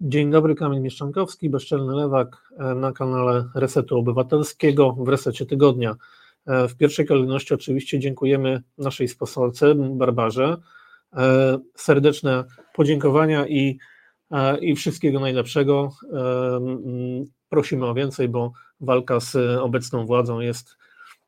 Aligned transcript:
Dzień 0.00 0.30
dobry, 0.30 0.54
Kamil 0.54 0.80
Mieszczankowski, 0.80 1.50
Bezczelny 1.50 1.94
Lewak 1.94 2.42
e, 2.58 2.74
na 2.74 2.92
kanale 2.92 3.48
Resetu 3.54 3.98
Obywatelskiego 3.98 4.92
w 4.92 5.08
Resecie 5.08 5.46
Tygodnia. 5.46 5.96
E, 6.46 6.68
w 6.68 6.76
pierwszej 6.76 7.06
kolejności 7.06 7.54
oczywiście 7.54 7.98
dziękujemy 7.98 8.62
naszej 8.78 9.08
sponsorce 9.08 9.74
Barbarze. 9.74 10.56
E, 11.16 11.58
serdeczne 11.74 12.44
podziękowania 12.74 13.46
i, 13.46 13.78
i 14.60 14.76
wszystkiego 14.76 15.20
najlepszego. 15.20 15.90
Prosimy 17.48 17.86
o 17.86 17.94
więcej, 17.94 18.28
bo 18.28 18.52
walka 18.80 19.20
z 19.20 19.36
obecną 19.60 20.06
władzą 20.06 20.40
jest 20.40 20.76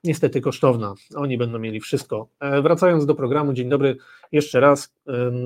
niestety 0.05 0.41
kosztowna. 0.41 0.95
Oni 1.15 1.39
będą 1.39 1.59
mieli 1.59 1.81
wszystko. 1.81 2.29
Wracając 2.63 3.07
do 3.07 3.15
programu, 3.15 3.53
dzień 3.53 3.69
dobry 3.69 3.97
jeszcze 4.33 4.61
raz. 4.61 4.95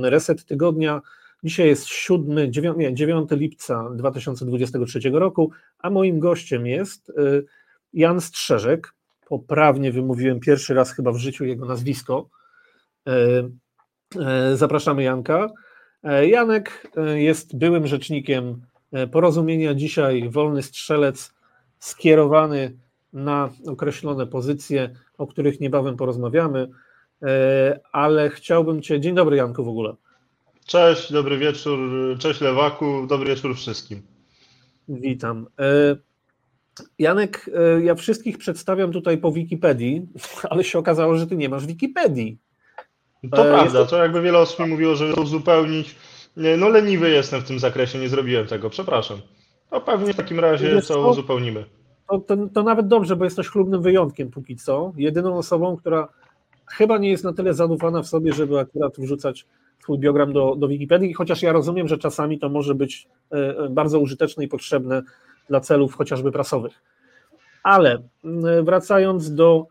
Reset 0.03 0.45
Tygodnia 0.45 1.01
Dzisiaj 1.45 1.67
jest 1.67 1.87
7, 1.87 2.53
9, 2.53 2.77
nie, 2.79 2.95
9 2.95 3.31
lipca 3.31 3.91
2023 3.95 5.01
roku, 5.11 5.51
a 5.79 5.91
moim 5.91 6.19
gościem 6.19 6.67
jest 6.67 7.11
y, 7.11 7.45
Jan 7.93 8.21
Strzeżek. 8.21 8.95
Poprawnie 9.29 9.93
wymówiłem 9.93 10.41
pierwszy 10.41 10.75
raz 10.75 10.93
chyba 10.93 11.13
w 11.13 11.17
życiu 11.17 11.45
jego 11.45 11.67
nazwisko. 11.67 12.29
Y, 13.09 13.13
y, 14.53 14.57
zapraszamy 14.57 15.03
Janka. 15.03 15.51
Janek 16.27 16.91
jest 17.15 17.59
byłym 17.59 17.87
rzecznikiem 17.87 18.63
porozumienia. 19.11 19.75
Dzisiaj 19.75 20.29
wolny 20.29 20.63
strzelec 20.63 21.35
skierowany 21.79 22.77
na 23.13 23.51
określone 23.67 24.27
pozycje, 24.27 24.91
o 25.19 25.27
których 25.27 25.61
niebawem 25.61 25.97
porozmawiamy. 25.97 26.69
Ale 27.93 28.31
chciałbym 28.31 28.83
Cię. 28.83 29.01
Dzień 29.01 29.15
dobry, 29.15 29.37
Janku, 29.37 29.65
w 29.65 29.69
ogóle. 29.69 29.95
Cześć, 30.71 31.13
dobry 31.13 31.39
wieczór, 31.39 31.79
cześć 32.19 32.41
Lewaku, 32.41 33.07
dobry 33.07 33.27
wieczór 33.27 33.57
wszystkim. 33.57 34.03
Witam. 34.89 35.47
E, 35.59 35.97
Janek, 36.99 37.51
e, 37.55 37.83
ja 37.83 37.95
wszystkich 37.95 38.39
przedstawiam 38.39 38.93
tutaj 38.93 39.19
po 39.19 39.33
Wikipedii, 39.33 40.07
ale 40.51 40.65
się 40.65 40.79
okazało, 40.79 41.17
że 41.17 41.27
ty 41.27 41.37
nie 41.37 41.49
masz 41.49 41.67
Wikipedii. 41.67 42.39
To 43.33 43.49
e, 43.49 43.53
prawda, 43.53 43.85
to 43.85 43.97
jakby 43.97 44.23
wiele 44.23 44.39
osób 44.39 44.59
mi 44.59 44.67
mówiło, 44.67 44.97
żeby 44.97 45.15
to 45.15 45.23
uzupełnić. 45.23 45.97
No 46.59 46.69
leniwy 46.69 47.11
jestem 47.11 47.41
w 47.41 47.45
tym 47.45 47.59
zakresie, 47.59 47.99
nie 47.99 48.09
zrobiłem 48.09 48.47
tego, 48.47 48.71
przepraszam. 48.71 49.19
No 49.73 49.81
pewnie 49.81 50.13
w 50.13 50.17
takim 50.17 50.41
razie 50.41 50.83
to 50.83 51.11
uzupełnimy. 51.11 51.65
To, 52.09 52.19
to, 52.19 52.37
to 52.55 52.63
nawet 52.63 52.89
dobrze, 52.89 53.17
bo 53.17 53.25
jesteś 53.25 53.49
chlubnym 53.49 53.83
wyjątkiem 53.83 54.31
póki 54.31 54.57
co. 54.57 54.93
Jedyną 54.97 55.37
osobą, 55.37 55.77
która 55.77 56.09
chyba 56.67 56.99
nie 56.99 57.11
jest 57.11 57.25
na 57.25 57.33
tyle 57.33 57.55
zadufana 57.55 58.03
w 58.03 58.09
sobie, 58.09 58.33
żeby 58.33 58.59
akurat 58.59 58.97
wrzucać 58.99 59.47
swój 59.83 59.99
biogram 59.99 60.33
do, 60.33 60.57
do 60.57 60.69
Wikipedii, 60.69 61.13
chociaż 61.15 61.43
ja 61.43 61.53
rozumiem, 61.53 61.89
że 61.89 61.99
czasami 61.99 62.39
to 62.39 62.49
może 62.49 62.75
być 62.75 63.09
e, 63.33 63.59
e, 63.59 63.69
bardzo 63.69 64.01
użyteczne 64.01 64.45
i 64.45 64.49
potrzebne 64.49 65.03
dla 65.49 65.61
celów 65.61 65.95
chociażby 65.95 66.33
prasowych. 66.33 66.73
Ale 67.63 68.03
wracając 68.63 69.35
do, 69.35 69.67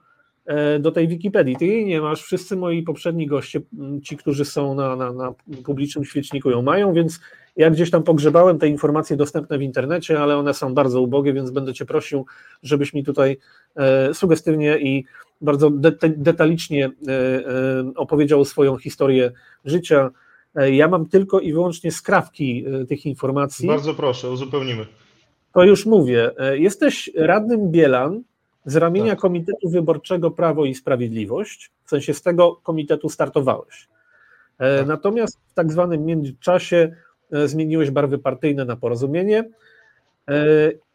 e, 0.46 0.80
do 0.80 0.92
tej 0.92 1.08
Wikipedii, 1.08 1.56
ty 1.56 1.66
jej 1.66 1.86
nie 1.86 2.02
masz, 2.02 2.24
wszyscy 2.24 2.56
moi 2.56 2.84
poprzedni 2.84 3.28
goście, 3.28 3.62
ci, 4.04 4.18
którzy 4.18 4.46
są 4.46 4.76
na, 4.76 4.96
na, 4.96 5.14
na 5.14 5.34
publicznym 5.66 6.06
świeczniku 6.06 6.50
ją 6.50 6.62
mają, 6.62 6.94
więc 6.94 7.20
ja 7.56 7.70
gdzieś 7.70 7.92
tam 7.92 8.04
pogrzebałem 8.04 8.60
te 8.60 8.68
informacje 8.68 9.18
dostępne 9.18 9.58
w 9.58 9.62
internecie, 9.62 10.20
ale 10.20 10.38
one 10.38 10.54
są 10.54 10.74
bardzo 10.74 11.02
ubogie, 11.02 11.34
więc 11.34 11.52
będę 11.52 11.74
cię 11.74 11.86
prosił, 11.86 12.26
żebyś 12.64 12.94
mi 12.94 13.04
tutaj 13.04 13.38
sugestywnie 14.14 14.80
i 14.80 15.06
bardzo 15.42 15.70
detalicznie 16.18 16.86
e, 16.86 17.12
e, 17.12 17.44
opowiedział 17.96 18.46
swoją 18.46 18.78
historię 18.78 19.32
życia. 19.66 20.12
E, 20.56 20.72
ja 20.72 20.88
mam 20.88 21.06
tylko 21.06 21.40
i 21.40 21.54
wyłącznie 21.54 21.92
skrawki 21.92 22.66
tych 22.90 23.06
informacji. 23.06 23.68
Bardzo 23.68 23.94
proszę, 23.94 24.30
uzupełnimy. 24.30 24.86
To 25.54 25.64
już 25.64 25.86
mówię. 25.86 26.32
Jesteś 26.54 27.10
radnym 27.16 27.72
Bielan 27.72 28.24
z 28.66 28.76
ramienia 28.76 29.12
tak. 29.12 29.20
Komitetu 29.20 29.70
Wyborczego 29.70 30.32
Prawo 30.32 30.66
i 30.66 30.76
Sprawiedliwość, 30.76 31.72
w 31.86 31.90
sensie 31.90 32.14
z 32.14 32.22
tego 32.22 32.56
komitetu 32.56 33.10
startowałeś. 33.10 33.88
Tak. 34.58 34.88
Natomiast 34.88 35.40
w 35.48 35.54
tak 35.54 35.72
zwanym 35.72 36.06
międzyczasie 36.06 36.96
zmieniłeś 37.46 37.92
barwy 37.92 38.18
partyjne 38.18 38.66
na 38.66 38.76
porozumienie 38.76 39.50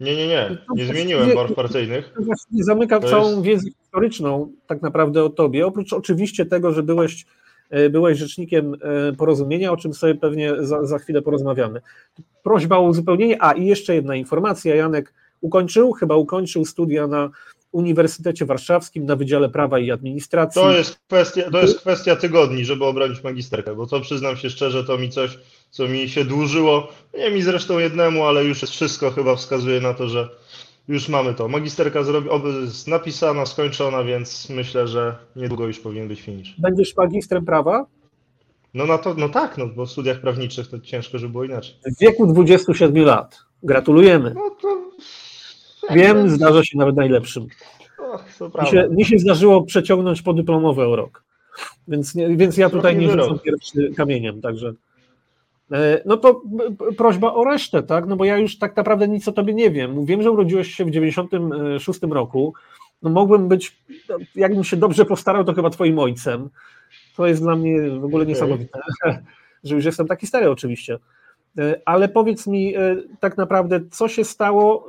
nie, 0.00 0.16
nie, 0.16 0.26
nie. 0.26 0.58
Nie 0.74 0.86
zmieniłem 0.86 1.34
barw 1.34 1.54
partyjnych. 1.54 2.12
Właściwie 2.18 2.64
zamyka 2.64 3.00
to 3.00 3.08
całą 3.08 3.30
jest... 3.30 3.42
wiedzę 3.42 3.70
historyczną 3.82 4.52
tak 4.66 4.82
naprawdę 4.82 5.24
o 5.24 5.30
tobie. 5.30 5.66
Oprócz 5.66 5.92
oczywiście 5.92 6.46
tego, 6.46 6.72
że 6.72 6.82
byłeś, 6.82 7.26
e, 7.70 7.90
byłeś 7.90 8.18
rzecznikiem 8.18 8.74
e, 8.74 9.12
porozumienia, 9.12 9.72
o 9.72 9.76
czym 9.76 9.94
sobie 9.94 10.14
pewnie 10.14 10.52
za, 10.60 10.86
za 10.86 10.98
chwilę 10.98 11.22
porozmawiamy. 11.22 11.80
Prośba 12.42 12.76
o 12.76 12.82
uzupełnienie. 12.82 13.42
A 13.42 13.52
i 13.52 13.66
jeszcze 13.66 13.94
jedna 13.94 14.16
informacja. 14.16 14.74
Janek 14.74 15.14
ukończył, 15.40 15.92
chyba 15.92 16.16
ukończył 16.16 16.64
studia 16.64 17.06
na 17.06 17.30
Uniwersytecie 17.72 18.46
Warszawskim 18.46 19.06
na 19.06 19.16
Wydziale 19.16 19.48
Prawa 19.48 19.78
i 19.78 19.90
Administracji. 19.90 20.62
To 20.62 20.72
jest 20.72 20.98
kwestia, 21.06 21.50
to 21.50 21.60
jest 21.60 21.80
kwestia 21.80 22.16
tygodni, 22.16 22.64
żeby 22.64 22.84
obronić 22.84 23.22
magisterkę, 23.22 23.74
bo 23.74 23.86
to 23.86 24.00
przyznam 24.00 24.36
się 24.36 24.50
szczerze, 24.50 24.84
to 24.84 24.98
mi 24.98 25.10
coś, 25.10 25.38
co 25.74 25.88
mi 25.88 26.08
się 26.08 26.24
dłużyło. 26.24 26.88
Nie 27.18 27.30
mi 27.30 27.42
zresztą 27.42 27.78
jednemu, 27.78 28.24
ale 28.24 28.44
już 28.44 28.62
jest 28.62 28.74
wszystko 28.74 29.10
chyba 29.10 29.36
wskazuje 29.36 29.80
na 29.80 29.94
to, 29.94 30.08
że 30.08 30.28
już 30.88 31.08
mamy 31.08 31.34
to. 31.34 31.48
Magisterka 31.48 32.02
zrobi, 32.02 32.28
jest 32.62 32.88
napisana, 32.88 33.46
skończona, 33.46 34.04
więc 34.04 34.50
myślę, 34.50 34.88
że 34.88 35.16
niedługo 35.36 35.66
już 35.66 35.78
powinien 35.80 36.08
być 36.08 36.20
finish. 36.20 36.54
Będziesz 36.58 36.96
magistrem 36.96 37.44
prawa? 37.44 37.86
No, 38.74 38.86
na 38.86 38.98
to, 38.98 39.14
no 39.14 39.28
tak, 39.28 39.58
no, 39.58 39.66
bo 39.66 39.86
w 39.86 39.90
studiach 39.90 40.20
prawniczych 40.20 40.68
to 40.68 40.80
ciężko, 40.80 41.18
żeby 41.18 41.32
było 41.32 41.44
inaczej. 41.44 41.74
W 41.86 42.00
wieku 42.00 42.26
27 42.26 43.04
lat. 43.04 43.38
Gratulujemy. 43.62 44.34
No 44.34 44.50
to 44.62 44.84
Wiem, 45.94 46.30
zdarza 46.30 46.64
się 46.64 46.78
nawet 46.78 46.96
najlepszym. 46.96 47.46
mi, 48.62 48.68
się, 48.70 48.88
mi 48.90 49.04
się 49.04 49.18
zdarzyło 49.18 49.62
przeciągnąć 49.62 50.22
podyplomowy 50.22 50.86
o 50.86 50.96
rok. 50.96 51.24
Więc, 51.88 52.14
nie, 52.14 52.36
więc 52.36 52.56
ja 52.56 52.70
tutaj 52.70 52.96
nie 52.96 53.10
rzucam 53.10 53.38
pierwszy 53.38 53.90
kamieniem, 53.96 54.40
także. 54.40 54.74
E, 55.72 56.02
no 56.06 56.16
to 56.16 56.42
prośba 56.96 57.34
o 57.34 57.44
resztę, 57.44 57.82
tak? 57.82 58.06
No 58.06 58.16
bo 58.16 58.24
ja 58.24 58.38
już 58.38 58.58
tak 58.58 58.76
naprawdę 58.76 59.08
nic 59.08 59.28
o 59.28 59.32
tobie 59.32 59.54
nie 59.54 59.70
wiem. 59.70 60.04
Wiem, 60.04 60.22
że 60.22 60.30
urodziłeś 60.30 60.74
się 60.74 60.84
w 60.84 60.90
96 60.90 62.00
roku. 62.02 62.54
No 63.02 63.10
mogłem 63.10 63.48
być, 63.48 63.76
jakbym 64.34 64.64
się 64.64 64.76
dobrze 64.76 65.04
postarał, 65.04 65.44
to 65.44 65.54
chyba 65.54 65.70
twoim 65.70 65.98
ojcem. 65.98 66.50
To 67.16 67.26
jest 67.26 67.42
dla 67.42 67.56
mnie 67.56 67.90
w 67.90 68.04
ogóle 68.04 68.26
niesamowite, 68.26 68.80
że 69.64 69.74
już 69.74 69.84
jestem 69.84 70.06
taki 70.06 70.26
stary 70.26 70.50
oczywiście. 70.50 70.98
E, 71.58 71.80
ale 71.84 72.08
powiedz 72.08 72.46
mi 72.46 72.76
e, 72.76 72.96
tak 73.20 73.36
naprawdę, 73.36 73.80
co 73.90 74.08
się 74.08 74.24
stało 74.24 74.86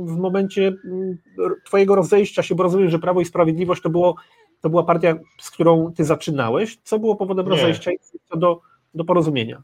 w 0.00 0.16
momencie 0.18 0.72
mm, 0.84 1.16
Twojego 1.64 1.94
rozejścia 1.94 2.42
się, 2.42 2.54
bo 2.54 2.62
rozumiem, 2.62 2.90
że 2.90 2.98
Prawo 2.98 3.20
i 3.20 3.24
Sprawiedliwość 3.24 3.82
to, 3.82 3.90
było, 3.90 4.16
to 4.60 4.70
była 4.70 4.82
partia, 4.82 5.14
z 5.40 5.50
którą 5.50 5.92
Ty 5.96 6.04
zaczynałeś. 6.04 6.78
Co 6.82 6.98
było 6.98 7.16
powodem 7.16 7.44
nie. 7.44 7.50
rozejścia 7.50 7.92
i 7.92 7.98
co 8.24 8.36
do, 8.36 8.60
do 8.94 9.04
porozumienia? 9.04 9.62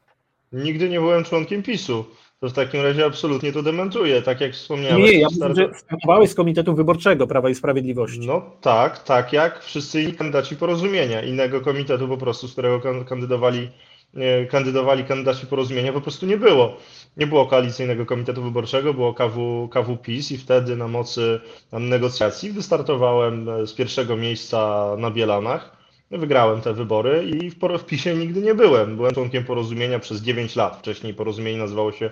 Nigdy 0.53 0.89
nie 0.89 1.01
byłem 1.01 1.25
członkiem 1.25 1.63
PiSu. 1.63 2.05
To 2.41 2.49
w 2.49 2.53
takim 2.53 2.83
razie 2.83 3.05
absolutnie 3.05 3.53
to 3.53 3.63
dementuję, 3.63 4.23
tak 4.23 4.41
jak 4.41 4.53
wspomniałem. 4.53 5.03
Nie, 5.03 5.13
ja 5.13 5.29
że 5.55 5.71
startowałeś 5.75 6.31
z 6.31 6.35
Komitetu 6.35 6.75
Wyborczego 6.75 7.27
Prawa 7.27 7.51
i 7.51 7.55
Sprawiedliwości. 7.55 8.27
No 8.27 8.43
tak, 8.61 9.03
tak 9.03 9.33
jak 9.33 9.65
wszyscy 9.65 10.03
inni 10.03 10.13
kandydaci 10.13 10.57
porozumienia, 10.57 11.23
innego 11.23 11.61
komitetu 11.61 12.09
po 12.09 12.17
prostu, 12.17 12.49
z 12.49 12.53
którego 12.53 13.05
kandydowali 13.05 13.69
E, 14.17 14.47
kandydowali 14.47 15.05
kandydaci 15.05 15.47
porozumienia, 15.47 15.93
po 15.93 16.01
prostu 16.01 16.27
nie 16.27 16.37
było. 16.37 16.77
Nie 17.17 17.27
było 17.27 17.47
koalicyjnego 17.47 18.07
komitetu 18.07 18.43
wyborczego, 18.43 18.95
było 18.95 19.15
KW, 19.15 19.69
KW 19.69 19.97
PiS 19.97 20.33
i 20.33 20.39
wtedy 20.39 20.77
na 20.77 20.89
mocy 20.89 21.41
negocjacji 21.73 22.53
wystartowałem 22.53 23.49
e, 23.49 23.67
z 23.67 23.73
pierwszego 23.73 24.17
miejsca 24.17 24.87
na 24.99 25.11
Bielanach. 25.11 25.82
Wygrałem 26.13 26.61
te 26.61 26.73
wybory 26.75 27.25
i 27.25 27.51
w, 27.51 27.59
w 27.79 27.85
PiSie 27.85 28.15
nigdy 28.15 28.43
nie 28.43 28.55
byłem. 28.55 28.97
Byłem 28.97 29.15
członkiem 29.15 29.45
porozumienia 29.45 29.99
przez 29.99 30.23
9 30.23 30.57
lat. 30.57 30.77
Wcześniej 30.77 31.15
porozumienie 31.15 31.59
nazywało 31.59 31.93
się 31.93 32.11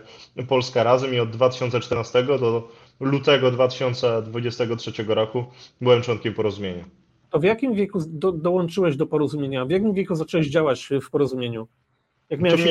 Polska 0.49 0.83
Razem 0.83 1.15
i 1.15 1.21
od 1.21 1.31
2014 1.31 2.23
do 2.23 2.69
lutego 3.01 3.51
2023 3.51 5.05
roku 5.09 5.45
byłem 5.81 6.03
członkiem 6.03 6.35
porozumienia. 6.35 6.85
To 7.31 7.39
w 7.39 7.45
jakim 7.45 7.75
wieku 7.75 7.99
do, 8.09 8.33
dołączyłeś 8.33 8.97
do 8.97 9.07
porozumienia? 9.07 9.65
W 9.65 9.71
jakim 9.71 9.95
wieku 9.95 10.15
zacząłeś 10.15 10.47
działać 10.47 10.89
w 11.03 11.11
porozumieniu? 11.11 11.69
Jak 12.31 12.41
miałeś 12.41 12.65
to 12.65 12.69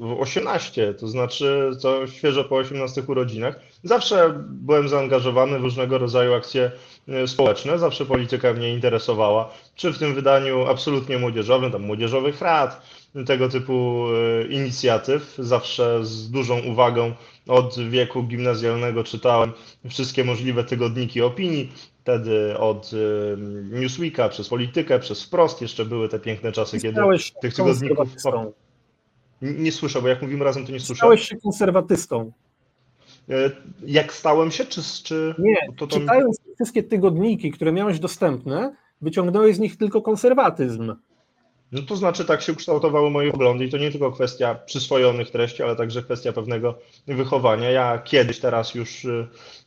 miałem 0.00 0.20
18, 0.20 0.94
to 0.94 1.08
znaczy 1.08 1.70
to 1.82 2.06
świeżo 2.06 2.44
po 2.44 2.56
18 2.56 3.02
urodzinach. 3.06 3.60
Zawsze 3.82 4.34
byłem 4.46 4.88
zaangażowany 4.88 5.58
w 5.58 5.62
różnego 5.62 5.98
rodzaju 5.98 6.34
akcje 6.34 6.70
e, 7.08 7.28
społeczne, 7.28 7.78
zawsze 7.78 8.06
polityka 8.06 8.52
mnie 8.52 8.74
interesowała, 8.74 9.50
czy 9.74 9.92
w 9.92 9.98
tym 9.98 10.14
wydaniu 10.14 10.66
absolutnie 10.66 11.18
młodzieżowym, 11.18 11.72
tam 11.72 11.82
młodzieżowych 11.82 12.40
rad, 12.40 12.82
tego 13.26 13.48
typu 13.48 14.06
e, 14.42 14.46
inicjatyw. 14.46 15.34
Zawsze 15.38 16.04
z 16.04 16.30
dużą 16.30 16.60
uwagą 16.60 17.12
od 17.48 17.78
wieku 17.78 18.22
gimnazjalnego 18.22 19.04
czytałem 19.04 19.52
wszystkie 19.90 20.24
możliwe 20.24 20.64
tygodniki 20.64 21.22
opinii, 21.22 21.72
wtedy 22.04 22.58
od 22.58 22.92
y, 22.92 23.36
Newsweeka, 23.70 24.28
przez 24.28 24.48
Politykę, 24.48 24.98
przez 24.98 25.24
Wprost, 25.24 25.62
jeszcze 25.62 25.84
były 25.84 26.08
te 26.08 26.18
piękne 26.18 26.52
czasy, 26.52 26.80
kiedy 26.80 27.00
tych 27.42 27.54
tygodników... 27.54 28.08
Nie 29.44 29.72
słyszę, 29.72 30.02
bo 30.02 30.08
jak 30.08 30.22
mówimy 30.22 30.44
razem, 30.44 30.66
to 30.66 30.72
nie 30.72 30.80
słyszę. 30.80 30.98
Stałeś 30.98 31.28
się 31.28 31.36
konserwatystą. 31.36 32.32
E, 33.30 33.50
jak 33.86 34.12
stałem 34.12 34.50
się, 34.50 34.64
czy... 34.64 34.82
czy 35.04 35.34
nie, 35.38 35.56
to, 35.76 35.86
to... 35.86 35.98
czytając 35.98 36.40
wszystkie 36.54 36.82
tygodniki, 36.82 37.50
które 37.50 37.72
miałeś 37.72 37.98
dostępne, 37.98 38.76
wyciągnąłeś 39.00 39.56
z 39.56 39.58
nich 39.58 39.76
tylko 39.76 40.02
konserwatyzm. 40.02 40.94
No 41.72 41.82
to 41.82 41.96
znaczy 41.96 42.24
tak 42.24 42.42
się 42.42 42.52
ukształtowały 42.52 43.10
moje 43.10 43.30
poglądy 43.30 43.64
i 43.64 43.70
to 43.70 43.78
nie 43.78 43.90
tylko 43.90 44.12
kwestia 44.12 44.54
przyswojonych 44.54 45.30
treści, 45.30 45.62
ale 45.62 45.76
także 45.76 46.02
kwestia 46.02 46.32
pewnego 46.32 46.78
wychowania. 47.06 47.70
Ja 47.70 47.98
kiedyś, 47.98 48.40
teraz 48.40 48.74
już, 48.74 49.06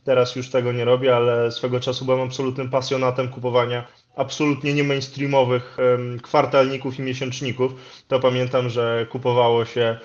teraz 0.04 0.36
już 0.36 0.50
tego 0.50 0.72
nie 0.72 0.86
robię, 0.86 1.16
ale 1.16 1.52
swego 1.52 1.80
czasu 1.80 2.06
byłem 2.06 2.22
absolutnym 2.22 2.70
pasjonatem 2.70 3.28
kupowania 3.28 3.88
absolutnie 4.18 4.74
nie 4.74 4.84
mainstreamowych 4.84 5.78
kwartalników 6.22 7.00
i 7.00 7.02
miesięczników. 7.02 7.72
To 8.08 8.20
pamiętam, 8.20 8.70
że 8.70 9.08
kupowało 9.10 9.66
się 9.66 9.98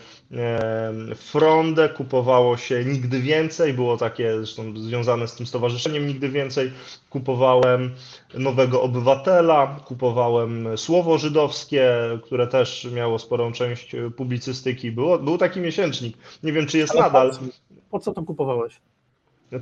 Frondę, 1.17 1.88
kupowało 1.88 2.56
się 2.56 2.85
Nigdy 2.85 3.20
Więcej, 3.20 3.75
było 3.75 3.97
takie 3.97 4.37
zresztą 4.37 4.76
związane 4.76 5.29
z 5.29 5.35
tym 5.35 5.47
stowarzyszeniem 5.47 6.06
Nigdy 6.06 6.29
Więcej. 6.29 6.73
Kupowałem 7.11 7.94
Nowego 8.35 8.82
Obywatela, 8.82 9.81
kupowałem 9.87 10.79
Słowo 10.79 11.19
Żydowskie, 11.19 11.93
które 12.23 12.47
też 12.47 12.88
miało 12.93 13.19
sporą 13.19 13.53
część 13.53 13.97
publicystyki. 14.17 14.93
Było, 14.93 15.19
był 15.19 15.38
taki 15.38 15.61
miesięcznik, 15.61 16.17
nie 16.43 16.53
wiem 16.53 16.67
czy 16.67 16.79
jest 16.79 16.93
Ale 16.93 17.03
nadal. 17.03 17.31
Po 17.91 17.99
co 17.99 18.12
to 18.12 18.23
kupowałeś? 18.23 18.81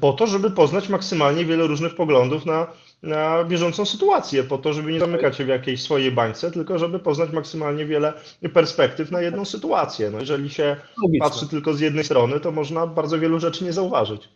Po 0.00 0.12
to, 0.12 0.26
żeby 0.26 0.50
poznać 0.50 0.88
maksymalnie 0.88 1.44
wiele 1.44 1.67
różnych 1.67 1.94
poglądów 1.94 2.47
na 2.47 2.67
na 3.02 3.44
bieżącą 3.44 3.85
sytuację, 3.85 4.44
po 4.44 4.58
to, 4.58 4.73
żeby 4.73 4.93
nie 4.93 5.00
zamykać 5.00 5.37
się 5.37 5.44
w 5.44 5.49
jakiejś 5.49 5.82
swojej 5.82 6.12
bańce, 6.12 6.50
tylko 6.50 6.79
żeby 6.79 6.99
poznać 6.99 7.31
maksymalnie 7.32 7.87
wiele 7.87 8.12
perspektyw 8.52 9.11
na 9.11 9.20
jedną 9.20 9.44
sytuację. 9.44 10.11
No, 10.11 10.20
jeżeli 10.20 10.50
się 10.50 10.76
Logiczne. 11.02 11.29
patrzy 11.29 11.49
tylko 11.49 11.75
z 11.75 11.81
jednej 11.81 12.05
strony, 12.05 12.41
to 12.41 12.52
można 12.52 12.87
bardzo 12.87 13.19
wielu 13.19 13.41
rzeczy 13.41 13.64
nie 13.64 13.73
zauważyć. 13.73 14.29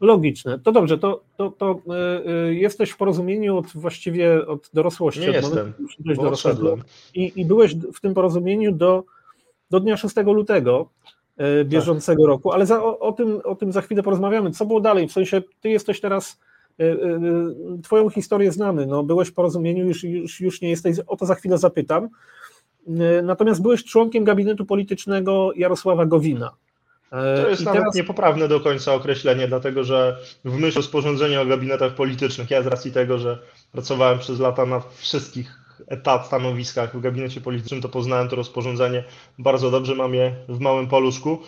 Logiczne. 0.00 0.58
To 0.58 0.72
dobrze, 0.72 0.98
to, 0.98 1.24
to, 1.36 1.50
to 1.50 1.80
yy, 2.46 2.54
jesteś 2.54 2.90
w 2.90 2.96
porozumieniu 2.96 3.56
od 3.56 3.66
właściwie 3.66 4.46
od 4.46 4.70
dorosłości. 4.74 5.20
Nie 5.20 5.28
od 5.28 5.34
jestem, 5.34 5.72
I, 7.14 7.32
I 7.36 7.44
byłeś 7.44 7.74
w 7.74 8.00
tym 8.00 8.14
porozumieniu 8.14 8.72
do, 8.72 9.04
do 9.70 9.80
dnia 9.80 9.96
6 9.96 10.16
lutego 10.16 10.88
yy, 11.38 11.64
bieżącego 11.64 12.22
tak. 12.22 12.28
roku, 12.28 12.52
ale 12.52 12.66
za, 12.66 12.84
o, 12.84 12.98
o, 12.98 13.12
tym, 13.12 13.40
o 13.44 13.54
tym 13.54 13.72
za 13.72 13.80
chwilę 13.80 14.02
porozmawiamy. 14.02 14.50
Co 14.50 14.66
było 14.66 14.80
dalej? 14.80 15.08
W 15.08 15.12
sensie, 15.12 15.42
ty 15.60 15.68
jesteś 15.68 16.00
teraz 16.00 16.40
twoją 17.82 18.10
historię 18.10 18.52
znamy, 18.52 18.86
no, 18.86 19.02
byłeś 19.02 19.28
w 19.28 19.34
porozumieniu, 19.34 19.86
już, 19.86 20.04
już, 20.04 20.40
już 20.40 20.60
nie 20.60 20.70
jesteś, 20.70 20.96
o 21.06 21.16
to 21.16 21.26
za 21.26 21.34
chwilę 21.34 21.58
zapytam. 21.58 22.08
E, 22.88 23.22
natomiast 23.22 23.62
byłeś 23.62 23.84
członkiem 23.84 24.24
gabinetu 24.24 24.66
politycznego 24.66 25.50
Jarosława 25.56 26.06
Gowina. 26.06 26.50
To 27.10 27.48
jest 27.48 27.62
I 27.62 27.64
nawet 27.64 27.80
teraz... 27.80 27.94
niepoprawne 27.94 28.48
do 28.48 28.60
końca 28.60 28.94
określenie, 28.94 29.48
dlatego 29.48 29.84
że 29.84 30.16
w 30.44 30.58
myśl 30.60 30.76
rozporządzenia 30.76 31.40
o 31.40 31.46
gabinetach 31.46 31.94
politycznych, 31.94 32.50
ja 32.50 32.62
z 32.62 32.66
racji 32.66 32.92
tego, 32.92 33.18
że 33.18 33.38
pracowałem 33.72 34.18
przez 34.18 34.40
lata 34.40 34.66
na 34.66 34.82
wszystkich 34.96 35.63
etat, 35.86 36.26
stanowiskach 36.26 36.96
w 36.96 37.00
gabinecie 37.00 37.40
politycznym, 37.40 37.80
to 37.80 37.88
poznałem 37.88 38.28
to 38.28 38.36
rozporządzenie 38.36 39.04
bardzo 39.38 39.70
dobrze, 39.70 39.94
mam 39.94 40.14
je 40.14 40.34
w 40.48 40.60
małym 40.60 40.88
poluszku. 40.88 41.38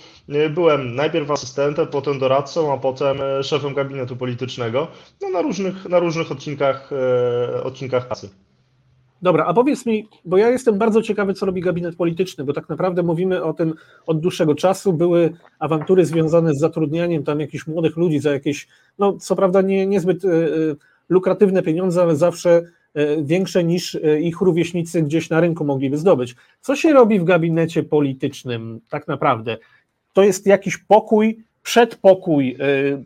Byłem 0.50 0.94
najpierw 0.94 1.30
asystentem, 1.30 1.86
potem 1.86 2.18
doradcą, 2.18 2.72
a 2.72 2.78
potem 2.78 3.18
e, 3.22 3.42
szefem 3.42 3.74
gabinetu 3.74 4.16
politycznego 4.16 4.88
no, 5.22 5.30
na, 5.30 5.42
różnych, 5.42 5.88
na 5.88 5.98
różnych 5.98 6.32
odcinkach, 6.32 6.90
e, 6.92 7.62
odcinkach 7.62 8.06
pracy. 8.06 8.30
Dobra, 9.22 9.44
a 9.44 9.54
powiedz 9.54 9.86
mi, 9.86 10.08
bo 10.24 10.36
ja 10.36 10.50
jestem 10.50 10.78
bardzo 10.78 11.02
ciekawy, 11.02 11.34
co 11.34 11.46
robi 11.46 11.60
gabinet 11.60 11.96
polityczny, 11.96 12.44
bo 12.44 12.52
tak 12.52 12.68
naprawdę 12.68 13.02
mówimy 13.02 13.44
o 13.44 13.52
tym 13.52 13.74
od 14.06 14.20
dłuższego 14.20 14.54
czasu. 14.54 14.92
Były 14.92 15.32
awantury 15.58 16.06
związane 16.06 16.54
z 16.54 16.58
zatrudnianiem 16.58 17.24
tam 17.24 17.40
jakichś 17.40 17.66
młodych 17.66 17.96
ludzi 17.96 18.18
za 18.18 18.32
jakieś, 18.32 18.68
no 18.98 19.16
co 19.18 19.36
prawda 19.36 19.62
nie, 19.62 19.86
niezbyt 19.86 20.22
lukratywne 21.08 21.62
pieniądze, 21.62 22.02
ale 22.02 22.16
zawsze 22.16 22.62
E, 22.85 22.85
większe 23.22 23.64
niż 23.64 23.94
e, 23.94 24.20
ich 24.20 24.40
rówieśnicy 24.40 25.02
gdzieś 25.02 25.30
na 25.30 25.40
rynku 25.40 25.64
mogliby 25.64 25.98
zdobyć. 25.98 26.34
Co 26.60 26.76
się 26.76 26.92
robi 26.92 27.20
w 27.20 27.24
gabinecie 27.24 27.82
politycznym 27.82 28.80
tak 28.90 29.08
naprawdę? 29.08 29.56
To 30.12 30.22
jest 30.22 30.46
jakiś 30.46 30.78
pokój, 30.78 31.44
przedpokój 31.62 32.50
e, 32.50 32.56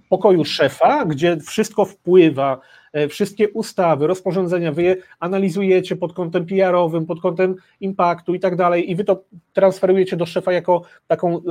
pokoju 0.08 0.44
szefa, 0.44 1.04
gdzie 1.04 1.36
wszystko 1.36 1.84
wpływa, 1.84 2.60
wszystkie 3.08 3.48
ustawy, 3.48 4.06
rozporządzenia, 4.06 4.72
wy 4.72 4.82
je 4.82 4.96
analizujecie 5.20 5.96
pod 5.96 6.12
kątem 6.12 6.46
PR-owym, 6.46 7.06
pod 7.06 7.20
kątem 7.20 7.56
impaktu 7.80 8.34
i 8.34 8.40
tak 8.40 8.56
dalej, 8.56 8.90
i 8.90 8.96
wy 8.96 9.04
to 9.04 9.24
transferujecie 9.52 10.16
do 10.16 10.26
szefa 10.26 10.52
jako 10.52 10.82
taką 11.06 11.42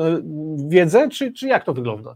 wiedzę, 0.68 1.10
czy, 1.10 1.34
czy 1.34 1.48
jak 1.48 1.64
to 1.64 1.74
wygląda? 1.74 2.16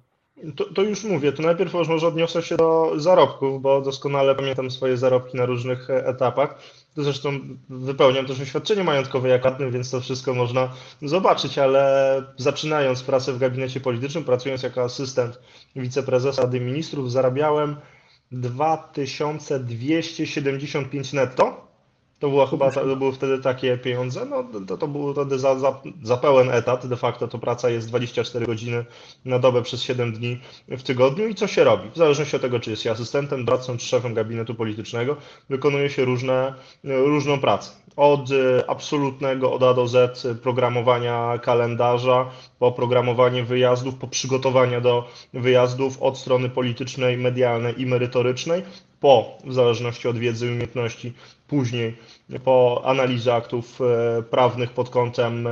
To, 0.56 0.74
to, 0.74 0.82
już 0.82 1.04
mówię, 1.04 1.34
to 1.34 1.44
najpierw 1.44 1.74
może 1.74 2.08
odniosę 2.08 2.44
się 2.44 2.58
do 2.58 2.94
zarobków, 2.98 3.62
bo 3.62 3.82
doskonale 3.82 4.36
pamiętam 4.36 4.72
swoje 4.72 4.98
zarobki 4.98 5.38
na 5.38 5.46
różnych 5.46 5.90
etapach. 5.90 6.60
Zresztą 6.98 7.40
wypełniam 7.70 8.26
też 8.26 8.42
oświadczenie 8.42 8.84
majątkowe 8.84 9.30
jak 9.30 9.46
radny, 9.46 9.72
więc 9.72 9.92
to 9.92 10.02
wszystko 10.02 10.34
można 10.34 10.74
zobaczyć, 11.02 11.58
ale 11.58 12.24
zaczynając 12.38 13.04
pracę 13.04 13.34
w 13.34 13.40
gabinecie 13.40 13.80
politycznym, 13.80 14.24
pracując 14.24 14.64
jako 14.64 14.82
asystent 14.82 15.40
wiceprezesa 15.76 16.42
Rady 16.42 16.60
Ministrów, 16.60 17.12
zarabiałem 17.12 17.76
2275 18.32 21.14
netto 21.14 21.73
to 22.24 22.30
była 22.30 22.48
chyba, 22.48 22.72
to 22.72 22.96
były 22.96 23.14
wtedy 23.14 23.40
takie 23.40 23.78
pieniądze, 23.78 24.26
no 24.26 24.44
to, 24.68 24.78
to 24.78 24.88
był 24.88 25.14
wtedy 25.14 25.40
za, 25.40 25.60
za, 25.60 25.82
za 26.04 26.18
pełen 26.18 26.52
etat, 26.52 26.88
de 26.88 26.98
facto 26.98 27.28
to 27.28 27.40
praca 27.40 27.70
jest 27.70 27.88
24 27.88 28.46
godziny 28.46 28.86
na 29.26 29.40
dobę 29.40 29.62
przez 29.62 29.82
7 29.82 30.14
dni 30.14 30.40
w 30.68 30.84
tygodniu 30.84 31.28
i 31.28 31.36
co 31.36 31.48
się 31.48 31.64
robi? 31.64 31.90
W 31.90 31.98
zależności 31.98 32.36
od 32.36 32.42
tego, 32.42 32.60
czy 32.60 32.70
jest 32.70 32.82
się 32.82 32.92
asystentem, 32.92 33.46
doradcą 33.46 33.78
czy 33.78 33.86
szefem 33.86 34.14
gabinetu 34.14 34.56
politycznego, 34.56 35.18
wykonuje 35.50 35.90
się 35.90 36.06
różne, 36.06 36.54
różną 36.84 37.40
pracę. 37.40 37.72
Od 37.96 38.32
e, 38.32 38.70
absolutnego, 38.70 39.54
od 39.54 39.64
A 39.64 39.74
do 39.74 39.88
Z 39.88 40.28
programowania 40.42 41.40
kalendarza, 41.42 42.30
po 42.64 42.72
programowanie 42.72 43.44
wyjazdów, 43.44 43.96
po 43.96 44.08
przygotowania 44.08 44.82
do 44.82 45.08
wyjazdów 45.34 46.02
od 46.02 46.18
strony 46.18 46.50
politycznej, 46.50 47.18
medialnej 47.18 47.82
i 47.82 47.86
merytorycznej, 47.86 48.64
po, 49.00 49.38
w 49.46 49.54
zależności 49.54 50.08
od 50.08 50.18
wiedzy 50.18 50.48
i 50.48 50.50
umiejętności, 50.50 51.14
później 51.48 51.96
po 52.44 52.82
analizie 52.86 53.34
aktów 53.34 53.82
e, 53.82 54.24
prawnych 54.24 54.72
pod 54.72 54.90
kątem 54.90 55.48
e, 55.48 55.52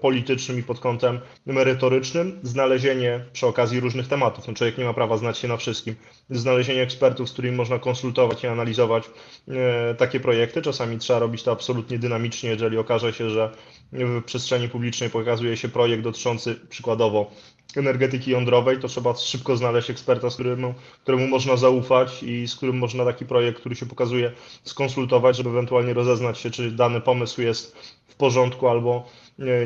politycznym 0.00 0.58
i 0.58 0.62
pod 0.62 0.80
kątem 0.80 1.20
merytorycznym, 1.46 2.40
znalezienie 2.42 3.24
przy 3.32 3.46
okazji 3.46 3.80
różnych 3.80 4.08
tematów, 4.08 4.48
no 4.48 4.54
człowiek 4.54 4.78
nie 4.78 4.84
ma 4.84 4.94
prawa 4.94 5.16
znać 5.16 5.38
się 5.38 5.48
na 5.48 5.56
wszystkim, 5.56 5.94
znalezienie 6.30 6.82
ekspertów, 6.82 7.28
z 7.28 7.32
którymi 7.32 7.56
można 7.56 7.78
konsultować 7.78 8.44
i 8.44 8.46
analizować 8.46 9.04
e, 9.48 9.94
takie 9.94 10.20
projekty. 10.20 10.62
Czasami 10.62 10.98
trzeba 10.98 11.18
robić 11.18 11.42
to 11.42 11.52
absolutnie 11.52 11.98
dynamicznie, 11.98 12.50
jeżeli 12.50 12.78
okaże 12.78 13.12
się, 13.12 13.30
że 13.30 13.50
w 13.92 14.22
przestrzeni 14.24 14.68
publicznej 14.68 15.10
pokazuje 15.10 15.56
się 15.56 15.68
projekt 15.68 16.02
dotyczący 16.02 16.45
przykładowo 16.54 17.30
energetyki 17.76 18.30
jądrowej, 18.30 18.78
to 18.78 18.88
trzeba 18.88 19.14
szybko 19.14 19.56
znaleźć 19.56 19.90
eksperta, 19.90 20.30
z 20.30 20.34
którym, 20.34 20.74
któremu 21.02 21.28
można 21.28 21.56
zaufać 21.56 22.22
i 22.22 22.48
z 22.48 22.56
którym 22.56 22.78
można 22.78 23.04
taki 23.04 23.26
projekt, 23.26 23.60
który 23.60 23.76
się 23.76 23.86
pokazuje, 23.86 24.32
skonsultować, 24.64 25.36
żeby 25.36 25.50
ewentualnie 25.50 25.94
rozeznać 25.94 26.38
się, 26.38 26.50
czy 26.50 26.70
dany 26.70 27.00
pomysł 27.00 27.42
jest 27.42 27.76
w 28.08 28.14
porządku 28.14 28.68
albo 28.68 29.08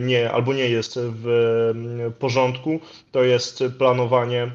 nie, 0.01 0.31
albo 0.33 0.55
nie 0.55 0.69
jest 0.69 0.99
w 1.03 2.13
porządku. 2.19 2.81
To 3.13 3.25
jest 3.25 3.65
planowanie 3.79 4.53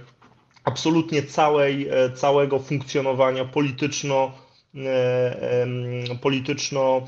absolutnie 0.63 1.23
całej, 1.23 1.89
całego 2.15 2.59
funkcjonowania 2.59 3.45
polityczno, 3.45 4.31
polityczno 6.21 7.07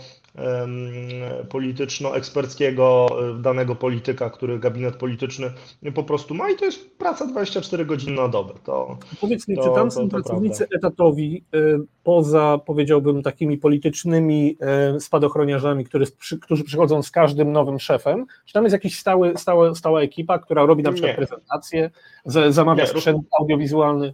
polityczno-eksperckiego 1.49 3.07
e, 3.37 3.41
danego 3.41 3.75
polityka, 3.75 4.29
który 4.29 4.59
gabinet 4.59 4.95
polityczny 4.95 5.51
po 5.95 6.03
prostu 6.03 6.35
ma 6.35 6.49
i 6.49 6.55
to 6.55 6.65
jest 6.65 6.97
praca 6.97 7.27
24 7.27 7.85
godziny 7.85 8.15
na 8.15 8.27
dobę. 8.27 8.53
To, 8.63 8.97
Powiedz 9.21 9.47
mi, 9.47 9.55
to, 9.55 9.63
czy 9.63 9.69
tam 9.75 9.91
są 9.91 10.09
pracownicy 10.09 10.67
prawda. 10.67 10.87
etatowi 10.87 11.43
e, 11.53 11.57
poza, 12.03 12.59
powiedziałbym, 12.65 13.23
takimi 13.23 13.57
politycznymi 13.57 14.57
e, 14.61 14.99
spadochroniarzami, 14.99 15.85
który, 15.85 16.05
którzy 16.41 16.63
przychodzą 16.63 17.03
z 17.03 17.11
każdym 17.11 17.51
nowym 17.51 17.79
szefem? 17.79 18.25
Czy 18.45 18.53
tam 18.53 18.63
jest 18.63 18.73
jakiś 18.73 18.99
stały, 18.99 19.33
stała, 19.37 19.75
stała 19.75 20.01
ekipa, 20.01 20.39
która 20.39 20.65
robi 20.65 20.83
na 20.83 20.91
przykład 20.91 21.11
Nie. 21.11 21.17
prezentację, 21.17 21.91
zamawia 22.49 22.83
Nie. 22.83 22.89
sprzęt 22.89 23.21
audiowizualny? 23.39 24.13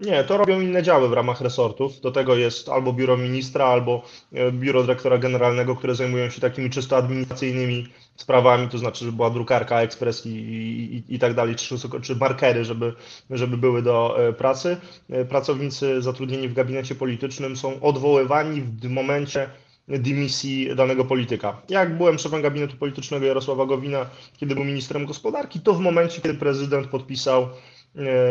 Nie, 0.00 0.24
to 0.24 0.36
robią 0.36 0.60
inne 0.60 0.82
działy 0.82 1.08
w 1.08 1.12
ramach 1.12 1.40
resortów. 1.40 2.00
Do 2.00 2.12
tego 2.12 2.36
jest 2.36 2.68
albo 2.68 2.92
biuro 2.92 3.16
ministra, 3.16 3.66
albo 3.66 4.02
e, 4.32 4.52
biuro 4.52 4.82
dyrektora 4.82 5.18
generalnego, 5.18 5.76
które 5.76 5.94
zajmują 5.94 6.30
się 6.30 6.40
takimi 6.40 6.70
czysto 6.70 6.96
administracyjnymi 6.96 7.86
sprawami, 8.16 8.68
to 8.68 8.78
znaczy, 8.78 9.04
żeby 9.04 9.16
była 9.16 9.30
drukarka, 9.30 9.80
ekspres 9.82 10.26
i, 10.26 10.30
i, 10.30 11.14
i 11.14 11.18
tak 11.18 11.34
dalej, 11.34 11.54
czy, 11.54 11.76
czy 12.02 12.16
markery, 12.16 12.64
żeby, 12.64 12.94
żeby 13.30 13.56
były 13.56 13.82
do 13.82 14.28
e, 14.28 14.32
pracy. 14.32 14.76
E, 15.10 15.24
pracownicy 15.24 16.02
zatrudnieni 16.02 16.48
w 16.48 16.54
gabinecie 16.54 16.94
politycznym 16.94 17.56
są 17.56 17.80
odwoływani 17.80 18.62
w 18.62 18.88
momencie 18.88 19.50
dymisji 19.88 20.76
danego 20.76 21.04
polityka. 21.04 21.62
Jak 21.68 21.96
byłem 21.96 22.18
szefem 22.18 22.42
gabinetu 22.42 22.76
politycznego 22.76 23.26
Jarosława 23.26 23.66
Gowina, 23.66 24.06
kiedy 24.36 24.54
był 24.54 24.64
ministrem 24.64 25.06
gospodarki, 25.06 25.60
to 25.60 25.74
w 25.74 25.80
momencie, 25.80 26.20
kiedy 26.20 26.34
prezydent 26.34 26.86
podpisał 26.86 27.48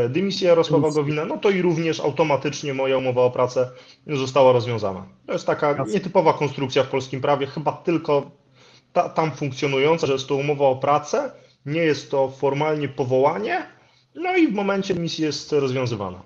dymisję 0.10 0.48
Jarosława 0.48 0.92
Gowina, 0.92 1.26
no 1.26 1.38
to 1.38 1.50
i 1.50 1.62
również 1.62 2.00
automatycznie 2.00 2.74
moja 2.74 2.98
umowa 2.98 3.22
o 3.22 3.32
pracę 3.32 3.70
została 4.08 4.52
rozwiązana. 4.52 5.06
To 5.26 5.34
jest 5.34 5.46
taka 5.46 5.86
nietypowa 5.88 6.34
konstrukcja 6.34 6.84
w 6.84 6.88
polskim 6.88 7.22
prawie, 7.22 7.48
chyba 7.48 7.72
tylko 7.72 8.32
ta, 8.94 9.10
tam 9.10 9.32
funkcjonująca, 9.32 10.08
że 10.08 10.14
jest 10.14 10.28
to 10.28 10.36
umowa 10.36 10.66
o 10.66 10.76
pracę, 10.76 11.32
nie 11.66 11.82
jest 11.82 12.12
to 12.12 12.30
formalnie 12.30 12.88
powołanie, 12.88 13.66
no 14.16 14.38
i 14.38 14.48
w 14.48 14.54
momencie 14.54 14.94
dymisji 14.94 15.24
jest 15.24 15.52
rozwiązywana. 15.52 16.22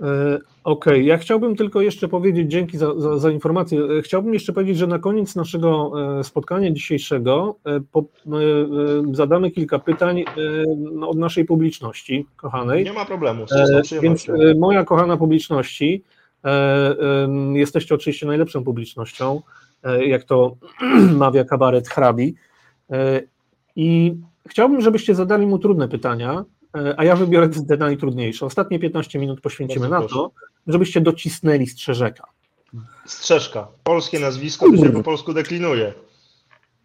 E, 0.00 0.38
okej, 0.64 0.94
okay. 0.94 1.02
ja 1.02 1.18
chciałbym 1.18 1.56
tylko 1.56 1.80
jeszcze 1.80 2.08
powiedzieć, 2.08 2.50
dzięki 2.50 2.78
za, 2.78 3.00
za, 3.00 3.18
za, 3.18 3.30
informację, 3.30 3.80
e, 3.98 4.02
chciałbym 4.02 4.34
jeszcze 4.34 4.52
powiedzieć, 4.52 4.78
że 4.78 4.86
na 4.86 4.98
koniec 4.98 5.36
naszego 5.36 5.92
e, 6.18 6.24
spotkania 6.24 6.70
dzisiejszego 6.70 7.56
po, 7.92 8.04
zadamy 9.12 9.50
kilka 9.50 9.78
pytań 9.78 10.24
no, 10.92 11.08
od 11.08 11.18
naszej 11.18 11.44
publiczności, 11.44 12.26
kochanej. 12.36 12.84
Nie 12.84 12.92
ma 12.92 13.04
problemu, 13.04 13.44
Więc 14.02 14.26
moja 14.58 14.84
kochana 14.84 15.16
publiczności, 15.16 16.02
jesteście 17.52 17.94
oczywiście 17.94 18.26
najlepszą 18.26 18.64
publicznością, 18.64 19.42
jak 20.06 20.24
to 20.24 20.56
mawia 21.12 21.44
kabaret 21.44 21.88
hrabi 21.88 22.34
i 23.76 24.16
chciałbym, 24.48 24.80
żebyście 24.80 25.14
zadali 25.14 25.46
mu 25.46 25.58
trudne 25.58 25.88
pytania, 25.88 26.44
a 26.96 27.04
ja 27.04 27.16
wybiorę 27.16 27.48
te 27.68 27.76
najtrudniejsze. 27.76 28.46
Ostatnie 28.46 28.78
15 28.78 29.18
minut 29.18 29.40
poświęcimy 29.40 29.88
na 29.88 30.02
to, 30.02 30.30
żebyście 30.66 31.00
docisnęli 31.00 31.66
strzeżeka. 31.66 32.24
Strzeżka. 33.06 33.68
Polskie 33.84 34.20
nazwisko 34.20 34.70
to 34.70 34.76
się 34.76 34.90
po 34.90 35.02
polsku 35.02 35.32
deklinuje. 35.32 35.92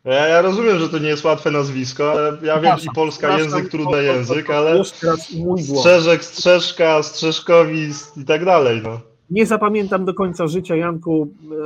Ja, 0.05 0.27
ja, 0.27 0.41
rozumiem, 0.41 0.79
że 0.79 0.89
to 0.89 1.00
nie 1.00 1.07
jest 1.07 1.24
łatwe 1.24 1.51
nazwisko, 1.51 2.12
ale 2.12 2.38
ja 2.43 2.60
wiem, 2.60 2.77
i 2.83 2.95
polska 2.95 3.38
język, 3.38 3.69
trudny 3.69 4.03
język, 4.03 4.50
ale 4.50 4.83
strzeżek, 5.79 6.24
strzeżka, 6.24 7.03
strzeżkowist 7.03 8.17
i 8.17 8.25
tak 8.25 8.45
dalej. 8.45 8.81
No. 8.83 9.00
Nie 9.29 9.45
zapamiętam 9.45 10.05
do 10.05 10.13
końca 10.13 10.48
życia, 10.48 10.75
Janku. 10.75 11.33
E, 11.43 11.57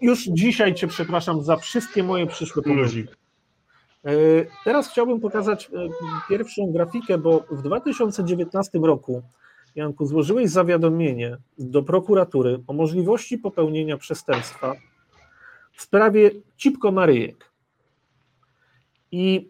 już 0.00 0.24
dzisiaj 0.24 0.74
Cię 0.74 0.86
przepraszam 0.86 1.42
za 1.42 1.56
wszystkie 1.56 2.02
moje 2.02 2.26
przyszłe 2.26 2.62
pomyłki. 2.62 3.04
E, 4.04 4.10
teraz 4.64 4.90
chciałbym 4.90 5.20
pokazać 5.20 5.70
e, 5.74 5.88
pierwszą 6.28 6.72
grafikę, 6.72 7.18
bo 7.18 7.44
w 7.50 7.62
2019 7.62 8.78
roku, 8.78 9.22
Janku, 9.74 10.06
złożyłeś 10.06 10.50
zawiadomienie 10.50 11.36
do 11.58 11.82
prokuratury 11.82 12.60
o 12.66 12.72
możliwości 12.72 13.38
popełnienia 13.38 13.96
przestępstwa 13.96 14.74
w 15.72 15.82
sprawie 15.82 16.30
cipko 16.56 16.92
Maryjek. 16.92 17.50
I 19.12 19.48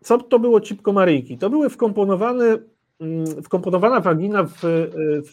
co 0.00 0.18
to 0.18 0.38
było 0.38 0.60
cipko 0.60 0.92
Maryjki? 0.92 1.38
To 1.38 1.50
były 1.50 1.70
wkomponowane, 1.70 2.58
mm, 3.00 3.42
wkomponowana 3.42 4.00
wagina 4.00 4.44
w, 4.44 4.58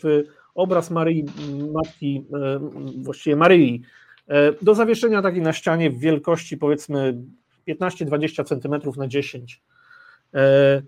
w 0.01 0.24
obraz 0.55 0.91
Maryi, 0.91 1.25
matki, 1.74 2.25
e, 2.33 2.59
właściwie 3.03 3.36
Maryi, 3.36 3.81
do 4.62 4.75
zawieszenia 4.75 5.21
takiej 5.21 5.41
na 5.41 5.53
ścianie 5.53 5.89
w 5.89 6.00
wielkości 6.00 6.57
powiedzmy 6.57 7.17
15-20 7.67 8.43
cm 8.45 9.00
na 9.00 9.07
10. 9.07 9.62
E, 10.33 10.81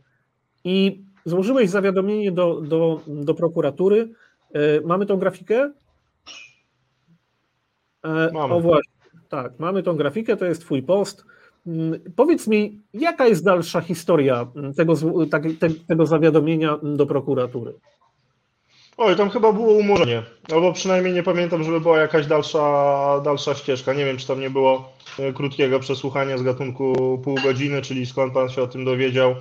I 0.64 1.04
złożyłeś 1.26 1.70
zawiadomienie 1.70 2.32
do, 2.32 2.62
do, 2.62 3.02
do 3.08 3.34
prokuratury. 3.34 4.10
E, 4.54 4.82
mamy 4.82 5.06
tą 5.06 5.18
grafikę? 5.18 5.72
E, 8.04 8.32
mamy. 8.34 8.54
O 8.54 8.60
właśnie, 8.60 8.94
tak, 9.30 9.60
mamy 9.60 9.84
tą 9.84 9.96
grafikę, 9.96 10.38
to 10.38 10.46
jest 10.46 10.62
Twój 10.62 10.84
post. 10.84 11.26
Mm, 11.68 12.00
powiedz 12.16 12.48
mi, 12.48 12.82
jaka 12.94 13.28
jest 13.28 13.44
dalsza 13.44 13.82
historia 13.82 14.48
tego, 14.78 14.94
tego 15.88 16.06
zawiadomienia 16.06 16.78
do 16.84 17.06
prokuratury? 17.06 17.74
Oj, 19.02 19.16
tam 19.16 19.30
chyba 19.30 19.54
było 19.54 19.74
umorzenie. 19.74 20.24
Albo 20.54 20.74
przynajmniej 20.74 21.14
nie 21.14 21.24
pamiętam, 21.24 21.64
żeby 21.64 21.82
była 21.82 22.00
jakaś 22.00 22.28
dalsza, 22.28 23.22
dalsza 23.24 23.56
ścieżka. 23.56 23.94
Nie 23.94 24.06
wiem, 24.06 24.18
czy 24.18 24.28
tam 24.28 24.40
nie 24.40 24.50
było 24.50 24.92
e, 25.20 25.34
krótkiego 25.34 25.80
przesłuchania 25.80 26.38
z 26.38 26.44
gatunku 26.44 26.94
pół 27.24 27.36
godziny, 27.44 27.82
czyli 27.82 28.06
skąd 28.06 28.34
pan 28.34 28.50
się 28.50 28.62
o 28.62 28.68
tym 28.68 28.86
dowiedział 28.86 29.36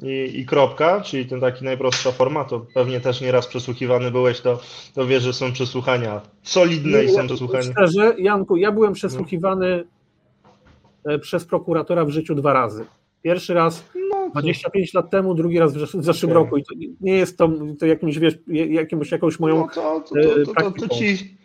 i, 0.00 0.40
i 0.40 0.46
kropka, 0.46 1.00
czyli 1.00 1.26
ten 1.26 1.40
taki 1.40 1.64
najprostsza 1.64 2.12
forma, 2.12 2.44
to 2.44 2.66
pewnie 2.74 3.00
też 3.00 3.20
nieraz 3.20 3.46
przesłuchiwany 3.46 4.10
byłeś, 4.10 4.40
to, 4.40 4.60
to 4.94 5.06
wiesz, 5.06 5.22
że 5.22 5.32
są 5.32 5.52
przesłuchania 5.52 6.20
solidne 6.42 7.04
i 7.04 7.08
są 7.08 7.26
przesłuchania. 7.26 7.72
Szczerze, 7.72 8.14
Janku, 8.18 8.56
ja 8.56 8.72
byłem 8.72 8.92
przesłuchiwany 8.92 9.84
no. 11.04 11.18
przez 11.18 11.44
prokuratora 11.44 12.04
w 12.04 12.10
życiu 12.10 12.34
dwa 12.34 12.52
razy. 12.52 12.86
Pierwszy 13.22 13.54
raz 13.54 13.84
no, 13.94 13.97
25 14.30 14.94
lat 14.94 15.10
temu, 15.10 15.34
drugi 15.34 15.58
raz 15.58 15.74
w 15.74 16.04
zeszłym 16.04 16.32
okay. 16.32 16.44
roku 16.44 16.56
i 16.56 16.64
to 16.64 16.74
nie 17.00 17.12
jest 17.12 17.38
to, 17.38 17.50
to 17.78 17.86
jakimś, 17.86 18.18
wiesz, 18.18 18.34
jakimś, 18.48 19.10
jakąś 19.10 19.40
moją 19.40 19.56
no 19.56 19.68
to, 19.74 20.00
to, 20.00 20.52
to, 20.54 20.70
to, 20.70 20.94
ci, 20.94 21.36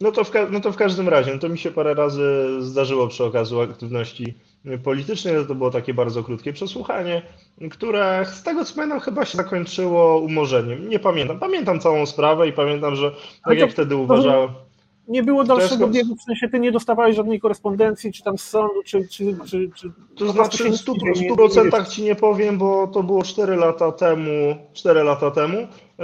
no 0.00 0.12
to, 0.12 0.24
w, 0.24 0.32
no 0.50 0.60
to 0.60 0.72
w 0.72 0.76
każdym 0.76 1.08
razie, 1.08 1.32
no 1.32 1.38
to 1.38 1.48
mi 1.48 1.58
się 1.58 1.70
parę 1.70 1.94
razy 1.94 2.46
zdarzyło 2.60 3.08
przy 3.08 3.24
okazji 3.24 3.60
aktywności 3.60 4.34
politycznej, 4.82 5.46
to 5.48 5.54
było 5.54 5.70
takie 5.70 5.94
bardzo 5.94 6.22
krótkie 6.22 6.52
przesłuchanie, 6.52 7.22
które 7.70 8.24
z 8.32 8.42
tego 8.42 8.64
co 8.64 8.74
pamiętam 8.74 9.00
chyba 9.00 9.24
się 9.24 9.36
zakończyło 9.36 10.18
umorzeniem. 10.18 10.88
Nie 10.88 10.98
pamiętam. 10.98 11.38
Pamiętam 11.38 11.80
całą 11.80 12.06
sprawę 12.06 12.48
i 12.48 12.52
pamiętam, 12.52 12.96
że 12.96 13.12
tak 13.44 13.58
jak 13.58 13.72
wtedy 13.72 13.96
uważałem 13.96 14.50
nie 15.10 15.22
było 15.22 15.44
dalszego 15.44 15.84
jest... 15.86 15.96
biegu, 15.96 16.16
w 16.16 16.22
sensie 16.22 16.48
ty 16.48 16.60
nie 16.60 16.72
dostawałeś 16.72 17.16
żadnej 17.16 17.40
korespondencji, 17.40 18.12
czy 18.12 18.22
tam 18.22 18.38
z 18.38 18.42
sądu, 18.42 18.82
czy... 18.84 19.08
czy, 19.08 19.36
czy, 19.46 19.70
czy 19.74 19.92
to 20.16 20.32
znaczy 20.32 20.64
w 20.64 20.72
100%, 20.72 20.94
100% 21.36 21.88
ci 21.88 22.02
nie 22.02 22.14
powiem, 22.14 22.58
bo 22.58 22.86
to 22.86 23.02
było 23.02 23.22
4 23.22 23.56
lata 23.56 23.92
temu, 23.92 24.56
4 24.72 25.02
lata 25.02 25.30
temu. 25.30 25.56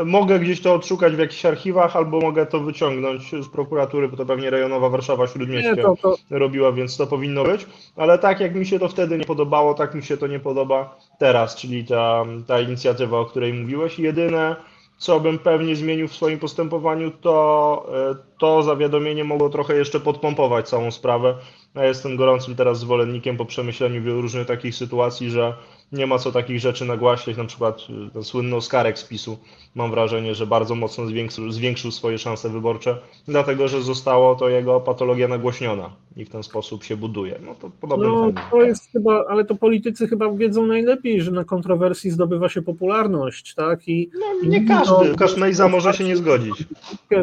Mogę 0.05 0.39
gdzieś 0.39 0.61
to 0.61 0.75
odszukać 0.75 1.17
w 1.17 1.19
jakichś 1.19 1.45
archiwach, 1.45 1.97
albo 1.97 2.21
mogę 2.21 2.47
to 2.47 2.61
wyciągnąć 2.61 3.31
z 3.45 3.49
prokuratury, 3.49 4.09
bo 4.09 4.17
to 4.17 4.27
pewnie 4.27 4.51
rejonowa 4.51 4.89
Warszawa 4.89 5.27
Śródmieście 5.27 5.73
nie, 5.73 5.83
to, 5.83 5.97
to... 5.97 6.17
robiła, 6.31 6.73
więc 6.73 6.97
to 6.97 7.07
powinno 7.07 7.45
być. 7.45 7.67
Ale 7.97 8.19
tak 8.19 8.41
jak 8.41 8.55
mi 8.55 8.67
się 8.67 8.79
to 8.79 8.89
wtedy 8.89 9.19
nie 9.19 9.25
podobało, 9.25 9.75
tak 9.75 9.95
mi 9.95 10.03
się 10.03 10.17
to 10.17 10.27
nie 10.27 10.41
podoba 10.41 10.99
teraz, 11.19 11.57
czyli 11.57 11.85
ta, 11.85 12.25
ta 12.47 12.61
inicjatywa, 12.61 13.19
o 13.19 13.25
której 13.25 13.53
mówiłeś. 13.55 13.99
Jedyne 13.99 14.57
co 14.99 15.21
bym 15.21 15.39
pewnie 15.39 15.77
zmienił 15.77 16.09
w 16.09 16.15
swoim 16.15 16.39
postępowaniu, 16.39 17.11
to 17.11 17.87
e, 18.11 18.15
to 18.39 18.63
zawiadomienie 18.63 19.25
mogło 19.25 19.49
trochę 19.49 19.77
jeszcze 19.77 20.01
podpompować 20.01 20.69
całą 20.69 20.91
sprawę. 20.91 21.35
Ja 21.75 21.85
jestem 21.85 22.17
gorącym 22.17 22.57
teraz 22.57 22.79
zwolennikiem 22.79 23.37
po 23.37 23.45
przemyśleniu 23.45 24.03
wielu 24.03 24.23
różnych 24.23 24.47
takich 24.47 24.75
sytuacji, 24.75 25.31
że 25.31 25.55
nie 25.93 26.07
ma 26.07 26.19
co 26.19 26.33
takich 26.33 26.61
rzeczy 26.61 26.85
nagłaśniać, 26.85 27.37
na 27.37 27.45
przykład 27.45 27.87
e, 28.07 28.11
ten 28.11 28.25
słynny 28.25 28.57
Oskarek 28.57 28.99
z 28.99 29.05
PiSu. 29.05 29.39
Mam 29.75 29.91
wrażenie, 29.91 30.35
że 30.35 30.47
bardzo 30.47 30.75
mocno 30.75 31.07
zwiększył, 31.07 31.51
zwiększył 31.51 31.91
swoje 31.91 32.19
szanse 32.19 32.49
wyborcze, 32.49 32.99
dlatego 33.29 33.69
że 33.69 33.83
zostało 33.83 34.35
to 34.35 34.49
jego 34.49 34.81
patologia 34.81 35.29
nagłośniona 35.29 35.91
i 36.17 36.25
w 36.25 36.31
ten 36.31 36.43
sposób 36.43 36.85
się 36.85 36.97
buduje. 36.97 37.39
No 37.47 37.55
to 37.55 37.71
podobne. 37.81 38.09
No, 38.09 38.33
to 38.51 38.63
jest 38.63 38.93
chyba, 38.93 39.25
ale 39.29 39.45
to 39.45 39.55
politycy 39.55 40.09
chyba 40.09 40.33
wiedzą 40.33 40.67
najlepiej, 40.67 41.23
że 41.23 41.31
na 41.31 41.45
kontrowersji 41.45 42.11
zdobywa 42.11 42.49
się 42.49 42.63
popularność, 42.63 43.55
tak? 43.55 43.89
I, 43.89 44.11
no, 44.15 44.49
nie 44.49 44.59
i 44.59 44.67
każdy, 44.67 44.95
to, 44.95 45.11
Łukasz 45.11 45.37
Mejza 45.37 45.69
może 45.69 45.93
się 45.93 46.05
nie 46.05 46.17
zgodzić. 46.17 46.65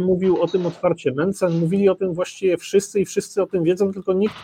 Mówił 0.01 0.41
o 0.41 0.48
tym 0.48 0.65
otwarcie 0.65 1.12
Mencen, 1.12 1.60
mówili 1.60 1.89
o 1.89 1.96
tym 1.96 2.13
właściwie 2.13 2.58
wszyscy 2.58 3.01
i 3.01 3.05
wszyscy 3.05 3.41
o 3.41 3.48
tym 3.48 3.63
wiedzą, 3.63 3.93
tylko 3.93 4.13
nikt, 4.13 4.36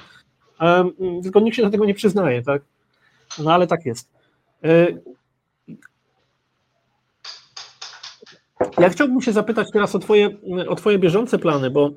um, 0.62 0.92
tylko 1.24 1.40
nikt 1.40 1.58
się 1.58 1.64
do 1.64 1.70
tego 1.70 1.86
nie 1.86 1.94
przyznaje, 1.94 2.42
tak? 2.42 2.62
No 3.38 3.54
ale 3.54 3.68
tak 3.68 3.86
jest. 3.86 4.10
E, 4.64 4.88
ja 8.80 8.90
chciałbym 8.90 9.22
się 9.22 9.32
zapytać 9.32 9.68
teraz 9.74 9.96
o 9.96 10.00
twoje, 10.00 10.30
o 10.68 10.76
twoje 10.76 11.00
bieżące 11.00 11.40
plany, 11.40 11.70
bo 11.70 11.92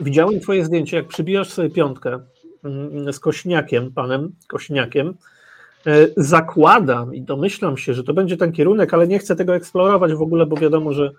widziałem 0.00 0.40
twoje 0.40 0.64
zdjęcie, 0.64 0.96
jak 0.96 1.08
przybijasz 1.08 1.50
sobie 1.50 1.70
piątkę 1.70 2.20
mm, 2.64 3.12
z 3.12 3.20
Kośniakiem, 3.20 3.92
panem 3.92 4.34
Kośniakiem. 4.48 5.14
E, 5.86 6.06
zakładam 6.16 7.14
i 7.14 7.22
domyślam 7.22 7.76
się, 7.76 7.94
że 7.94 8.04
to 8.04 8.14
będzie 8.14 8.36
ten 8.36 8.52
kierunek, 8.52 8.94
ale 8.94 9.08
nie 9.08 9.18
chcę 9.18 9.36
tego 9.36 9.54
eksplorować 9.54 10.14
w 10.14 10.22
ogóle, 10.22 10.46
bo 10.46 10.56
wiadomo, 10.56 10.92
że 10.92 11.10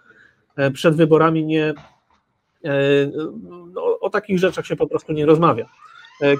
e, 0.56 0.72
przed 0.72 0.96
wyborami 0.96 1.46
nie 1.46 1.74
o, 3.76 4.00
o 4.00 4.10
takich 4.10 4.40
rzeczach 4.40 4.66
się 4.66 4.76
po 4.76 4.88
prostu 4.88 5.14
nie 5.14 5.26
rozmawia, 5.26 5.70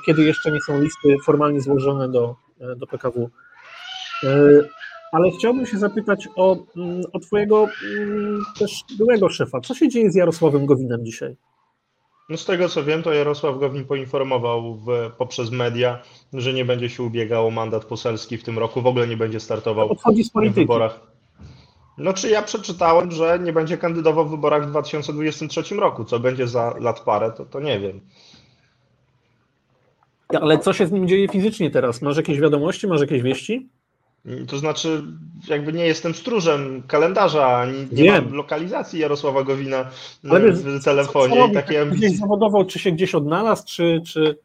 kiedy 0.06 0.24
jeszcze 0.24 0.52
nie 0.52 0.62
są 0.62 0.82
listy 0.82 1.16
formalnie 1.26 1.62
złożone 1.62 2.10
do, 2.10 2.36
do 2.78 2.88
PKW 2.88 3.30
E, 4.24 4.30
ale 5.12 5.32
chciałbym 5.32 5.66
się 5.66 5.78
zapytać 5.78 6.28
o, 6.36 6.58
mm, 6.78 7.02
o 7.14 7.20
Twojego 7.20 7.68
mm, 7.98 8.44
też 8.60 8.84
byłego 8.98 9.30
szefa. 9.30 9.62
Co 9.62 9.76
się 9.76 9.90
dzieje 9.90 10.12
z 10.12 10.16
Jarosławem 10.16 10.66
Gowinem 10.66 11.06
dzisiaj? 11.06 11.36
No 12.30 12.38
z 12.38 12.46
tego 12.46 12.70
co 12.70 12.84
wiem, 12.84 13.04
to 13.04 13.14
Jarosław 13.14 13.60
Gowin 13.60 13.86
poinformował 13.86 14.76
w, 14.76 14.88
poprzez 15.18 15.52
media, 15.52 16.02
że 16.34 16.54
nie 16.54 16.66
będzie 16.66 16.90
się 16.90 17.04
ubiegał 17.04 17.48
o 17.48 17.52
mandat 17.52 17.86
poselski 17.86 18.38
w 18.38 18.44
tym 18.44 18.60
roku, 18.60 18.82
w 18.82 18.88
ogóle 18.88 19.08
nie 19.08 19.18
będzie 19.18 19.40
startował 19.40 19.92
Odchodzi 19.92 20.24
z 20.24 20.32
w 20.32 20.54
wyborach. 20.54 21.00
No 21.98 22.14
czy 22.14 22.30
ja 22.30 22.42
przeczytałem, 22.42 23.12
że 23.12 23.40
nie 23.40 23.54
będzie 23.54 23.78
kandydował 23.78 24.26
w 24.26 24.32
wyborach 24.32 24.68
w 24.68 24.70
2023 24.70 25.76
roku, 25.76 26.06
co 26.06 26.20
będzie 26.20 26.48
za 26.48 26.74
lat 26.80 27.00
parę, 27.00 27.32
to, 27.32 27.46
to 27.46 27.60
nie 27.60 27.80
wiem. 27.80 28.02
Ale 30.30 30.60
co 30.60 30.74
się 30.74 30.88
z 30.88 30.92
nim 30.92 31.08
dzieje 31.08 31.28
fizycznie 31.28 31.72
teraz? 31.72 32.02
Masz 32.02 32.18
jakieś 32.18 32.40
wiadomości, 32.40 32.88
masz 32.88 33.02
jakieś 33.02 33.22
wieści? 33.22 33.70
To 34.48 34.58
znaczy, 34.58 35.04
jakby 35.48 35.74
nie 35.74 35.86
jestem 35.86 36.14
stróżem 36.16 36.84
kalendarza, 36.88 37.48
ani 37.48 37.78
nie 37.92 38.04
Wiem. 38.04 38.24
mam 38.26 38.34
lokalizacji 38.34 39.00
Jarosława 39.00 39.44
Gowina 39.44 39.86
Ale 40.30 40.52
w 40.52 40.84
telefonie 40.84 41.36
Co 41.36 41.50
takiej 41.54 41.78
Gdzieś 41.78 41.94
ambicji. 41.94 42.18
zawodowo, 42.18 42.66
czy 42.66 42.80
się 42.80 42.92
gdzieś 42.92 43.16
odnalazł, 43.16 43.64
czy, 43.68 44.02
czy... 44.08 44.38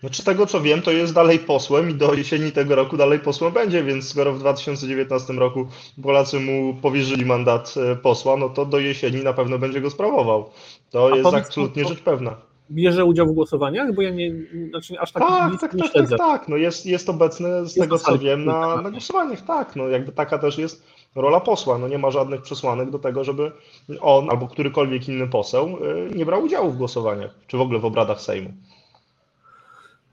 Znaczy 0.00 0.24
tego 0.24 0.46
co 0.46 0.60
wiem, 0.60 0.82
to 0.82 0.90
jest 0.92 1.14
dalej 1.14 1.38
posłem 1.38 1.90
i 1.90 1.94
do 1.94 2.14
jesieni 2.14 2.52
tego 2.52 2.74
roku 2.74 2.96
dalej 2.96 3.18
posłem 3.18 3.52
będzie, 3.52 3.84
więc 3.84 4.08
skoro 4.08 4.32
w 4.32 4.38
2019 4.38 5.32
roku 5.32 5.66
Polacy 6.02 6.40
mu 6.40 6.74
powierzyli 6.82 7.24
mandat 7.26 7.74
e, 7.92 7.96
posła, 7.96 8.36
no 8.36 8.48
to 8.48 8.66
do 8.66 8.78
jesieni 8.78 9.22
na 9.24 9.32
pewno 9.32 9.58
będzie 9.58 9.80
go 9.80 9.90
sprawował. 9.90 10.50
To 10.90 11.10
A 11.12 11.16
jest 11.16 11.34
absolutnie 11.34 11.82
to- 11.82 11.88
rzecz 11.88 12.00
pewna. 12.00 12.36
Bierze 12.70 13.04
udział 13.04 13.26
w 13.26 13.32
głosowaniach? 13.32 13.94
Bo 13.94 14.02
ja 14.02 14.10
nie, 14.10 14.32
znaczy 14.70 15.00
aż 15.00 15.12
tak, 15.12 15.22
Tak, 15.22 15.60
tak, 15.60 15.74
nie 15.74 15.82
tak, 15.82 15.92
śledzę. 15.92 16.16
tak, 16.16 16.40
tak. 16.40 16.48
No 16.48 16.56
jest, 16.56 16.86
jest 16.86 17.08
obecny 17.08 17.66
z 17.66 17.74
tego 17.74 17.98
co 17.98 18.18
wiem 18.18 18.44
na, 18.44 18.82
na 18.82 18.90
głosowaniach, 18.90 19.40
tak. 19.44 19.76
No 19.76 19.88
jakby 19.88 20.12
taka 20.12 20.38
też 20.38 20.58
jest 20.58 20.84
rola 21.14 21.40
posła. 21.40 21.78
No 21.78 21.88
nie 21.88 21.98
ma 21.98 22.10
żadnych 22.10 22.42
przesłanek 22.42 22.90
do 22.90 22.98
tego, 22.98 23.24
żeby 23.24 23.52
on 24.00 24.30
albo 24.30 24.48
którykolwiek 24.48 25.08
inny 25.08 25.26
poseł 25.28 25.66
e, 26.12 26.14
nie 26.16 26.26
brał 26.26 26.42
udziału 26.44 26.70
w 26.70 26.76
głosowaniach, 26.76 27.34
czy 27.46 27.56
w 27.56 27.60
ogóle 27.60 27.78
w 27.78 27.84
obradach 27.84 28.20
Sejmu. 28.20 28.50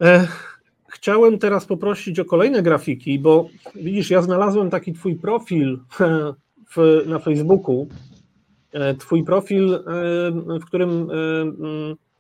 E, 0.01 0.27
Chciałem 0.87 1.39
teraz 1.39 1.65
poprosić 1.65 2.19
o 2.19 2.25
kolejne 2.25 2.61
grafiki, 2.63 3.19
bo 3.19 3.47
widzisz, 3.75 4.09
ja 4.09 4.21
znalazłem 4.21 4.69
taki 4.69 4.93
twój 4.93 5.15
profil 5.15 5.79
e, 6.01 6.33
w, 6.75 7.03
na 7.07 7.19
Facebooku. 7.19 7.87
E, 8.71 8.95
Twój 8.95 9.23
profil, 9.23 9.73
e, 9.73 9.79
w 10.59 10.65
którym 10.65 11.07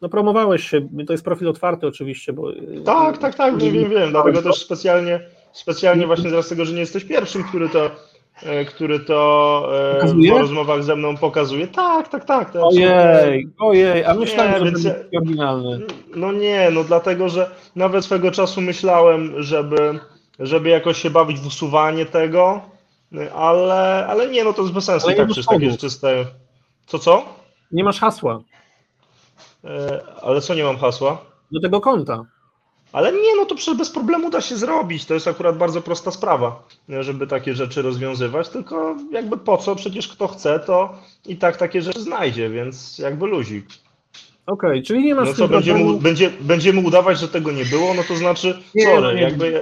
no, 0.03 0.09
promowałeś 0.09 0.69
się. 0.69 0.87
To 1.07 1.13
jest 1.13 1.23
profil 1.25 1.47
otwarty 1.47 1.87
oczywiście, 1.87 2.33
bo. 2.33 2.51
Tak, 2.85 3.17
tak, 3.17 3.35
tak, 3.35 3.57
wiem, 3.57 3.73
wiem, 3.73 3.89
wiem. 3.89 4.11
Dlatego 4.11 4.41
też 4.41 4.55
specjalnie, 4.55 5.19
specjalnie 5.51 6.07
właśnie 6.07 6.43
z 6.43 6.49
tego, 6.49 6.65
że 6.65 6.73
nie 6.73 6.79
jesteś 6.79 7.03
pierwszym, 7.03 7.43
który 7.43 7.69
to, 7.69 7.91
e, 8.43 8.65
który 8.65 8.99
to 8.99 9.69
e, 9.91 9.95
Pokazuje? 9.95 10.33
w 10.33 10.37
rozmowach 10.37 10.83
ze 10.83 10.95
mną 10.95 11.17
pokazuje. 11.17 11.67
Tak, 11.67 12.07
tak, 12.07 12.25
tak. 12.25 12.53
to 12.53 12.67
Ojej, 12.67 13.47
ojej, 13.59 14.05
a 14.05 14.13
myślałem, 14.13 14.51
Nie, 14.51 14.59
że 14.59 14.65
będzie 14.65 14.89
ja- 14.89 14.95
taki 14.95 15.17
oryginalny. 15.17 15.79
No 16.15 16.31
nie, 16.31 16.69
no 16.71 16.83
dlatego, 16.83 17.29
że 17.29 17.51
nawet 17.75 18.05
swego 18.05 18.31
czasu 18.31 18.61
myślałem, 18.61 19.33
żeby, 19.37 19.99
żeby 20.39 20.69
jakoś 20.69 20.97
się 21.01 21.09
bawić 21.09 21.39
w 21.39 21.47
usuwanie 21.47 22.05
tego, 22.05 22.61
ale, 23.35 24.07
ale 24.07 24.29
nie, 24.29 24.43
no 24.43 24.53
to 24.53 24.61
jest 24.61 24.73
bez 24.73 24.83
sensu. 24.85 25.07
Ale 25.07 25.15
tak 25.15 25.25
przecież 25.25 25.45
takie 25.45 25.65
jest 25.65 25.79
czyste. 25.79 26.25
Co, 26.85 26.99
co? 26.99 27.25
Nie 27.71 27.83
masz 27.83 27.99
hasła 27.99 28.43
Ale 30.21 30.41
co, 30.41 30.53
nie 30.53 30.63
mam 30.63 30.77
hasła? 30.77 31.17
do 31.51 31.59
tego 31.61 31.81
konta. 31.81 32.25
Ale 32.91 33.11
nie, 33.11 33.35
no 33.37 33.45
to 33.45 33.55
przecież 33.55 33.77
bez 33.77 33.89
problemu 33.89 34.29
da 34.29 34.41
się 34.41 34.55
zrobić. 34.55 35.05
To 35.05 35.13
jest 35.13 35.27
akurat 35.27 35.57
bardzo 35.57 35.81
prosta 35.81 36.11
sprawa, 36.11 36.63
żeby 36.99 37.27
takie 37.27 37.53
rzeczy 37.55 37.81
rozwiązywać. 37.81 38.49
Tylko 38.49 38.95
jakby 39.11 39.37
po 39.37 39.57
co? 39.57 39.75
Przecież 39.75 40.07
kto 40.07 40.27
chce, 40.27 40.59
to 40.59 40.93
i 41.25 41.37
tak 41.37 41.57
takie 41.57 41.81
rzeczy 41.81 42.01
znajdzie, 42.01 42.49
więc 42.49 42.99
jakby 42.99 43.27
luzik. 43.27 43.65
Okej, 44.47 44.83
czyli 44.83 45.03
nie 45.03 45.15
masz 45.15 45.27
No 45.27 45.33
co, 45.33 45.47
będziemy, 45.47 45.79
problemu. 45.79 45.99
będzie, 46.01 46.29
będziemy 46.41 46.81
udawać, 46.87 47.19
że 47.19 47.27
tego 47.27 47.51
nie 47.51 47.65
było, 47.65 47.93
no 47.93 48.03
to 48.07 48.15
znaczy, 48.15 48.59
Nie, 48.75 48.83
sorry, 48.83 49.01
no 49.01 49.11
nie. 49.13 49.21
jakby, 49.21 49.61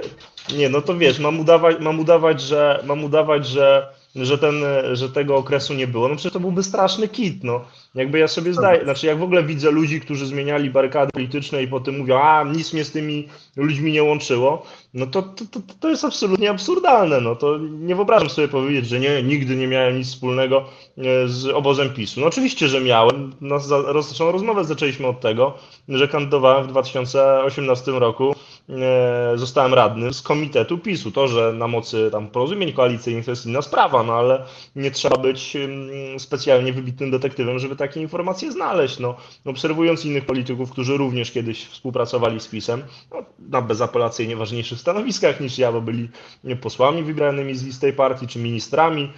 nie, 0.56 0.68
no 0.68 0.82
to 0.82 0.94
wiesz, 0.98 1.18
mam 1.18 1.40
udawać, 1.40 1.76
mam 1.80 2.00
udawać, 2.00 2.40
że, 2.40 2.82
mam 2.86 3.04
udawać, 3.04 3.46
że, 3.46 3.88
że, 4.16 4.38
ten, 4.38 4.54
że 4.92 5.08
tego 5.08 5.36
okresu 5.36 5.74
nie 5.74 5.86
było, 5.86 6.08
no 6.08 6.14
przecież 6.16 6.32
to 6.32 6.40
byłby 6.40 6.62
straszny 6.62 7.08
kit, 7.08 7.44
no. 7.44 7.64
Jakby 7.94 8.18
ja 8.18 8.28
sobie 8.28 8.54
zdaję, 8.54 8.84
znaczy 8.84 9.06
jak 9.06 9.18
w 9.18 9.22
ogóle 9.22 9.42
widzę 9.42 9.70
ludzi, 9.70 10.00
którzy 10.00 10.26
zmieniali 10.26 10.70
barykady 10.70 11.12
polityczne 11.12 11.62
i 11.62 11.68
potem 11.68 11.98
mówią, 11.98 12.18
a 12.18 12.44
nic 12.44 12.72
mnie 12.72 12.84
z 12.84 12.92
tymi 12.92 13.28
ludźmi 13.56 13.92
nie 13.92 14.02
łączyło, 14.02 14.66
no 14.94 15.06
to, 15.06 15.22
to, 15.22 15.44
to, 15.50 15.60
to 15.80 15.90
jest 15.90 16.04
absolutnie 16.04 16.50
absurdalne, 16.50 17.20
no 17.20 17.36
to 17.36 17.58
nie 17.58 17.96
wyobrażam 17.96 18.30
sobie 18.30 18.48
powiedzieć, 18.48 18.86
że 18.86 19.00
nie, 19.00 19.22
nigdy 19.22 19.56
nie 19.56 19.66
miałem 19.66 19.98
nic 19.98 20.08
wspólnego 20.08 20.64
e, 20.98 21.28
z 21.28 21.46
obozem 21.46 21.90
PiSu. 21.90 22.20
No 22.20 22.26
oczywiście, 22.26 22.68
że 22.68 22.80
miałem, 22.80 23.32
nas 23.40 23.66
za, 23.66 23.76
roz, 23.82 24.10
naszą 24.10 24.32
rozmowę 24.32 24.64
zaczęliśmy 24.64 25.06
od 25.06 25.20
tego, 25.20 25.54
że 25.88 26.08
kandydowałem 26.08 26.64
w 26.64 26.68
2018 26.68 27.92
roku, 27.92 28.34
e, 28.68 29.32
zostałem 29.34 29.74
radnym 29.74 30.14
z 30.14 30.22
komitetu 30.22 30.78
PiSu. 30.78 31.10
To, 31.10 31.28
że 31.28 31.52
na 31.52 31.68
mocy 31.68 32.08
tam 32.12 32.28
porozumień 32.28 32.72
koalicyjnych 32.72 33.24
to 33.24 33.30
jest 33.30 33.46
inna 33.46 33.62
sprawa, 33.62 34.02
no 34.02 34.14
ale 34.14 34.44
nie 34.76 34.90
trzeba 34.90 35.16
być 35.16 35.56
mm, 35.56 36.20
specjalnie 36.20 36.72
wybitnym 36.72 37.10
detektywem, 37.10 37.58
żeby 37.58 37.76
takie 37.82 38.00
informacje 38.00 38.52
znaleźć. 38.52 38.98
No, 38.98 39.16
obserwując 39.44 40.04
innych 40.04 40.26
polityków, 40.26 40.70
którzy 40.70 40.96
również 40.96 41.30
kiedyś 41.30 41.66
współpracowali 41.66 42.40
z 42.40 42.48
PiSem, 42.48 42.82
no, 43.10 43.24
na 43.38 43.62
bezapelacyjnie 43.62 44.36
ważniejszych 44.36 44.80
stanowiskach 44.80 45.40
niż 45.40 45.58
ja, 45.58 45.72
bo 45.72 45.80
byli 45.80 46.08
posłami 46.60 47.02
wybranymi 47.02 47.54
z 47.54 47.64
listy 47.64 47.92
partii, 47.92 48.26
czy 48.26 48.38
ministrami, 48.38 49.12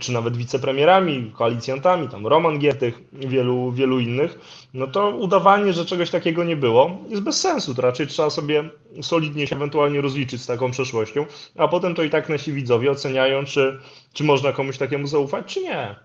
czy 0.00 0.12
nawet 0.12 0.36
wicepremierami, 0.36 1.32
koalicjantami, 1.36 2.08
tam 2.08 2.26
Roman 2.26 2.58
Giertych, 2.58 3.00
wielu, 3.12 3.72
wielu 3.72 4.00
innych, 4.00 4.38
no 4.74 4.86
to 4.86 5.10
udawanie, 5.10 5.72
że 5.72 5.84
czegoś 5.84 6.10
takiego 6.10 6.44
nie 6.44 6.56
było, 6.56 6.98
jest 7.08 7.22
bez 7.22 7.40
sensu. 7.40 7.74
To 7.74 7.82
raczej 7.82 8.06
trzeba 8.06 8.30
sobie 8.30 8.70
solidnie 9.02 9.46
się 9.46 9.56
ewentualnie 9.56 10.00
rozliczyć 10.00 10.42
z 10.42 10.46
taką 10.46 10.70
przeszłością, 10.70 11.26
a 11.56 11.68
potem 11.68 11.94
to 11.94 12.02
i 12.02 12.10
tak 12.10 12.28
nasi 12.28 12.52
widzowie 12.52 12.90
oceniają, 12.90 13.44
czy, 13.44 13.80
czy 14.12 14.24
można 14.24 14.52
komuś 14.52 14.78
takiemu 14.78 15.06
zaufać, 15.06 15.54
czy 15.54 15.62
nie. 15.62 15.96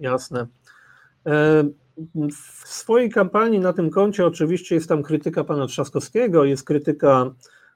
Jasne. 0.00 0.46
E, 1.26 1.64
W 2.64 2.68
swojej 2.68 3.10
kampanii 3.10 3.60
na 3.60 3.72
tym 3.72 3.90
koncie 3.90 4.26
oczywiście 4.26 4.74
jest 4.74 4.88
tam 4.88 5.02
krytyka 5.02 5.44
pana 5.44 5.66
Trzaskowskiego, 5.66 6.44
jest 6.44 6.64
krytyka 6.64 7.30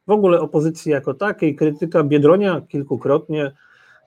w 0.07 0.11
ogóle 0.11 0.41
opozycji 0.41 0.93
jako 0.93 1.15
takiej, 1.15 1.57
krytyka 1.57 2.03
Biedronia 2.05 2.61
kilkukrotnie. 2.69 3.53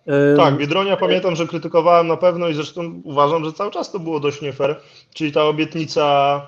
E, 0.07 0.35
Tak, 0.37 0.57
Biedronia 0.57 0.97
pamiętam, 0.97 1.35
że 1.35 1.47
krytykowałem 1.47 2.07
na 2.07 2.17
pewno 2.17 2.47
i 2.47 2.53
zresztą 2.53 3.01
uważam, 3.03 3.45
że 3.45 3.53
cały 3.53 3.71
czas 3.71 3.91
to 3.91 3.99
było 3.99 4.19
dość 4.19 4.41
nie 4.41 4.53
fair, 4.53 4.75
czyli 5.13 5.31
ta 5.31 5.43
obietnica, 5.43 6.41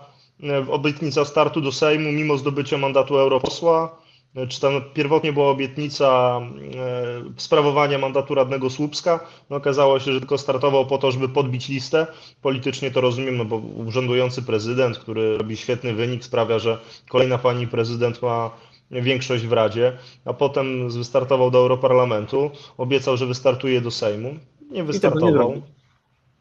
e, 0.44 0.72
obietnica 0.72 1.26
startu 1.26 1.62
do 1.62 1.72
Sejmu 1.72 2.12
mimo 2.12 2.38
zdobycia 2.38 2.78
mandatu 2.78 3.18
europosła, 3.18 4.01
czy 4.50 4.62
tam 4.62 4.74
pierwotnie 4.94 5.34
była 5.34 5.50
obietnica 5.50 6.42
e, 6.76 7.24
sprawowania 7.38 7.98
mandatu 7.98 8.36
radnego 8.36 8.70
Słupska, 8.70 9.20
no 9.50 9.56
okazało 9.56 10.00
się, 10.00 10.14
że 10.14 10.20
tylko 10.20 10.38
startował 10.38 10.86
po 10.86 10.98
to, 10.98 11.12
żeby 11.12 11.30
podbić 11.30 11.70
listę. 11.70 12.08
Politycznie 12.42 12.92
to 12.92 13.02
rozumiem, 13.02 13.38
no 13.38 13.46
bo 13.46 13.58
urzędujący 13.58 14.42
prezydent, 14.42 14.98
który 15.00 15.38
robi 15.38 15.58
świetny 15.58 15.94
wynik, 15.94 16.24
sprawia, 16.24 16.60
że 16.60 16.78
kolejna 17.10 17.38
pani 17.38 17.68
prezydent 17.68 18.22
ma 18.22 18.52
większość 18.92 19.48
w 19.48 19.54
Radzie, 19.54 19.98
a 20.26 20.34
potem 20.34 20.90
wystartował 20.90 21.52
do 21.52 21.58
Europarlamentu, 21.58 22.52
obiecał, 22.78 23.18
że 23.18 23.26
wystartuje 23.26 23.82
do 23.82 23.92
Sejmu, 23.92 24.36
nie 24.72 24.84
wystartował. 24.84 25.62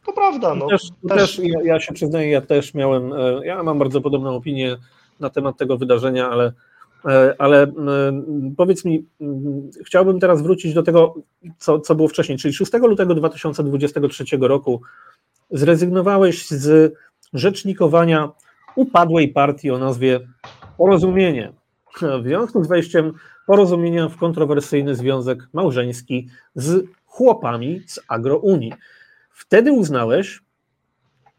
To 0.07 0.13
prawda, 0.13 0.55
no. 0.55 0.67
też, 0.69 0.83
też- 1.09 1.19
też 1.19 1.41
ja, 1.43 1.63
ja 1.65 1.81
się 1.81 1.95
przyznaję, 1.95 2.31
ja 2.31 2.41
też 2.41 2.75
miałem, 2.75 3.13
e, 3.13 3.41
ja 3.47 3.63
mam 3.63 3.79
bardzo 3.79 4.01
podobną 4.01 4.37
opinię 4.37 4.77
na 5.21 5.31
temat 5.31 5.57
tego 5.57 5.77
wydarzenia, 5.77 6.31
ale, 6.31 6.45
e, 6.47 6.53
ale 7.39 7.63
e, 7.63 7.73
powiedz 8.57 8.85
mi, 8.85 9.07
m, 9.21 9.71
chciałbym 9.87 10.21
teraz 10.21 10.43
wrócić 10.43 10.75
do 10.75 10.83
tego, 10.83 11.15
co, 11.59 11.81
co 11.81 11.95
było 11.95 12.09
wcześniej, 12.09 12.39
czyli 12.39 12.55
6 12.55 12.73
lutego 12.73 13.15
2023 13.15 14.25
roku 14.41 14.83
zrezygnowałeś 15.51 16.49
z 16.49 16.95
rzecznikowania 17.33 18.31
upadłej 18.77 19.29
partii 19.29 19.71
o 19.71 19.79
nazwie 19.79 20.21
Porozumienie. 20.79 21.53
W 22.01 22.25
związku 22.25 22.65
z 22.65 22.69
wejściem 22.69 23.13
porozumienia 23.47 24.09
w 24.09 24.17
kontrowersyjny 24.17 24.95
związek 24.95 25.49
małżeński 25.53 26.29
z 26.55 26.87
chłopami 27.07 27.81
z 27.87 28.01
Agrounii. 28.09 28.73
Wtedy 29.31 29.73
uznałeś, 29.73 30.41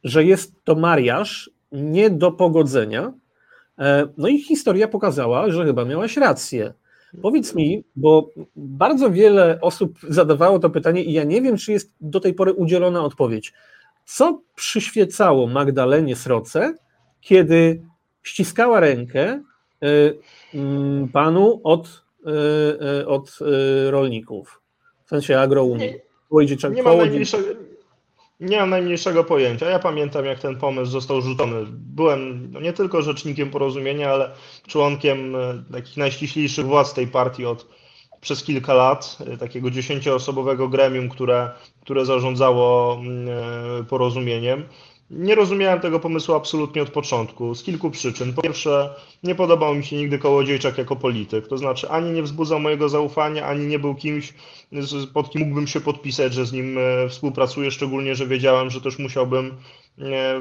że 0.03 0.23
jest 0.23 0.63
to 0.63 0.75
mariaż 0.75 1.49
nie 1.71 2.09
do 2.09 2.31
pogodzenia. 2.31 3.13
E, 3.81 4.07
No 4.17 4.27
i 4.27 4.41
historia 4.41 4.87
pokazała, 4.87 5.49
że 5.51 5.65
chyba 5.65 5.85
miałaś 5.85 6.17
rację. 6.17 6.73
Powiedz 7.21 7.55
mi, 7.55 7.83
bo 7.95 8.29
bardzo 8.55 9.09
wiele 9.11 9.57
osób 9.61 9.99
zadawało 10.09 10.59
to 10.59 10.69
pytanie 10.69 11.03
i 11.03 11.13
ja 11.13 11.23
nie 11.23 11.41
wiem, 11.41 11.57
czy 11.57 11.71
jest 11.71 11.91
do 12.01 12.19
tej 12.19 12.33
pory 12.33 12.53
udzielona 12.53 13.03
odpowiedź. 13.03 13.53
Co 14.05 14.41
przyświecało 14.55 15.47
Magdalenie 15.47 16.15
Sroce, 16.15 16.75
kiedy 17.21 17.81
ściskała 18.23 18.79
rękę 18.79 19.21
e, 19.23 19.43
mm, 20.55 21.07
panu 21.07 21.61
od, 21.63 22.03
e, 23.01 23.07
od 23.07 23.39
rolników, 23.89 24.61
w 25.05 25.09
sensie 25.09 25.39
agrounii? 25.39 25.87
Nie- 25.87 25.99
Nie 26.75 26.83
mam, 26.83 26.97
najmniejszego, 26.97 27.43
nie 28.41 28.59
mam 28.59 28.69
najmniejszego 28.69 29.23
pojęcia. 29.23 29.69
Ja 29.69 29.79
pamiętam, 29.79 30.25
jak 30.25 30.39
ten 30.39 30.57
pomysł 30.57 30.91
został 30.91 31.21
rzucony. 31.21 31.65
Byłem 31.69 32.51
no, 32.51 32.59
nie 32.59 32.73
tylko 32.73 33.01
rzecznikiem 33.01 33.49
porozumienia, 33.49 34.11
ale 34.11 34.31
członkiem 34.67 35.35
e, 35.35 35.63
takich 35.71 35.97
najściślejszych 35.97 36.65
władz 36.65 36.93
tej 36.93 37.07
partii 37.07 37.45
od, 37.45 37.67
przez 38.21 38.43
kilka 38.43 38.73
lat, 38.73 39.17
e, 39.27 39.37
takiego 39.37 39.71
dziesięcioosobowego 39.71 40.69
gremium, 40.69 41.09
które, 41.09 41.49
które 41.81 42.05
zarządzało 42.05 42.93
mm, 42.93 43.27
e, 43.79 43.83
porozumieniem. 43.83 44.63
Nie 45.11 45.35
rozumiałem 45.35 45.79
tego 45.79 45.99
pomysłu 45.99 46.35
absolutnie 46.35 46.81
od 46.81 46.89
początku, 46.89 47.55
z 47.55 47.63
kilku 47.63 47.91
przyczyn. 47.91 48.33
Po 48.33 48.41
pierwsze, 48.41 48.95
nie 49.23 49.35
podobał 49.35 49.75
mi 49.75 49.85
się 49.85 49.95
nigdy 49.95 50.19
Kołodziejczak 50.19 50.77
jako 50.77 50.95
polityk, 50.95 51.47
to 51.47 51.57
znaczy 51.57 51.89
ani 51.89 52.11
nie 52.11 52.23
wzbudzał 52.23 52.59
mojego 52.59 52.89
zaufania, 52.89 53.45
ani 53.45 53.65
nie 53.65 53.79
był 53.79 53.95
kimś, 53.95 54.33
pod 55.13 55.29
kim 55.29 55.41
mógłbym 55.41 55.67
się 55.67 55.81
podpisać, 55.81 56.33
że 56.33 56.45
z 56.45 56.53
nim 56.53 56.77
e, 56.77 57.09
współpracuję, 57.09 57.71
szczególnie, 57.71 58.15
że 58.15 58.27
wiedziałem, 58.27 58.69
że 58.69 58.81
też 58.81 58.99
musiałbym 58.99 59.45
e, 59.47 59.51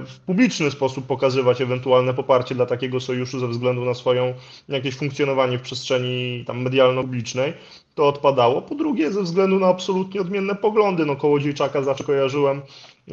w 0.06 0.20
publiczny 0.26 0.70
sposób 0.70 1.06
pokazywać 1.06 1.61
ewentualne 1.61 2.14
poparcie 2.14 2.54
dla 2.54 2.66
takiego 2.66 3.00
sojuszu 3.00 3.40
ze 3.40 3.48
względu 3.48 3.85
na 3.85 3.94
swoją 3.94 4.35
jakieś 4.68 4.96
funkcjonowanie 4.96 5.59
w 5.59 5.62
przestrzeni 5.62 6.44
tam 6.46 6.62
medialno-publicznej 6.62 7.52
to 7.94 8.09
odpadało. 8.09 8.62
Po 8.62 8.74
drugie, 8.74 9.12
ze 9.12 9.22
względu 9.22 9.59
na 9.59 9.66
absolutnie 9.66 10.20
odmienne 10.20 10.54
poglądy. 10.54 11.06
No, 11.06 11.16
Kołodziejczaka 11.16 11.83
zawsze 11.83 12.04
kojarzyłem 12.04 12.62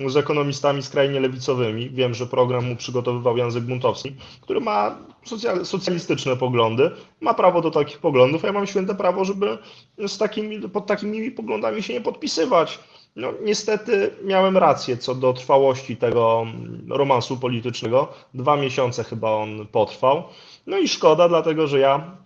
z 0.05 0.17
ekonomistami 0.17 0.83
skrajnie 0.83 1.19
lewicowymi. 1.19 1.89
Wiem, 1.89 2.13
że 2.13 2.25
program 2.25 2.65
mu 2.65 2.75
przygotowywał 2.75 3.37
Jan 3.37 3.51
Zygmuntowski, 3.51 4.15
który 4.41 4.59
ma 4.59 4.97
socjalistyczne 5.63 6.37
poglądy, 6.37 6.91
ma 7.21 7.33
prawo 7.33 7.61
do 7.61 7.71
takich 7.71 7.99
poglądów, 7.99 8.43
a 8.43 8.47
ja 8.47 8.53
mam 8.53 8.67
święte 8.67 8.95
prawo, 8.95 9.25
żeby 9.25 9.57
z 10.07 10.17
takimi, 10.17 10.61
pod 10.61 10.85
takimi 10.85 11.31
poglądami 11.31 11.83
się 11.83 11.93
nie 11.93 12.01
podpisywać. 12.01 12.79
No, 13.15 13.33
niestety 13.43 14.11
miałem 14.23 14.57
rację 14.57 14.97
co 14.97 15.15
do 15.15 15.33
trwałości 15.33 15.97
tego 15.97 16.45
romansu 16.89 17.37
politycznego. 17.37 18.13
Dwa 18.33 18.55
miesiące 18.55 19.03
chyba 19.03 19.31
on 19.31 19.67
potrwał. 19.71 20.23
No 20.67 20.77
i 20.77 20.87
szkoda, 20.87 21.29
dlatego 21.29 21.67
że 21.67 21.79
ja 21.79 22.17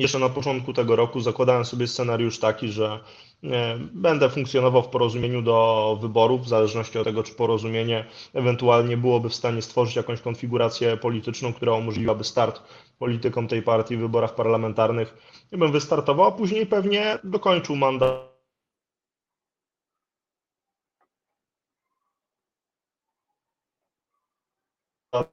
jeszcze 0.00 0.18
na 0.18 0.28
początku 0.28 0.72
tego 0.72 0.96
roku 0.96 1.20
zakładałem 1.20 1.64
sobie 1.64 1.86
scenariusz 1.86 2.38
taki, 2.38 2.68
że 2.68 3.00
e, 3.44 3.78
będę 3.78 4.30
funkcjonował 4.30 4.82
w 4.82 4.88
porozumieniu 4.88 5.42
do 5.42 5.98
wyborów, 6.00 6.44
w 6.44 6.48
zależności 6.48 6.98
od 6.98 7.04
tego, 7.04 7.22
czy 7.22 7.34
porozumienie 7.34 8.04
ewentualnie 8.34 8.96
byłoby 8.96 9.28
w 9.28 9.34
stanie 9.34 9.62
stworzyć 9.62 9.96
jakąś 9.96 10.20
konfigurację 10.20 10.96
polityczną, 10.96 11.52
która 11.52 11.72
umożliwiłaby 11.72 12.24
start 12.24 12.62
politykom 12.98 13.48
tej 13.48 13.62
partii 13.62 13.96
w 13.96 14.00
wyborach 14.00 14.34
parlamentarnych. 14.34 15.16
I 15.52 15.56
bym 15.56 15.72
wystartował, 15.72 16.26
a 16.26 16.32
później 16.32 16.66
pewnie 16.66 17.18
dokończył 17.24 17.76
mandat 17.76 18.28
E, 25.14 25.24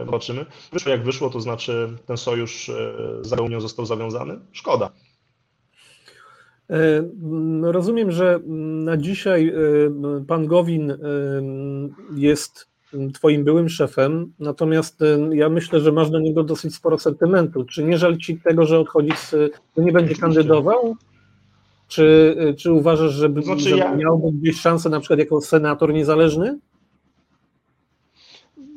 zobaczymy. 0.00 0.46
Wyszło 0.72 0.92
jak 0.92 1.04
wyszło, 1.04 1.30
to 1.30 1.40
znaczy 1.40 1.88
ten 2.06 2.16
sojusz 2.16 2.68
e, 2.68 2.74
z 3.22 3.40
Unią 3.40 3.60
został 3.60 3.86
zawiązany. 3.86 4.38
Szkoda. 4.52 4.90
E, 6.70 7.08
rozumiem, 7.62 8.10
że 8.10 8.40
na 8.84 8.96
dzisiaj 8.96 9.54
pan 10.28 10.46
Gowin 10.46 10.98
jest 12.16 12.68
twoim 13.14 13.44
byłym 13.44 13.68
szefem, 13.68 14.32
natomiast 14.38 15.00
ja 15.32 15.48
myślę, 15.48 15.80
że 15.80 15.92
masz 15.92 16.10
do 16.10 16.20
niego 16.20 16.44
dosyć 16.44 16.74
sporo 16.74 16.98
sentymentu. 16.98 17.64
Czy 17.64 17.84
nie 17.84 17.98
żal 17.98 18.16
ci 18.16 18.40
tego, 18.40 18.66
że 18.66 18.78
odchodzi, 18.78 19.12
z, 19.16 19.30
że 19.76 19.84
nie 19.84 19.92
będzie 19.92 20.14
kandydował? 20.14 20.96
Czy, 21.88 22.36
czy 22.58 22.72
uważasz, 22.72 23.12
że, 23.12 23.28
znaczy, 23.42 23.68
że 23.68 23.76
ja... 23.76 23.96
miałby 23.96 24.32
gdzieś 24.32 24.60
szansę 24.60 24.88
na 24.88 25.00
przykład 25.00 25.18
jako 25.18 25.40
senator 25.40 25.92
niezależny? 25.92 26.58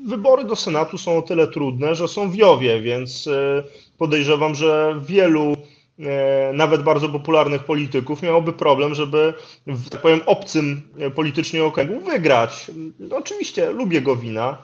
Wybory 0.05 0.43
do 0.43 0.55
Senatu 0.55 0.97
są 0.97 1.17
o 1.17 1.21
tyle 1.21 1.47
trudne, 1.47 1.95
że 1.95 2.07
są 2.07 2.29
w 2.29 2.35
Jowie, 2.35 2.81
więc 2.81 3.27
e, 3.27 3.63
podejrzewam, 3.97 4.55
że 4.55 4.99
wielu 5.05 5.57
e, 5.99 6.53
nawet 6.53 6.83
bardzo 6.83 7.09
popularnych 7.09 7.63
polityków 7.63 8.21
miałoby 8.21 8.53
problem, 8.53 8.95
żeby 8.95 9.33
w 9.67 9.89
tak 9.89 10.01
powiem 10.01 10.21
obcym 10.25 10.81
e, 10.99 11.11
politycznie 11.11 11.63
okręgu 11.63 11.99
wygrać. 11.99 12.71
Oczywiście 13.11 13.71
lubię 13.71 14.01
Gowina, 14.01 14.57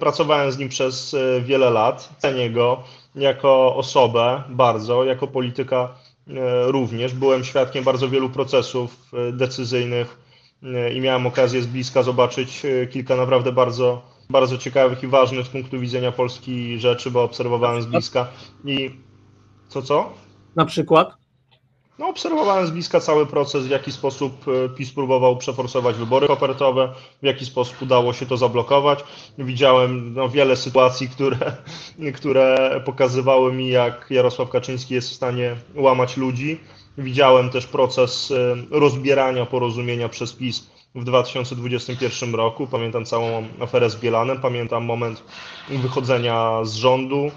pracowałem 0.00 0.52
z 0.52 0.58
nim 0.58 0.68
przez 0.68 1.16
wiele 1.42 1.70
lat, 1.70 2.08
cenię 2.18 2.50
go 2.50 2.82
jako 3.14 3.76
osobę 3.76 4.42
bardzo, 4.48 5.04
jako 5.04 5.26
polityka 5.26 5.94
również. 6.66 7.14
Byłem 7.14 7.44
świadkiem 7.44 7.84
bardzo 7.84 8.08
wielu 8.08 8.30
procesów 8.30 8.96
decyzyjnych 9.32 10.18
i 10.94 11.00
miałem 11.00 11.26
okazję 11.26 11.62
z 11.62 11.66
bliska 11.66 12.02
zobaczyć 12.02 12.62
kilka 12.90 13.16
naprawdę 13.16 13.52
bardzo 13.52 14.13
bardzo 14.30 14.58
ciekawych 14.58 15.02
i 15.02 15.06
ważnych 15.06 15.46
z 15.46 15.48
punktu 15.48 15.80
widzenia 15.80 16.12
Polski 16.12 16.80
rzeczy, 16.80 17.10
bo 17.10 17.22
obserwowałem 17.22 17.82
z 17.82 17.86
bliska 17.86 18.28
i 18.64 18.90
co, 19.68 19.82
co? 19.82 20.12
Na 20.56 20.64
przykład? 20.64 21.24
No, 21.98 22.08
obserwowałem 22.08 22.66
z 22.66 22.70
bliska 22.70 23.00
cały 23.00 23.26
proces, 23.26 23.66
w 23.66 23.70
jaki 23.70 23.92
sposób 23.92 24.46
e, 24.48 24.68
PiS 24.68 24.92
próbował 24.92 25.36
przeforsować 25.36 25.96
wybory 25.96 26.26
kopertowe, 26.26 26.92
w 27.22 27.26
jaki 27.26 27.46
sposób 27.46 27.82
udało 27.82 28.12
się 28.12 28.26
to 28.26 28.36
zablokować. 28.36 29.04
Widziałem 29.38 30.14
no, 30.14 30.28
wiele 30.28 30.56
sytuacji, 30.56 31.08
które, 31.08 31.56
które 32.18 32.80
pokazywały 32.84 33.52
mi, 33.52 33.68
jak 33.68 34.06
Jarosław 34.10 34.50
Kaczyński 34.50 34.94
jest 34.94 35.10
w 35.10 35.14
stanie 35.14 35.56
łamać 35.74 36.16
ludzi. 36.16 36.60
Widziałem 36.98 37.50
też 37.50 37.66
proces 37.66 38.30
e, 38.30 38.56
rozbierania 38.70 39.46
porozumienia 39.46 40.08
przez 40.08 40.32
PiS 40.32 40.70
w 40.94 41.04
2021 41.04 42.34
roku. 42.34 42.66
Pamiętam 42.66 43.04
całą 43.04 43.44
aferę 43.60 43.90
z 43.90 43.96
Bielanem, 43.96 44.40
pamiętam 44.40 44.84
moment 44.84 45.22
wychodzenia 45.68 46.64
z 46.64 46.74
rządu. 46.74 47.30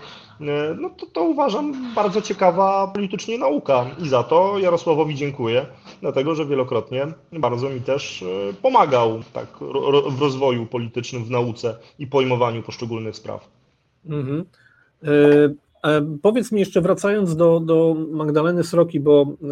No 0.77 0.89
to, 0.89 1.05
to 1.05 1.23
uważam 1.23 1.93
bardzo 1.95 2.21
ciekawa 2.21 2.87
politycznie 2.87 3.37
nauka 3.37 3.85
i 3.99 4.09
za 4.09 4.23
to 4.23 4.59
Jarosławowi 4.59 5.15
dziękuję, 5.15 5.65
dlatego 6.01 6.35
że 6.35 6.45
wielokrotnie 6.45 7.07
bardzo 7.33 7.69
mi 7.69 7.81
też 7.81 8.23
e, 8.23 8.53
pomagał 8.53 9.21
tak, 9.33 9.47
w 10.09 10.21
rozwoju 10.21 10.65
politycznym, 10.65 11.25
w 11.25 11.31
nauce 11.31 11.77
i 11.99 12.07
pojmowaniu 12.07 12.63
poszczególnych 12.63 13.15
spraw. 13.15 13.49
Mhm. 14.05 14.45
E, 15.03 15.07
E, 15.07 15.49
powiedz 16.21 16.51
mi 16.51 16.59
jeszcze, 16.59 16.81
wracając 16.81 17.35
do, 17.35 17.59
do 17.59 17.95
Magdaleny 18.11 18.63
Sroki, 18.63 18.99
bo 18.99 19.25
e, 19.43 19.45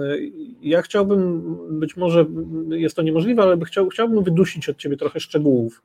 ja 0.61 0.81
chciałbym, 0.81 1.43
być 1.79 1.97
może 1.97 2.25
jest 2.69 2.95
to 2.95 3.01
niemożliwe, 3.01 3.43
ale 3.43 3.57
chciał, 3.65 3.89
chciałbym 3.89 4.23
wydusić 4.23 4.69
od 4.69 4.77
ciebie 4.77 4.97
trochę 4.97 5.19
szczegółów, 5.19 5.83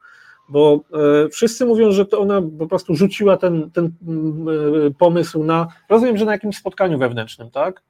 bo 0.49 0.81
e, 1.25 1.29
wszyscy 1.29 1.67
mówią, 1.67 1.93
że 1.93 2.07
to 2.07 2.21
ona 2.21 2.43
po 2.59 2.67
prostu 2.67 2.95
rzuciła 2.95 3.37
ten, 3.37 3.71
ten 3.71 3.93
pomysł 4.99 5.45
na, 5.45 5.69
rozumiem, 5.89 6.17
że 6.17 6.25
na 6.25 6.33
jakimś 6.33 6.57
spotkaniu 6.57 6.99
wewnętrznym, 6.99 7.51
tak? 7.51 7.83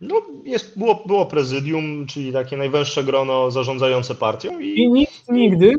No, 0.00 0.22
jest, 0.44 0.78
było, 0.78 1.02
było 1.06 1.26
prezydium, 1.26 2.06
czyli 2.06 2.32
takie 2.32 2.56
najwęższe 2.56 3.04
grono 3.04 3.50
zarządzające 3.50 4.14
partią. 4.14 4.60
I, 4.60 4.80
I 4.80 4.90
nikt 4.90 5.28
nigdy 5.28 5.78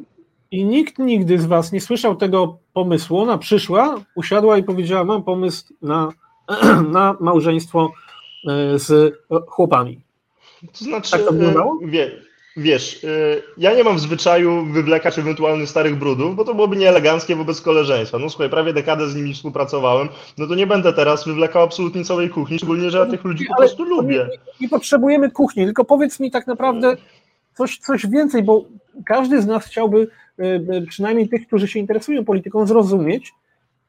i 0.51 0.65
nikt 0.65 0.99
nigdy 0.99 1.39
z 1.39 1.45
Was 1.45 1.71
nie 1.71 1.81
słyszał 1.81 2.15
tego 2.15 2.57
pomysłu. 2.73 3.17
Ona 3.17 3.37
przyszła, 3.37 4.01
usiadła 4.15 4.57
i 4.57 4.63
powiedziała: 4.63 5.03
Mam 5.03 5.23
pomysł 5.23 5.73
na, 5.81 6.09
na 6.91 7.17
małżeństwo 7.19 7.91
e, 8.47 8.79
z 8.79 9.15
chłopami. 9.47 10.01
To 10.79 10.85
znaczy, 10.85 11.11
tak 11.11 11.21
to 11.21 11.31
wyglądało? 11.31 11.79
E, 11.83 11.87
wie, 11.87 12.11
wiesz, 12.57 13.03
e, 13.03 13.07
ja 13.57 13.75
nie 13.75 13.83
mam 13.83 13.97
w 13.97 13.99
zwyczaju 13.99 14.65
wywlekać 14.65 15.19
ewentualnych 15.19 15.69
starych 15.69 15.95
brudów, 15.95 16.35
bo 16.35 16.45
to 16.45 16.53
byłoby 16.53 16.75
nieeleganckie 16.75 17.35
wobec 17.35 17.61
koleżeństwa. 17.61 18.19
No 18.19 18.29
słuchaj, 18.29 18.49
prawie 18.49 18.73
dekadę 18.73 19.07
z 19.07 19.15
nimi 19.15 19.33
współpracowałem, 19.33 20.09
no 20.37 20.47
to 20.47 20.55
nie 20.55 20.67
będę 20.67 20.93
teraz 20.93 21.25
wywlekał 21.25 21.63
absolutnie 21.63 22.05
całej 22.05 22.29
kuchni, 22.29 22.57
szczególnie, 22.57 22.91
że 22.91 22.97
ja 22.97 23.05
tych 23.05 23.23
ludzi 23.23 23.45
po 23.45 23.55
prostu 23.55 23.83
lubię. 23.83 24.27
Nie, 24.31 24.37
nie 24.61 24.69
potrzebujemy 24.69 25.31
kuchni, 25.31 25.65
tylko 25.65 25.85
powiedz 25.85 26.19
mi 26.19 26.31
tak 26.31 26.47
naprawdę 26.47 26.97
coś, 27.53 27.77
coś 27.77 28.07
więcej, 28.07 28.43
bo 28.43 28.65
każdy 29.05 29.41
z 29.41 29.45
nas 29.45 29.65
chciałby 29.65 30.07
przynajmniej 30.89 31.29
tych, 31.29 31.47
którzy 31.47 31.67
się 31.67 31.79
interesują 31.79 32.25
polityką, 32.25 32.67
zrozumieć, 32.67 33.33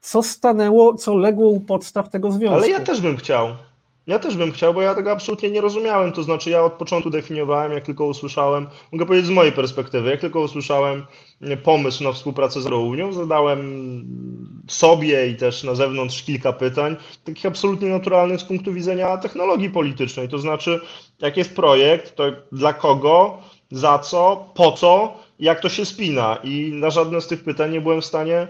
co 0.00 0.22
stanęło, 0.22 0.94
co 0.94 1.16
legło 1.16 1.48
u 1.48 1.60
podstaw 1.60 2.10
tego 2.10 2.32
związku. 2.32 2.56
Ale 2.56 2.68
ja 2.68 2.80
też 2.80 3.00
bym 3.00 3.16
chciał. 3.16 3.48
Ja 4.06 4.18
też 4.18 4.36
bym 4.36 4.52
chciał, 4.52 4.74
bo 4.74 4.82
ja 4.82 4.94
tego 4.94 5.12
absolutnie 5.12 5.50
nie 5.50 5.60
rozumiałem. 5.60 6.12
To 6.12 6.22
znaczy, 6.22 6.50
ja 6.50 6.64
od 6.64 6.72
początku 6.72 7.10
definiowałem, 7.10 7.72
jak 7.72 7.84
tylko 7.84 8.06
usłyszałem, 8.06 8.66
mogę 8.92 9.06
powiedzieć 9.06 9.26
z 9.26 9.30
mojej 9.30 9.52
perspektywy, 9.52 10.10
jak 10.10 10.20
tylko 10.20 10.40
usłyszałem 10.40 11.06
pomysł 11.62 12.04
na 12.04 12.12
współpracę 12.12 12.60
z 12.60 12.66
Unią, 12.66 13.12
zadałem 13.12 13.60
sobie 14.68 15.28
i 15.28 15.36
też 15.36 15.64
na 15.64 15.74
zewnątrz 15.74 16.22
kilka 16.22 16.52
pytań, 16.52 16.96
takich 17.24 17.46
absolutnie 17.46 17.88
naturalnych 17.88 18.40
z 18.40 18.44
punktu 18.44 18.72
widzenia 18.72 19.16
technologii 19.16 19.70
politycznej. 19.70 20.28
To 20.28 20.38
znaczy, 20.38 20.80
jak 21.20 21.36
jest 21.36 21.56
projekt, 21.56 22.16
to 22.16 22.24
dla 22.52 22.72
kogo, 22.72 23.38
za 23.70 23.98
co, 23.98 24.48
po 24.54 24.72
co 24.72 25.14
jak 25.38 25.60
to 25.60 25.68
się 25.68 25.84
spina 25.84 26.38
i 26.44 26.72
na 26.72 26.90
żadne 26.90 27.20
z 27.20 27.26
tych 27.26 27.44
pytań 27.44 27.72
nie 27.72 27.80
byłem 27.80 28.00
w 28.00 28.04
stanie 28.04 28.36
e, 28.36 28.48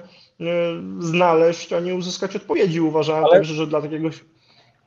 znaleźć 0.99 1.73
ani 1.73 1.93
uzyskać 1.93 2.37
odpowiedzi. 2.37 2.81
Uważałem 2.81 3.25
Ale... 3.25 3.33
także, 3.33 3.55
że 3.55 3.67
dla 3.67 3.83
takiego 3.83 4.11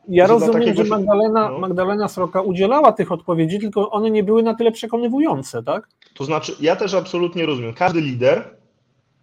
ja 0.07 0.27
że 0.27 0.33
rozumiem, 0.33 0.53
takiego... 0.53 0.83
że 0.83 0.89
Magdalena, 0.89 1.49
no. 1.49 1.59
Magdalena 1.59 2.07
Sroka 2.07 2.41
udzielała 2.41 2.91
tych 2.91 3.11
odpowiedzi, 3.11 3.59
tylko 3.59 3.91
one 3.91 4.11
nie 4.11 4.23
były 4.23 4.43
na 4.43 4.53
tyle 4.53 4.71
przekonywujące, 4.71 5.63
tak? 5.63 5.87
To 6.13 6.23
znaczy, 6.25 6.55
ja 6.59 6.75
też 6.75 6.93
absolutnie 6.93 7.45
rozumiem. 7.45 7.73
Każdy 7.73 8.01
lider 8.01 8.57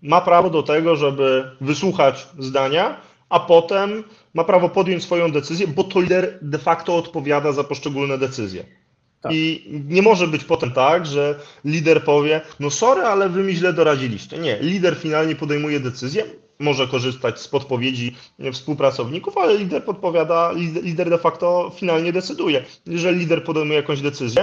ma 0.02 0.20
prawo 0.20 0.50
do 0.50 0.62
tego, 0.62 0.96
żeby 0.96 1.50
wysłuchać 1.60 2.28
zdania, 2.38 2.96
a 3.28 3.40
potem 3.40 4.04
ma 4.34 4.44
prawo 4.44 4.68
podjąć 4.68 5.02
swoją 5.02 5.32
decyzję, 5.32 5.66
bo 5.68 5.84
to 5.84 6.00
lider 6.00 6.38
de 6.42 6.58
facto 6.58 6.96
odpowiada 6.96 7.52
za 7.52 7.64
poszczególne 7.64 8.18
decyzje. 8.18 8.64
Tak. 9.22 9.32
I 9.34 9.64
nie 9.88 10.02
może 10.02 10.28
być 10.28 10.44
potem 10.44 10.72
tak, 10.72 11.06
że 11.06 11.40
lider 11.64 12.04
powie, 12.04 12.40
no 12.60 12.70
sorry, 12.70 13.02
ale 13.02 13.28
wy 13.28 13.42
mi 13.42 13.54
źle 13.54 13.72
doradziliście. 13.72 14.38
Nie, 14.38 14.58
lider 14.60 14.96
finalnie 14.96 15.36
podejmuje 15.36 15.80
decyzję, 15.80 16.24
może 16.58 16.88
korzystać 16.88 17.40
z 17.40 17.48
podpowiedzi 17.48 18.16
współpracowników, 18.52 19.38
ale 19.38 19.56
lider 19.56 19.84
podpowiada, 19.84 20.52
lider 20.82 21.10
de 21.10 21.18
facto 21.18 21.72
finalnie 21.74 22.12
decyduje. 22.12 22.64
Jeżeli 22.86 23.18
lider 23.18 23.44
podejmuje 23.44 23.76
jakąś 23.76 24.00
decyzję, 24.00 24.42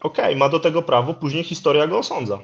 okej, 0.00 0.24
okay, 0.24 0.36
ma 0.36 0.48
do 0.48 0.60
tego 0.60 0.82
prawo, 0.82 1.14
później 1.14 1.44
historia 1.44 1.86
go 1.86 1.98
osądza. 1.98 2.38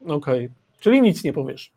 Okej, 0.00 0.46
okay. 0.46 0.50
czyli 0.80 1.02
nic 1.02 1.24
nie 1.24 1.32
powiesz. 1.32 1.72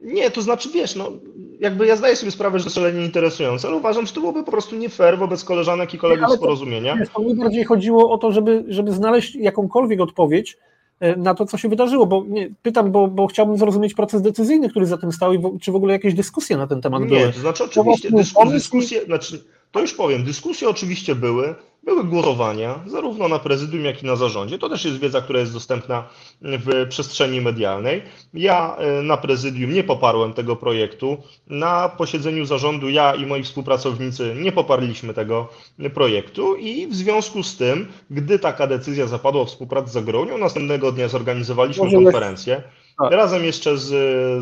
Nie, 0.00 0.30
to 0.30 0.42
znaczy, 0.42 0.68
wiesz, 0.74 0.96
no, 0.96 1.12
jakby 1.60 1.86
ja 1.86 1.96
zdaję 1.96 2.16
sobie 2.16 2.32
sprawę, 2.32 2.58
że 2.58 2.64
to 2.64 2.70
szalenie 2.70 3.04
interesujące, 3.04 3.68
ale 3.68 3.76
uważam, 3.76 4.06
że 4.06 4.12
to 4.12 4.20
byłoby 4.20 4.44
po 4.44 4.50
prostu 4.50 4.76
nie 4.76 4.88
fair 4.88 5.18
wobec 5.18 5.44
koleżanek 5.44 5.94
i 5.94 5.98
kolegów 5.98 6.30
z 6.30 6.38
porozumienia. 6.38 6.96
Wiesz, 6.96 7.08
to 7.14 7.22
mi 7.22 7.34
bardziej 7.34 7.64
chodziło 7.64 8.10
o 8.10 8.18
to, 8.18 8.32
żeby, 8.32 8.64
żeby 8.68 8.92
znaleźć 8.92 9.34
jakąkolwiek 9.34 10.00
odpowiedź 10.00 10.56
e, 11.00 11.16
na 11.16 11.34
to, 11.34 11.46
co 11.46 11.58
się 11.58 11.68
wydarzyło, 11.68 12.06
bo 12.06 12.24
nie, 12.28 12.50
pytam, 12.62 12.92
bo, 12.92 13.08
bo 13.08 13.26
chciałbym 13.26 13.58
zrozumieć 13.58 13.94
proces 13.94 14.22
decyzyjny, 14.22 14.70
który 14.70 14.86
za 14.86 14.98
tym 14.98 15.12
stał 15.12 15.32
i 15.32 15.38
w, 15.38 15.58
czy 15.60 15.72
w 15.72 15.76
ogóle 15.76 15.92
jakieś 15.92 16.14
dyskusje 16.14 16.56
na 16.56 16.66
ten 16.66 16.80
temat 16.80 17.02
nie, 17.02 17.08
były. 17.08 17.20
Nie, 17.20 17.32
to 17.32 17.40
znaczy 17.40 17.64
oczywiście 17.64 18.10
dyskusje, 18.10 18.52
dyskusje, 18.52 19.04
znaczy, 19.04 19.44
to 19.72 19.80
już 19.80 19.94
powiem, 19.94 20.24
dyskusje 20.24 20.68
oczywiście 20.68 21.14
były, 21.14 21.54
były 21.82 22.04
głosowania, 22.04 22.80
zarówno 22.86 23.28
na 23.28 23.38
prezydium, 23.38 23.84
jak 23.84 24.02
i 24.02 24.06
na 24.06 24.16
zarządzie. 24.16 24.58
To 24.58 24.68
też 24.68 24.84
jest 24.84 24.98
wiedza, 24.98 25.20
która 25.20 25.40
jest 25.40 25.52
dostępna 25.52 26.04
w 26.42 26.86
przestrzeni 26.88 27.40
medialnej. 27.40 28.02
Ja 28.34 28.76
e, 28.76 29.02
na 29.02 29.16
prezydium 29.16 29.74
nie 29.74 29.84
poparłem 29.84 30.32
tego 30.32 30.56
projektu. 30.56 31.16
Na 31.46 31.88
posiedzeniu 31.88 32.44
zarządu 32.44 32.88
ja 32.88 33.14
i 33.14 33.26
moi 33.26 33.42
współpracownicy 33.42 34.34
nie 34.42 34.52
poparliśmy 34.52 35.14
tego 35.14 35.48
projektu 35.94 36.56
i 36.56 36.86
w 36.86 36.94
związku 36.94 37.42
z 37.42 37.56
tym, 37.56 37.86
gdy 38.10 38.38
taka 38.38 38.66
decyzja 38.66 39.06
zapadła 39.06 39.44
w 39.44 39.48
współpracy 39.48 39.92
z 39.92 39.96
Agronią, 39.96 40.38
następnego 40.38 40.92
dnia 40.92 41.08
zorganizowaliśmy 41.08 41.84
Może 41.84 41.96
konferencję. 41.96 42.62
Tak. 42.98 43.12
Razem 43.12 43.44
jeszcze 43.44 43.78
z, 43.78 43.88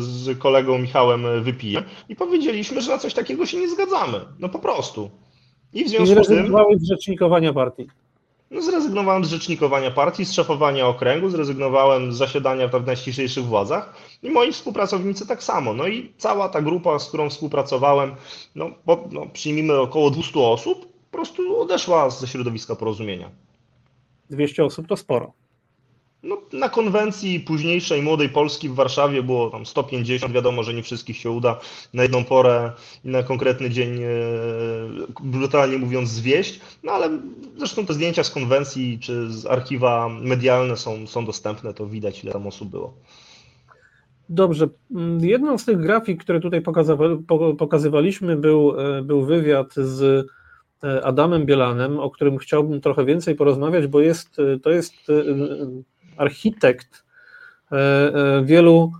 z 0.03 0.39
kolegą 0.39 0.77
Michałem 0.77 1.43
Wypijem 1.43 1.83
i 2.09 2.15
powiedzieliśmy, 2.15 2.81
że 2.81 2.91
na 2.91 2.97
coś 2.97 3.13
takiego 3.13 3.45
się 3.45 3.57
nie 3.57 3.69
zgadzamy. 3.69 4.19
No 4.39 4.49
po 4.49 4.59
prostu. 4.59 5.09
I 5.73 5.85
w 5.85 5.89
związku 5.89 6.23
z 6.23 6.27
tym. 6.27 6.55
z 6.79 6.87
rzecznikowania 6.87 7.53
partii. 7.53 7.87
No, 8.51 8.61
zrezygnowałem 8.61 9.25
z 9.25 9.29
rzecznikowania 9.29 9.91
partii, 9.91 10.25
z 10.25 10.33
szefowania 10.33 10.87
okręgu, 10.87 11.29
zrezygnowałem 11.29 12.13
z 12.13 12.17
zasiadania 12.17 12.67
w 12.67 12.85
najściślejszych 12.85 13.45
władzach 13.45 13.93
i 14.23 14.29
moi 14.29 14.51
współpracownicy 14.51 15.27
tak 15.27 15.43
samo. 15.43 15.73
No 15.73 15.87
i 15.87 16.13
cała 16.17 16.49
ta 16.49 16.61
grupa, 16.61 16.99
z 16.99 17.07
którą 17.07 17.29
współpracowałem, 17.29 18.15
no, 18.55 18.71
po, 18.85 19.07
no 19.11 19.25
przyjmijmy 19.33 19.79
około 19.79 20.11
200 20.11 20.39
osób, 20.39 20.85
po 21.11 21.17
prostu 21.17 21.61
odeszła 21.61 22.09
ze 22.09 22.27
środowiska 22.27 22.75
porozumienia. 22.75 23.29
200 24.29 24.65
osób 24.65 24.87
to 24.87 24.97
sporo. 24.97 25.33
No, 26.23 26.37
na 26.53 26.69
konwencji 26.69 27.39
późniejszej 27.39 28.01
Młodej 28.01 28.29
Polski 28.29 28.69
w 28.69 28.75
Warszawie 28.75 29.23
było 29.23 29.49
tam 29.49 29.65
150, 29.65 30.33
wiadomo, 30.33 30.63
że 30.63 30.73
nie 30.73 30.83
wszystkich 30.83 31.17
się 31.17 31.31
uda 31.31 31.59
na 31.93 32.03
jedną 32.03 32.23
porę 32.23 32.71
i 33.05 33.09
na 33.09 33.23
konkretny 33.23 33.69
dzień, 33.69 34.03
e, 34.03 34.07
brutalnie 35.23 35.77
mówiąc, 35.77 36.09
zwieść, 36.09 36.59
no 36.83 36.91
ale 36.91 37.09
zresztą 37.57 37.85
te 37.85 37.93
zdjęcia 37.93 38.23
z 38.23 38.31
konwencji 38.31 38.99
czy 38.99 39.31
z 39.31 39.45
archiwa 39.45 40.09
medialne 40.09 40.77
są, 40.77 41.07
są 41.07 41.25
dostępne, 41.25 41.73
to 41.73 41.87
widać 41.87 42.23
ile 42.23 42.33
tam 42.33 42.47
osób 42.47 42.69
było. 42.69 42.93
Dobrze. 44.29 44.67
Jedną 45.21 45.57
z 45.57 45.65
tych 45.65 45.79
grafik, 45.79 46.23
które 46.23 46.39
tutaj 46.39 46.61
pokazywaliśmy, 47.57 48.35
był, 48.35 48.79
e, 48.79 49.01
był 49.01 49.25
wywiad 49.25 49.73
z 49.73 50.27
e, 50.83 51.05
Adamem 51.05 51.45
Bielanem, 51.45 51.99
o 51.99 52.09
którym 52.09 52.37
chciałbym 52.37 52.81
trochę 52.81 53.05
więcej 53.05 53.35
porozmawiać, 53.35 53.87
bo 53.87 54.01
jest, 54.01 54.37
to 54.63 54.69
jest 54.69 54.93
architekt 56.19 57.03
e, 57.71 57.75
e, 57.75 58.43
wielu 58.45 58.91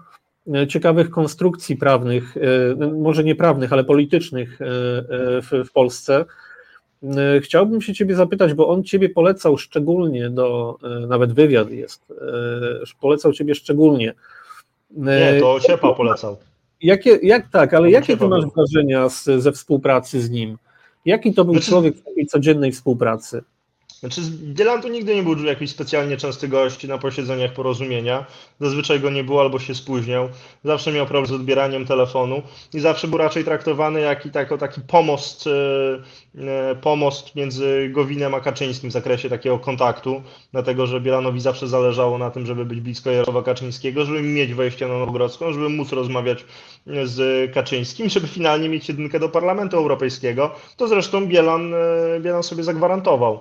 e, 0.53 0.67
ciekawych 0.67 1.09
konstrukcji 1.09 1.77
prawnych, 1.77 2.35
może 2.97 3.23
nie 3.23 3.35
prawnych, 3.35 3.73
ale 3.73 3.83
politycznych 3.83 4.57
w, 4.59 5.63
w 5.69 5.71
Polsce. 5.71 6.25
Chciałbym 7.41 7.81
się 7.81 7.93
Ciebie 7.93 8.15
zapytać, 8.15 8.53
bo 8.53 8.67
on 8.67 8.83
Ciebie 8.83 9.09
polecał 9.09 9.57
szczególnie 9.57 10.29
do, 10.29 10.77
nawet 11.07 11.33
wywiad 11.33 11.71
jest, 11.71 12.13
polecał 13.01 13.33
Ciebie 13.33 13.55
szczególnie. 13.55 14.13
Nie, 14.91 15.37
to 15.39 15.53
Ociepa 15.53 15.93
polecał. 15.93 16.37
Jakie, 16.81 17.19
jak 17.23 17.49
tak, 17.49 17.73
ale 17.73 17.91
jakie 17.91 18.17
Ty 18.17 18.27
masz 18.27 18.45
wrażenia 18.55 19.09
z, 19.09 19.23
ze 19.23 19.51
współpracy 19.51 20.21
z 20.21 20.29
nim? 20.29 20.57
Jaki 21.05 21.33
to 21.33 21.45
był 21.45 21.53
znaczy, 21.53 21.69
człowiek 21.69 21.95
w 21.95 22.03
takiej 22.03 22.27
codziennej 22.27 22.71
współpracy? 22.71 23.43
Znaczy, 23.99 24.21
Dylan 24.31 24.81
to 24.81 24.89
nigdy 24.89 25.15
nie 25.15 25.23
był 25.23 25.43
jakiś 25.43 25.69
specjalnie 25.69 26.17
częsty 26.17 26.47
gość 26.47 26.87
na 26.87 26.97
posiedzeniach 26.97 27.53
porozumienia. 27.53 28.25
Zazwyczaj 28.59 28.99
go 28.99 29.09
nie 29.09 29.23
było 29.23 29.41
albo 29.41 29.59
się 29.59 29.75
spóźniał. 29.75 30.29
Zawsze 30.63 30.91
miał 30.91 31.05
problem 31.05 31.25
z 31.25 31.31
odbieraniem 31.31 31.85
telefonu 31.85 32.41
i 32.73 32.79
zawsze 32.79 33.07
był 33.07 33.17
raczej 33.17 33.43
traktowany 33.43 34.01
jak 34.01 34.25
i 34.25 34.31
tako, 34.31 34.57
taki 34.57 34.81
pomost, 34.81 35.47
e, 35.47 35.51
e, 36.71 36.75
pomost 36.75 37.35
między 37.35 37.89
Gowinem 37.93 38.33
a 38.33 38.39
Kaczyńskim 38.39 38.89
w 38.89 38.93
zakresie 38.93 39.29
takiego 39.29 39.59
kontaktu, 39.59 40.21
dlatego 40.51 40.87
że 40.87 41.01
Bielanowi 41.01 41.39
zawsze 41.39 41.67
zależało 41.67 42.17
na 42.17 42.31
tym, 42.31 42.45
żeby 42.45 42.65
być 42.65 42.79
blisko 42.79 43.11
Jarosława 43.11 43.43
Kaczyńskiego, 43.43 44.05
żeby 44.05 44.21
mieć 44.21 44.53
wejście 44.53 44.87
na 44.87 44.97
Nowogrodzką, 44.97 45.53
żeby 45.53 45.69
móc 45.69 45.91
rozmawiać 45.91 46.45
z 47.03 47.53
Kaczyńskim, 47.53 48.09
żeby 48.09 48.27
finalnie 48.27 48.69
mieć 48.69 48.89
jedynkę 48.89 49.19
do 49.19 49.29
Parlamentu 49.29 49.77
Europejskiego. 49.77 50.51
To 50.77 50.87
zresztą 50.87 51.27
Bielan, 51.27 51.73
e, 51.73 52.19
Bielan 52.19 52.43
sobie 52.43 52.63
zagwarantował. 52.63 53.39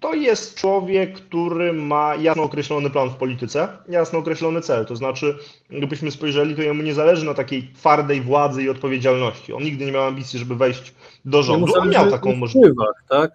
To 0.00 0.14
jest 0.14 0.54
człowiek, 0.54 1.14
który 1.14 1.72
ma 1.72 2.14
jasno 2.16 2.42
określony 2.42 2.90
plan 2.90 3.10
w 3.10 3.14
polityce, 3.14 3.68
jasno 3.88 4.18
określony 4.18 4.60
cel. 4.60 4.86
To 4.86 4.96
znaczy, 4.96 5.38
gdybyśmy 5.70 6.10
spojrzeli, 6.10 6.56
to 6.56 6.62
jemu 6.62 6.82
nie 6.82 6.94
zależy 6.94 7.26
na 7.26 7.34
takiej 7.34 7.70
twardej 7.74 8.20
władzy 8.20 8.62
i 8.62 8.68
odpowiedzialności. 8.68 9.52
On 9.52 9.62
nigdy 9.62 9.86
nie 9.86 9.92
miał 9.92 10.04
ambicji, 10.04 10.38
żeby 10.38 10.56
wejść 10.56 10.94
do 11.24 11.42
rządu, 11.42 11.72
a 11.80 11.84
miał 11.84 12.10
taką 12.10 12.36
możliwość. 12.36 12.98
Tak? 13.08 13.30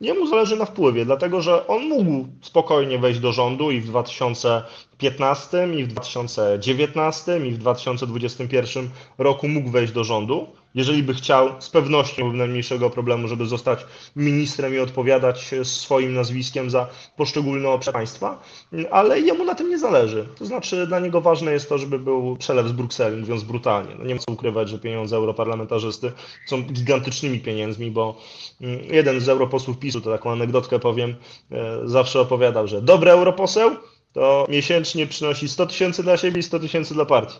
Jemu 0.00 0.26
zależy 0.26 0.56
na 0.56 0.64
wpływie, 0.64 1.04
dlatego 1.04 1.42
że 1.42 1.66
on 1.66 1.88
mógł 1.88 2.28
spokojnie 2.42 2.98
wejść 2.98 3.20
do 3.20 3.32
rządu 3.32 3.70
i 3.70 3.80
w 3.80 3.86
2015, 3.86 5.68
i 5.76 5.84
w 5.84 5.88
2019, 5.88 7.46
i 7.46 7.50
w 7.50 7.58
2021 7.58 8.90
roku 9.18 9.48
mógł 9.48 9.70
wejść 9.70 9.92
do 9.92 10.04
rządu 10.04 10.46
jeżeli 10.74 11.02
by 11.02 11.14
chciał, 11.14 11.48
z 11.58 11.70
pewnością 11.70 12.30
by 12.30 12.36
najmniejszego 12.36 12.90
problemu, 12.90 13.28
żeby 13.28 13.46
zostać 13.46 13.86
ministrem 14.16 14.74
i 14.74 14.78
odpowiadać 14.78 15.50
swoim 15.62 16.14
nazwiskiem 16.14 16.70
za 16.70 16.86
poszczególne 17.16 17.68
obszary 17.68 17.92
państwa, 17.92 18.42
ale 18.90 19.20
jemu 19.20 19.44
na 19.44 19.54
tym 19.54 19.70
nie 19.70 19.78
zależy. 19.78 20.28
To 20.38 20.46
znaczy 20.46 20.86
dla 20.86 21.00
niego 21.00 21.20
ważne 21.20 21.52
jest 21.52 21.68
to, 21.68 21.78
żeby 21.78 21.98
był 21.98 22.36
przelew 22.36 22.68
z 22.68 22.72
Brukseli, 22.72 23.16
mówiąc 23.16 23.42
brutalnie. 23.42 23.94
No 23.98 24.04
nie 24.04 24.14
ma 24.14 24.20
co 24.20 24.32
ukrywać, 24.32 24.68
że 24.68 24.78
pieniądze 24.78 25.16
europarlamentarzysty 25.16 26.12
są 26.46 26.62
gigantycznymi 26.62 27.40
pieniędzmi, 27.40 27.90
bo 27.90 28.18
mm, 28.60 28.80
jeden 28.84 29.20
z 29.20 29.28
europosłów 29.28 29.78
PiSu, 29.78 30.00
to 30.00 30.10
taką 30.10 30.32
anegdotkę 30.32 30.78
powiem, 30.78 31.14
e, 31.52 31.80
zawsze 31.84 32.20
opowiadał, 32.20 32.66
że 32.66 32.82
dobry 32.82 33.10
europoseł 33.10 33.70
to 34.12 34.46
miesięcznie 34.48 35.06
przynosi 35.06 35.48
100 35.48 35.66
tysięcy 35.66 36.02
dla 36.02 36.16
siebie 36.16 36.40
i 36.40 36.42
100 36.42 36.60
tysięcy 36.60 36.94
dla 36.94 37.04
partii. 37.04 37.38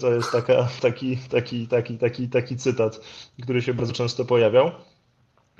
To 0.00 0.12
jest 0.12 0.32
taka, 0.32 0.68
taki, 0.80 1.16
taki, 1.16 1.68
taki, 1.68 1.98
taki, 1.98 2.28
taki 2.28 2.56
cytat, 2.56 3.00
który 3.42 3.62
się 3.62 3.74
bardzo 3.74 3.92
często 3.92 4.24
pojawiał. 4.24 4.70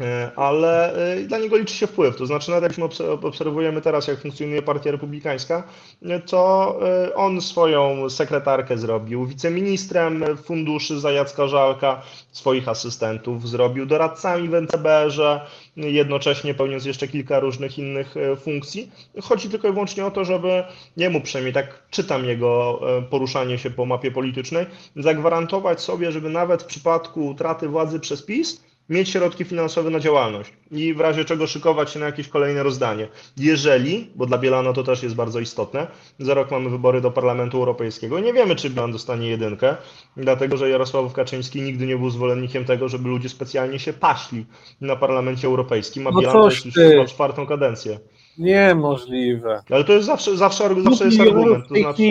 E, 0.01 0.31
ale 0.37 0.95
e, 0.95 1.23
dla 1.23 1.39
niego 1.39 1.57
liczy 1.57 1.75
się 1.75 1.87
wpływ. 1.87 2.17
To 2.17 2.27
znaczy, 2.27 2.51
nawet 2.51 2.79
jak 2.79 2.91
obserwujemy 3.23 3.81
teraz, 3.81 4.09
jak 4.09 4.21
funkcjonuje 4.21 4.63
Partia 4.63 4.91
Republikańska, 4.91 5.63
e, 6.03 6.21
to 6.21 6.81
on 7.15 7.41
swoją 7.41 8.11
sekretarkę 8.11 8.79
zrobił 8.79 9.27
wiceministrem 9.27 10.25
funduszy 10.45 11.01
za 11.01 11.13
Jacka 11.13 11.49
Żalka, 11.49 12.03
swoich 12.33 12.69
asystentów 12.69 13.49
zrobił 13.49 13.87
doradcami 13.87 14.49
w 14.49 14.55
NCBR-ze, 14.55 15.41
jednocześnie 15.77 16.55
pełniąc 16.55 16.85
jeszcze 16.85 17.09
kilka 17.09 17.41
różnych 17.41 17.79
innych 17.79 18.15
funkcji. 18.41 18.91
Chodzi 19.23 19.49
tylko 19.49 19.69
i 19.69 19.73
wyłącznie 19.73 20.07
o 20.07 20.11
to, 20.11 20.25
żeby 20.25 20.65
jemu 20.97 21.21
przynajmniej 21.21 21.55
tak 21.55 21.83
czytam 21.91 22.25
jego 22.25 22.81
poruszanie 23.11 23.59
się 23.59 23.71
po 23.71 23.87
mapie 23.87 24.11
politycznej, 24.11 24.67
zagwarantować 24.97 25.81
sobie, 25.81 26.13
żeby 26.13 26.31
nawet 26.31 26.63
w 26.63 26.67
przypadku 26.67 27.27
utraty 27.27 27.69
władzy 27.69 28.01
przez 28.01 28.23
PiS 28.23 28.72
mieć 28.89 29.09
środki 29.09 29.45
finansowe 29.45 29.91
na 29.91 30.01
działalność 30.01 30.53
i 30.71 30.95
w 30.95 31.01
razie 31.01 31.25
czego 31.25 31.47
szykować 31.47 31.91
się 31.91 32.01
na 32.01 32.07
jakieś 32.07 32.29
kolejne 32.29 32.63
rozdanie. 32.63 33.09
Jeżeli, 33.37 34.11
bo 34.15 34.27
dla 34.27 34.39
Bielana 34.39 34.73
to 34.73 34.83
też 34.83 35.03
jest 35.03 35.15
bardzo 35.15 35.41
istotne, 35.41 35.87
za 36.19 36.35
rok 36.35 36.51
mamy 36.51 36.71
wybory 36.71 37.01
do 37.01 37.11
Parlamentu 37.11 37.59
Europejskiego 37.59 38.21
nie 38.21 38.33
wiemy, 38.33 38.57
czy 38.57 38.71
Bielan 38.71 38.93
dostanie 38.93 39.29
jedynkę, 39.29 39.77
dlatego 40.17 40.57
że 40.57 40.71
Jarosław 40.71 41.13
Kaczyński 41.13 41.63
nigdy 41.63 41.87
nie 41.87 41.97
był 41.97 42.11
zwolennikiem 42.11 42.65
tego, 42.65 42.89
żeby 42.89 43.09
ludzie 43.09 43.29
specjalnie 43.29 43.79
się 43.79 43.93
paśli 43.93 44.47
na 44.81 44.97
Parlamencie 44.97 45.47
Europejskim, 45.47 46.07
a 46.07 46.11
no 46.11 46.21
Bielan 46.21 46.35
to 46.35 46.51
jest 46.51 46.67
już 46.67 46.75
chyba 46.75 47.05
czwartą 47.05 47.47
kadencję. 47.47 47.99
Niemożliwe. 48.39 49.63
Ale 49.71 49.85
to 49.85 49.93
jest 49.93 50.07
zawsze, 50.07 50.37
zawsze, 50.37 50.83
zawsze 50.83 51.05
jest 51.05 51.21
argument. 51.21 51.69
To 51.69 51.75
znaczy... 51.75 52.03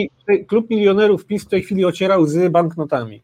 Klub 0.48 0.70
milionerów 0.70 1.26
PiS 1.26 1.46
w 1.46 1.50
tej 1.50 1.64
chwili 1.64 1.86
ociera 1.86 2.18
łzy 2.18 2.50
banknotami. 2.50 3.22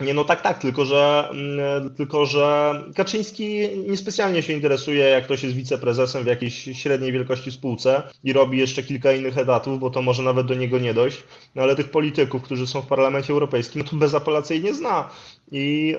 Nie, 0.00 0.14
no 0.14 0.24
tak, 0.24 0.42
tak, 0.42 0.58
tylko 0.58 0.84
że, 0.84 1.28
mm, 1.30 1.94
tylko 1.94 2.26
że 2.26 2.74
Kaczyński 2.94 3.68
niespecjalnie 3.88 4.42
się 4.42 4.52
interesuje, 4.52 5.04
jak 5.04 5.24
ktoś 5.24 5.42
jest 5.42 5.56
wiceprezesem 5.56 6.24
w 6.24 6.26
jakiejś 6.26 6.54
średniej 6.54 7.12
wielkości 7.12 7.52
spółce 7.52 8.02
i 8.24 8.32
robi 8.32 8.58
jeszcze 8.58 8.82
kilka 8.82 9.12
innych 9.12 9.38
etatów, 9.38 9.80
bo 9.80 9.90
to 9.90 10.02
może 10.02 10.22
nawet 10.22 10.46
do 10.46 10.54
niego 10.54 10.78
nie 10.78 10.94
dojść, 10.94 11.22
no 11.54 11.62
ale 11.62 11.76
tych 11.76 11.90
polityków, 11.90 12.42
którzy 12.42 12.66
są 12.66 12.82
w 12.82 12.86
Parlamencie 12.86 13.32
Europejskim, 13.32 13.82
no 13.82 13.90
to 13.90 13.96
bezapelacyjnie 13.96 14.74
zna. 14.74 15.10
I 15.52 15.86
yy, 15.86 15.98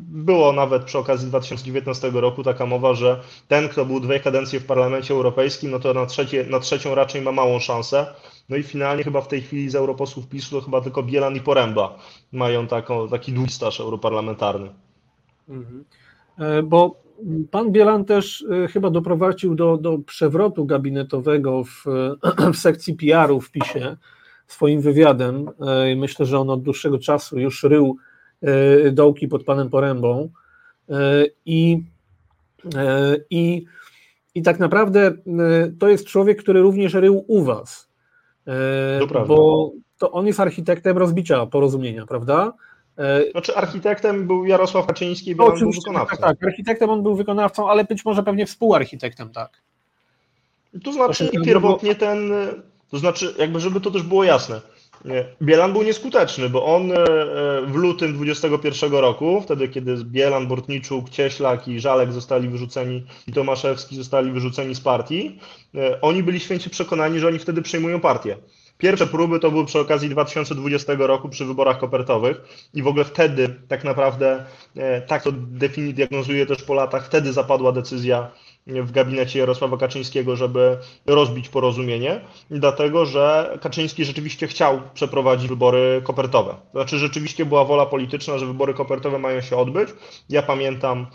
było 0.00 0.52
nawet 0.52 0.84
przy 0.84 0.98
okazji 0.98 1.28
2019 1.28 2.10
roku 2.14 2.42
taka 2.42 2.66
mowa, 2.66 2.94
że 2.94 3.20
ten, 3.48 3.68
kto 3.68 3.84
był 3.84 4.00
dwie 4.00 4.20
kadencje 4.20 4.60
w 4.60 4.66
Parlamencie 4.66 5.14
Europejskim, 5.14 5.70
no 5.70 5.78
to 5.78 5.94
na, 5.94 6.06
trzecie, 6.06 6.44
na 6.44 6.60
trzecią 6.60 6.94
raczej 6.94 7.22
ma 7.22 7.32
małą 7.32 7.58
szansę. 7.58 8.06
No 8.48 8.56
i 8.56 8.62
finalnie 8.62 9.04
chyba 9.04 9.20
w 9.20 9.28
tej 9.28 9.40
chwili 9.40 9.70
z 9.70 9.74
europosłów 9.74 10.28
PiSu 10.28 10.56
to 10.56 10.64
chyba 10.64 10.80
tylko 10.80 11.02
Bielan 11.02 11.36
i 11.36 11.40
Poręba 11.40 11.98
mają 12.32 12.66
taką, 12.66 13.08
taki 13.08 13.32
długi 13.32 13.52
staż 13.52 13.80
europarlamentarny. 13.80 14.70
Mhm. 15.48 15.84
E, 16.38 16.62
bo 16.62 17.02
pan 17.50 17.72
Bielan 17.72 18.04
też 18.04 18.44
e, 18.64 18.68
chyba 18.68 18.90
doprowadził 18.90 19.54
do, 19.54 19.76
do 19.76 19.98
przewrotu 19.98 20.66
gabinetowego 20.66 21.64
w, 21.64 21.84
w 22.54 22.56
sekcji 22.56 22.94
PR-u 22.94 23.40
w 23.40 23.50
PiSie 23.50 23.96
swoim 24.46 24.80
wywiadem. 24.80 25.48
E, 25.60 25.96
myślę, 25.96 26.26
że 26.26 26.38
on 26.38 26.50
od 26.50 26.62
dłuższego 26.62 26.98
czasu 26.98 27.38
już 27.38 27.62
rył 27.62 27.96
dołki 28.92 29.28
pod 29.28 29.44
panem 29.44 29.70
Porębą 29.70 30.30
i, 31.46 31.82
i, 33.30 33.64
i 34.34 34.42
tak 34.42 34.58
naprawdę 34.58 35.12
to 35.78 35.88
jest 35.88 36.06
człowiek, 36.06 36.42
który 36.42 36.60
również 36.60 36.94
rył 36.94 37.24
u 37.28 37.44
was. 37.44 37.91
To 39.10 39.24
bo 39.26 39.70
to 39.98 40.10
on 40.10 40.26
jest 40.26 40.40
architektem 40.40 40.98
rozbicia 40.98 41.46
porozumienia, 41.46 42.06
prawda? 42.06 42.52
Znaczy 43.30 43.56
architektem 43.56 44.26
był 44.26 44.46
Jarosław 44.46 44.86
Kaczyński 44.86 45.30
i 45.30 45.34
był 45.34 45.52
wykonawcą. 45.72 46.16
Tak, 46.16 46.20
tak, 46.20 46.46
architektem 46.46 46.90
on 46.90 47.02
był 47.02 47.14
wykonawcą, 47.14 47.70
ale 47.70 47.84
być 47.84 48.04
może 48.04 48.22
pewnie 48.22 48.46
współarchitektem, 48.46 49.30
tak. 49.30 49.50
To 50.84 50.92
znaczy 50.92 51.30
pierwotnie 51.44 51.94
ten, 51.94 52.32
to 52.90 52.98
znaczy 52.98 53.34
jakby 53.38 53.60
żeby 53.60 53.80
to 53.80 53.90
też 53.90 54.02
było 54.02 54.24
jasne, 54.24 54.60
Bielan 55.42 55.72
był 55.72 55.82
nieskuteczny, 55.82 56.48
bo 56.48 56.64
on 56.64 56.92
e, 56.92 56.96
w 57.66 57.74
lutym 57.74 58.12
2021 58.14 58.92
roku, 58.92 59.40
wtedy 59.40 59.68
kiedy 59.68 59.96
Bielan, 60.04 60.46
Bortniczuk, 60.46 61.10
Cieślak 61.10 61.68
i 61.68 61.80
Żalek 61.80 62.12
zostali 62.12 62.48
wyrzuceni 62.48 63.06
i 63.26 63.32
Tomaszewski 63.32 63.96
zostali 63.96 64.30
wyrzuceni 64.30 64.74
z 64.74 64.80
partii, 64.80 65.38
e, 65.74 66.00
oni 66.00 66.22
byli 66.22 66.40
święcie 66.40 66.70
przekonani, 66.70 67.20
że 67.20 67.28
oni 67.28 67.38
wtedy 67.38 67.62
przejmują 67.62 68.00
partię. 68.00 68.36
Pierwsze 68.78 69.06
próby 69.06 69.40
to 69.40 69.50
były 69.50 69.66
przy 69.66 69.80
okazji 69.80 70.08
2020 70.08 70.92
roku 71.06 71.28
przy 71.28 71.44
wyborach 71.44 71.78
kopertowych 71.78 72.40
i 72.74 72.82
w 72.82 72.86
ogóle 72.86 73.04
wtedy 73.04 73.54
tak 73.68 73.84
naprawdę, 73.84 74.44
e, 74.76 75.00
tak 75.00 75.22
to 75.22 75.32
definitywnie 75.32 75.92
diagnozuje 75.94 76.46
też 76.46 76.62
po 76.62 76.74
latach, 76.74 77.06
wtedy 77.06 77.32
zapadła 77.32 77.72
decyzja 77.72 78.30
w 78.66 78.92
gabinecie 78.92 79.38
Jarosława 79.38 79.76
Kaczyńskiego, 79.76 80.36
żeby 80.36 80.78
rozbić 81.06 81.48
porozumienie, 81.48 82.20
dlatego 82.50 83.06
że 83.06 83.58
Kaczyński 83.62 84.04
rzeczywiście 84.04 84.46
chciał 84.46 84.80
przeprowadzić 84.94 85.48
wybory 85.48 86.02
kopertowe. 86.04 86.54
Znaczy 86.72 86.98
rzeczywiście 86.98 87.44
była 87.44 87.64
wola 87.64 87.86
polityczna, 87.86 88.38
że 88.38 88.46
wybory 88.46 88.74
kopertowe 88.74 89.18
mają 89.18 89.40
się 89.40 89.56
odbyć. 89.56 89.88
Ja 90.28 90.42
pamiętam 90.42 91.06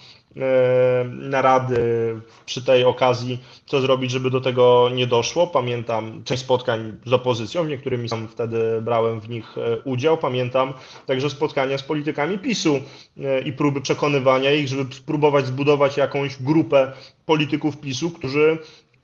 narady 1.06 2.16
przy 2.46 2.64
tej 2.64 2.84
okazji, 2.84 3.40
co 3.66 3.82
zrobić, 3.82 4.12
żeby 4.12 4.32
do 4.32 4.42
tego 4.42 4.90
nie 4.94 5.08
doszło. 5.08 5.48
Pamiętam 5.48 6.24
część 6.24 6.42
spotkań 6.42 6.98
z 7.06 7.14
opozycją, 7.14 7.66
niektórymi 7.66 8.10
sam 8.10 8.28
wtedy 8.28 8.82
brałem 8.82 9.20
w 9.20 9.30
nich 9.30 9.58
e, 9.58 9.78
udział. 9.82 10.18
Pamiętam 10.18 10.74
także 11.06 11.30
spotkania 11.30 11.78
z 11.78 11.84
politykami 11.84 12.40
PiSu 12.40 12.80
e, 13.18 13.42
i 13.42 13.54
próby 13.54 13.82
przekonywania 13.82 14.52
ich, 14.52 14.68
żeby 14.68 14.96
spróbować 14.96 15.46
zbudować 15.46 15.98
jakąś 15.98 16.44
grupę 16.44 16.92
polityków 17.26 17.78
PiSu, 17.78 18.12
którzy 18.12 18.58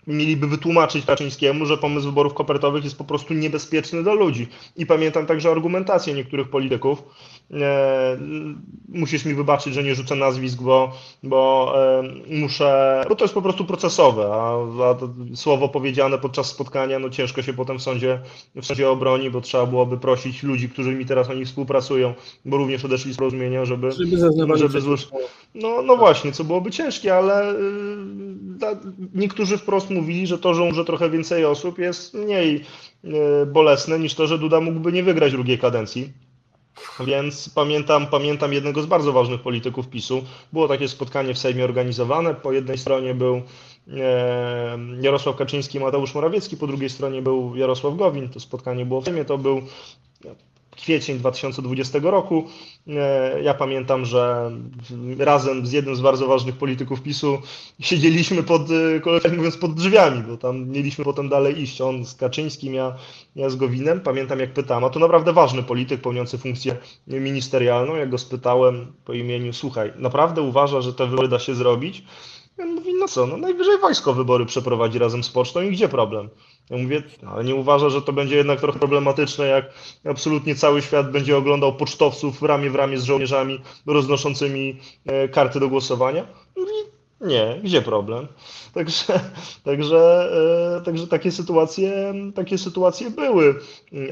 mieliby 0.07 0.47
wytłumaczyć 0.47 1.05
Kaczyńskiemu, 1.05 1.65
że 1.65 1.77
pomysł 1.77 2.05
wyborów 2.05 2.33
kopertowych 2.33 2.83
jest 2.83 2.97
po 2.97 3.03
prostu 3.03 3.33
niebezpieczny 3.33 4.03
dla 4.03 4.13
ludzi. 4.13 4.47
I 4.75 4.85
pamiętam 4.85 5.25
także 5.25 5.51
argumentację 5.51 6.13
niektórych 6.13 6.49
polityków. 6.49 7.03
E, 7.53 8.17
musisz 8.89 9.25
mi 9.25 9.33
wybaczyć, 9.33 9.73
że 9.73 9.83
nie 9.83 9.95
rzucę 9.95 10.15
nazwisk, 10.15 10.61
bo, 10.61 10.91
bo 11.23 11.73
e, 11.99 12.03
muszę, 12.29 13.03
bo 13.09 13.15
to 13.15 13.23
jest 13.23 13.33
po 13.33 13.41
prostu 13.41 13.65
procesowe, 13.65 14.25
a, 14.33 14.53
a 14.89 14.95
słowo 15.35 15.69
powiedziane 15.69 16.17
podczas 16.17 16.47
spotkania, 16.47 16.99
no 16.99 17.09
ciężko 17.09 17.41
się 17.41 17.53
potem 17.53 17.79
w 17.79 17.81
sądzie, 17.81 18.19
w 18.55 18.65
sądzie 18.65 18.89
obroni, 18.89 19.29
bo 19.29 19.41
trzeba 19.41 19.65
byłoby 19.65 19.97
prosić 19.97 20.43
ludzi, 20.43 20.69
którzy 20.69 20.95
mi 20.95 21.05
teraz 21.05 21.29
o 21.29 21.33
nich 21.33 21.47
współpracują, 21.47 22.13
bo 22.45 22.57
również 22.57 22.85
odeszli 22.85 23.13
z 23.13 23.17
porozumienia, 23.17 23.65
żeby, 23.65 23.91
żeby, 23.91 24.57
żeby 24.57 24.81
złożyć. 24.81 25.09
No, 25.55 25.81
no 25.81 25.97
właśnie, 25.97 26.31
co 26.31 26.43
byłoby 26.43 26.71
ciężkie, 26.71 27.15
ale 27.15 27.53
y, 27.53 27.55
niektórzy 29.13 29.57
wprost 29.57 29.89
mówili, 29.89 30.27
że 30.27 30.39
to, 30.39 30.53
że 30.53 30.63
umrze 30.63 30.85
trochę 30.85 31.09
więcej 31.09 31.45
osób 31.45 31.77
jest 31.77 32.13
mniej 32.13 32.65
y, 33.05 33.09
bolesne 33.45 33.99
niż 33.99 34.15
to, 34.15 34.27
że 34.27 34.39
Duda 34.39 34.61
mógłby 34.61 34.91
nie 34.91 35.03
wygrać 35.03 35.31
drugiej 35.31 35.59
kadencji. 35.59 36.13
Więc 36.99 37.49
pamiętam, 37.49 38.07
pamiętam 38.07 38.53
jednego 38.53 38.81
z 38.81 38.85
bardzo 38.85 39.13
ważnych 39.13 39.41
polityków 39.41 39.87
PiSu. 39.87 40.23
Było 40.53 40.67
takie 40.67 40.87
spotkanie 40.87 41.33
w 41.33 41.37
Sejmie 41.37 41.63
organizowane. 41.63 42.35
Po 42.35 42.51
jednej 42.51 42.77
stronie 42.77 43.13
był 43.13 43.41
e, 43.87 44.77
Jarosław 45.01 45.35
Kaczyński 45.35 45.77
i 45.77 45.81
Mateusz 45.81 46.15
Morawiecki, 46.15 46.57
po 46.57 46.67
drugiej 46.67 46.89
stronie 46.89 47.21
był 47.21 47.55
Jarosław 47.55 47.95
Gowin. 47.95 48.29
To 48.29 48.39
spotkanie 48.39 48.85
było 48.85 49.01
w 49.01 49.05
Sejmie. 49.05 49.25
To 49.25 49.37
był 49.37 49.61
kwiecień 50.75 51.19
2020 51.19 51.99
roku. 52.01 52.47
E, 52.87 53.41
ja 53.43 53.53
pamiętam, 53.53 54.05
że 54.05 54.51
razem 55.17 55.65
z 55.65 55.71
jednym 55.71 55.95
z 55.95 56.01
bardzo 56.01 56.27
ważnych 56.27 56.55
polityków 56.55 57.01
PiSu 57.01 57.41
siedzieliśmy 57.79 58.43
pod, 58.43 58.61
e, 58.71 58.99
kolokwialnie 58.99 59.37
mówiąc, 59.37 59.57
pod 59.57 59.73
drzwiami, 59.73 60.23
bo 60.23 60.37
tam 60.37 60.69
mieliśmy 60.69 61.05
potem 61.05 61.29
dalej 61.29 61.61
iść. 61.61 61.81
On 61.81 62.05
z 62.05 62.15
Kaczyńskim, 62.15 62.73
ja, 62.73 62.95
ja 63.35 63.49
z 63.49 63.55
Gowinem. 63.55 64.01
Pamiętam 64.01 64.39
jak 64.39 64.53
pytałem, 64.53 64.83
a 64.83 64.89
to 64.89 64.99
naprawdę 64.99 65.33
ważny 65.33 65.63
polityk 65.63 66.01
pełniący 66.01 66.37
funkcję 66.37 66.75
ministerialną. 67.07 67.95
Jak 67.95 68.09
go 68.09 68.17
spytałem 68.17 68.93
po 69.05 69.13
imieniu, 69.13 69.53
słuchaj, 69.53 69.93
naprawdę 69.95 70.41
uważa, 70.41 70.81
że 70.81 70.93
te 70.93 71.07
wybory 71.07 71.27
da 71.27 71.39
się 71.39 71.55
zrobić? 71.55 72.03
On 72.59 72.73
mówi, 72.73 72.93
no 72.93 73.07
co, 73.07 73.27
no 73.27 73.37
najwyżej 73.37 73.77
wojsko 73.77 74.13
wybory 74.13 74.45
przeprowadzi 74.45 74.99
razem 74.99 75.23
z 75.23 75.29
pocztą 75.29 75.61
i 75.61 75.71
gdzie 75.71 75.89
problem? 75.89 76.29
Ja 76.69 76.77
mówię, 76.77 77.03
ale 77.27 77.43
nie 77.43 77.55
uważa, 77.55 77.89
że 77.89 78.01
to 78.01 78.13
będzie 78.13 78.35
jednak 78.35 78.59
trochę 78.59 78.79
problematyczne, 78.79 79.47
jak 79.47 79.73
absolutnie 80.05 80.55
cały 80.55 80.81
świat 80.81 81.11
będzie 81.11 81.37
oglądał 81.37 81.75
pocztowców 81.75 82.41
ramię 82.41 82.69
w 82.69 82.75
ramię 82.75 82.97
z 82.97 83.03
żołnierzami 83.03 83.61
roznoszącymi 83.85 84.79
e, 85.05 85.29
karty 85.29 85.59
do 85.59 85.69
głosowania? 85.69 86.27
Nie, 87.23 87.59
gdzie 87.63 87.81
problem? 87.81 88.27
Także, 88.73 89.19
także, 89.63 90.29
e, 90.77 90.81
także 90.81 91.07
takie, 91.07 91.31
sytuacje, 91.31 92.13
takie 92.35 92.57
sytuacje 92.57 93.09
były, 93.09 93.55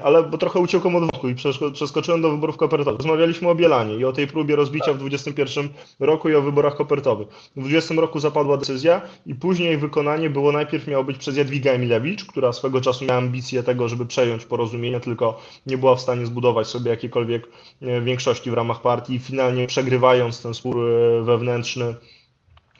ale 0.03 0.23
bo 0.23 0.37
trochę 0.37 0.59
uciekłem 0.59 0.95
od 0.95 1.01
wątku 1.01 1.29
i 1.29 1.35
przeskoczyłem 1.73 2.21
do 2.21 2.31
wyborów 2.31 2.57
kopertowych. 2.57 2.97
Rozmawialiśmy 2.97 3.49
o 3.49 3.55
Bielanie 3.55 3.95
i 3.95 4.05
o 4.05 4.13
tej 4.13 4.27
próbie 4.27 4.55
rozbicia 4.55 4.93
w 4.93 4.97
2021 4.97 5.69
roku 5.99 6.29
i 6.29 6.35
o 6.35 6.41
wyborach 6.41 6.75
kopertowych. 6.75 7.27
W 7.27 7.59
2020 7.59 7.95
roku 7.95 8.19
zapadła 8.19 8.57
decyzja 8.57 9.01
i 9.25 9.35
później 9.35 9.77
wykonanie 9.77 10.29
było 10.29 10.51
najpierw 10.51 10.87
miało 10.87 11.03
być 11.03 11.17
przez 11.17 11.37
Jadwigę 11.37 11.71
Emilewicz, 11.71 12.25
która 12.25 12.53
swego 12.53 12.81
czasu 12.81 13.05
miała 13.05 13.17
ambicje 13.17 13.63
tego, 13.63 13.89
żeby 13.89 14.05
przejąć 14.05 14.45
porozumienie, 14.45 14.99
tylko 14.99 15.41
nie 15.65 15.77
była 15.77 15.95
w 15.95 16.01
stanie 16.01 16.25
zbudować 16.25 16.67
sobie 16.67 16.91
jakiejkolwiek 16.91 17.47
e, 17.81 18.01
większości 18.01 18.51
w 18.51 18.53
ramach 18.53 18.81
partii 18.81 19.19
finalnie 19.19 19.67
przegrywając 19.67 20.41
ten 20.41 20.53
spór 20.53 20.77
e, 20.79 21.21
wewnętrzny 21.23 21.95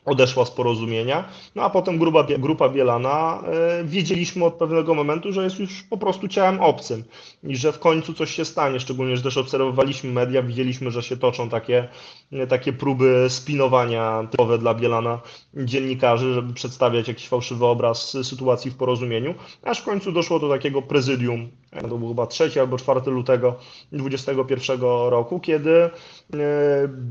odeszła 0.06 0.46
z 0.46 0.52
porozumienia, 0.52 1.30
no 1.56 1.64
a 1.64 1.70
potem 1.70 1.98
grupa, 1.98 2.24
grupa 2.40 2.70
Bielana, 2.70 3.44
e, 3.44 3.84
wiedzieliśmy 3.84 4.46
od 4.46 4.54
pewnego 4.54 4.96
momentu, 4.96 5.34
że 5.34 5.44
jest 5.44 5.60
już 5.60 5.84
po 5.84 5.98
prostu 5.98 6.28
ciałem 6.28 6.62
obcym 6.62 7.04
i 7.44 7.56
że 7.56 7.72
w 7.72 7.80
końcu 7.80 8.14
coś 8.14 8.32
się 8.32 8.46
stanie, 8.46 8.80
szczególnie, 8.80 9.18
że 9.18 9.24
też 9.24 9.38
obserwowaliśmy 9.38 10.12
media, 10.12 10.44
widzieliśmy, 10.44 10.92
że 10.92 11.04
się 11.04 11.18
toczą 11.18 11.50
takie, 11.50 11.88
e, 12.32 12.48
takie 12.48 12.74
próby 12.74 13.26
spinowania 13.30 14.28
typowe 14.32 14.58
dla 14.58 14.74
Bielana 14.74 15.20
dziennikarzy, 15.54 16.34
żeby 16.34 16.54
przedstawiać 16.54 17.08
jakiś 17.08 17.28
fałszywy 17.28 17.66
obraz 17.66 18.18
sytuacji 18.24 18.72
w 18.72 18.76
porozumieniu, 18.76 19.36
aż 19.64 19.80
w 19.80 19.86
końcu 19.86 20.12
doszło 20.12 20.40
do 20.40 20.50
takiego 20.50 20.82
prezydium, 20.82 21.50
to 21.79 21.97
był 21.97 22.07
chyba 22.07 22.27
3 22.27 22.62
albo 22.62 22.77
4 22.77 23.01
lutego 23.05 23.55
2021 23.91 24.82
roku, 25.09 25.39
kiedy, 25.39 25.89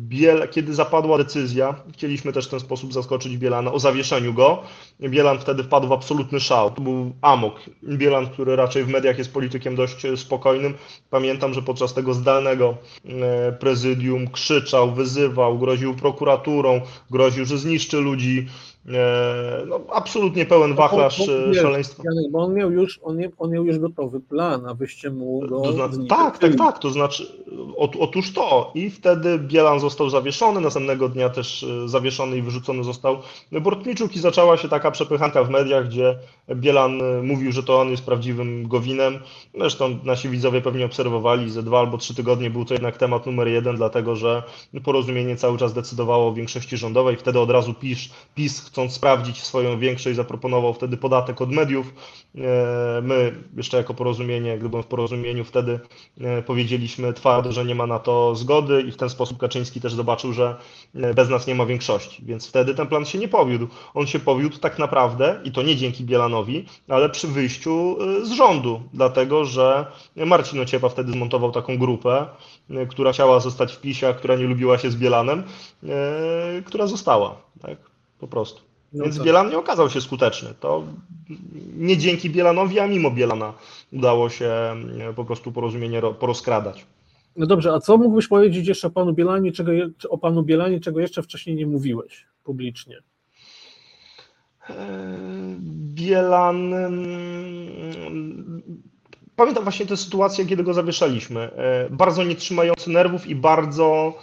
Biel, 0.09 0.49
kiedy 0.51 0.75
zapadła 0.75 1.19
decyzja, 1.19 1.75
chcieliśmy 1.93 2.33
też 2.33 2.47
w 2.47 2.51
ten 2.51 2.61
sposób 2.61 2.93
zaskoczyć 2.93 3.37
Bielana, 3.37 3.73
o 3.73 3.79
zawieszeniu 3.79 4.35
go. 4.35 4.63
Bielan 5.01 5.39
wtedy 5.39 5.63
wpadł 5.63 5.89
w 5.89 5.93
absolutny 5.93 6.41
szał. 6.41 6.71
To 6.71 6.83
był 6.83 7.13
amok. 7.21 7.55
Bielan, 7.83 8.27
który 8.27 8.57
raczej 8.57 8.85
w 8.85 8.89
mediach 8.89 9.19
jest 9.19 9.33
politykiem 9.33 9.77
dość 9.77 10.07
spokojnym. 10.17 10.75
Pamiętam, 11.11 11.55
że 11.55 11.63
podczas 11.63 11.95
tego 11.95 12.15
zdalnego 12.15 12.77
e, 13.05 13.53
prezydium 13.53 14.29
krzyczał, 14.29 14.93
wyzywał, 14.93 15.59
groził 15.59 15.95
prokuraturą, 15.95 16.81
groził, 17.11 17.45
że 17.45 17.59
zniszczy 17.59 17.97
ludzi 17.97 18.47
E, 18.51 18.70
no, 19.67 19.81
absolutnie 19.93 20.47
pełen 20.47 20.75
wachlarz 20.75 21.27
bo, 21.27 21.51
e, 21.51 21.55
szaleństwa. 21.55 22.03
Janek, 22.05 22.31
bo 22.31 22.39
on 22.39 22.55
miał, 22.55 22.71
już, 22.71 23.01
on, 23.03 23.19
on 23.39 23.51
miał 23.51 23.65
już 23.65 23.79
gotowy 23.79 24.21
plan, 24.21 24.67
a 24.67 24.75
wyście 24.75 25.11
mu 25.11 25.41
go... 25.41 25.61
To 25.61 25.73
znaczy, 25.73 25.97
tak, 26.09 26.39
tak, 26.39 26.55
tak, 26.57 26.79
to 26.79 26.91
znaczy 26.91 27.27
otóż 27.77 28.33
to 28.33 28.71
i 28.75 28.91
wtedy 28.91 29.39
Bielan 29.39 29.81
został 29.81 30.11
zawieszony, 30.11 30.61
następnego 30.61 31.09
dnia 31.09 31.29
też 31.29 31.63
e, 31.63 31.89
zawieszony 31.89 32.37
i 32.37 32.43
wyrzucony 32.43 32.85
został 32.85 33.19
Bortniczuk 33.53 34.17
i 34.17 34.19
zaczęła 34.21 34.57
się 34.57 34.69
taka 34.69 34.91
przepychanka 34.91 35.45
w 35.45 35.51
mediach, 35.51 35.89
gdzie 35.89 36.19
Bielan 36.55 37.01
mówił, 37.23 37.53
że 37.53 37.63
to 37.63 37.81
on 37.81 37.91
jest 37.91 38.05
prawdziwym 38.05 38.69
Gowinem. 38.69 39.19
Zresztą 39.59 39.99
nasi 40.05 40.29
widzowie 40.29 40.61
pewnie 40.61 40.87
obserwowali, 40.87 41.51
że 41.51 41.63
dwa 41.63 41.79
albo 41.79 41.99
trzy 41.99 42.15
tygodnie 42.15 42.51
był 42.51 42.65
to 42.65 42.75
jednak 42.75 42.97
temat 42.97 43.27
numer 43.27 43.49
jeden, 43.49 43.77
dlatego 43.77 44.17
że 44.17 44.43
porozumienie 44.85 45.37
cały 45.37 45.59
czas 45.59 45.75
decydowało 45.75 46.29
o 46.29 46.33
większości 46.33 46.77
rządowej, 46.77 47.17
wtedy 47.17 47.41
od 47.41 47.51
razu 47.51 47.75
PiS, 47.75 48.09
PiS 48.35 48.70
chcąc 48.71 48.93
sprawdzić 48.93 49.43
swoją 49.43 49.79
większość, 49.79 50.17
zaproponował 50.17 50.75
wtedy 50.75 50.97
podatek 50.97 51.41
od 51.41 51.51
mediów. 51.51 51.95
E, 52.37 52.41
my 53.03 53.35
jeszcze 53.57 53.77
jako 53.77 53.95
porozumienie, 53.95 54.59
gdybym 54.59 54.83
w 54.83 54.87
porozumieniu 54.87 55.45
wtedy 55.45 55.81
e, 56.21 56.43
powiedzieliśmy 56.43 57.13
twardo, 57.13 57.53
że 57.53 57.65
nie 57.65 57.75
ma 57.75 57.87
na 57.87 57.99
to 57.99 58.35
zgody 58.35 58.83
i 58.83 58.93
w 58.93 58.97
ten 58.97 59.11
sposób 59.11 59.39
Kaczyński 59.39 59.81
też 59.81 59.95
zobaczył, 59.95 60.33
że 60.33 60.57
e, 60.95 61.15
bez 61.15 61.29
nas 61.29 61.47
nie 61.47 61.55
ma 61.55 61.67
większości. 61.67 62.25
Więc 62.25 62.49
wtedy 62.49 62.75
ten 62.75 62.87
plan 62.87 63.05
się 63.05 63.19
nie 63.19 63.29
powiódł. 63.29 63.67
On 63.95 64.07
się 64.07 64.19
powiódł 64.19 64.59
tak 64.59 64.79
naprawdę 64.79 65.41
i 65.45 65.53
to 65.53 65.63
nie 65.63 65.77
dzięki 65.77 66.05
Bielanowi, 66.05 66.67
ale 66.89 67.11
przy 67.11 67.29
wyjściu 67.29 67.97
z 68.23 68.31
rządu, 68.31 68.83
dlatego 68.93 69.45
że 69.45 69.87
Marcin 70.17 70.61
Ociepa 70.61 70.89
wtedy 70.89 71.13
zmontował 71.13 71.53
taką 71.53 71.79
grupę, 71.79 72.27
która 72.89 73.13
chciała 73.13 73.41
zostać 73.41 73.73
w 73.73 73.81
PiSie, 73.81 74.15
która 74.19 74.37
nie 74.37 74.45
lubiła 74.45 74.79
się 74.79 74.91
z 74.91 74.97
Bielanem, 74.97 75.43
która 76.65 76.87
została. 76.87 77.37
Tak? 77.63 77.90
Po 78.21 78.29
prostu. 78.29 78.61
No 78.93 79.05
Więc 79.05 79.17
tak. 79.17 79.27
Bielan 79.27 79.51
nie 79.51 79.59
okazał 79.59 79.91
się 79.91 80.01
skuteczny. 80.01 80.55
To 80.61 80.85
nie 81.77 81.97
dzięki 81.97 82.31
Bielanowi, 82.31 82.81
a 82.81 82.87
mimo 82.87 83.11
Bielana 83.11 83.53
udało 83.93 84.31
się 84.31 84.47
e, 84.47 84.77
po 85.17 85.25
prostu 85.25 85.53
porozumienie 85.53 86.03
porozkradać. 86.19 86.87
No 87.37 87.47
dobrze, 87.47 87.73
a 87.73 87.81
co 87.81 87.97
mógłbyś 87.97 88.29
powiedzieć 88.29 88.69
jeszcze 88.69 88.89
o 88.89 88.91
panu 88.91 89.13
Bielanie, 89.13 89.53
czego, 89.53 89.73
o 90.09 90.19
panu 90.19 90.43
Bielanie, 90.43 90.81
czego 90.81 91.01
jeszcze 91.01 91.23
wcześniej 91.23 91.57
nie 91.57 91.67
mówiłeś 91.67 92.27
publicznie? 92.45 92.99
E, 94.71 94.77
Bielan. 95.95 96.75
Pamiętam 99.37 99.63
właśnie 99.63 99.87
tę 99.87 99.97
sytuację, 99.97 100.47
kiedy 100.47 100.63
go 100.63 100.75
zawieszaliśmy. 100.75 101.41
E, 101.41 101.89
bardzo 101.91 102.25
nie 102.25 102.37
trzymający 102.37 102.91
nerwów 102.91 103.27
i 103.27 103.35
bardzo 103.35 104.19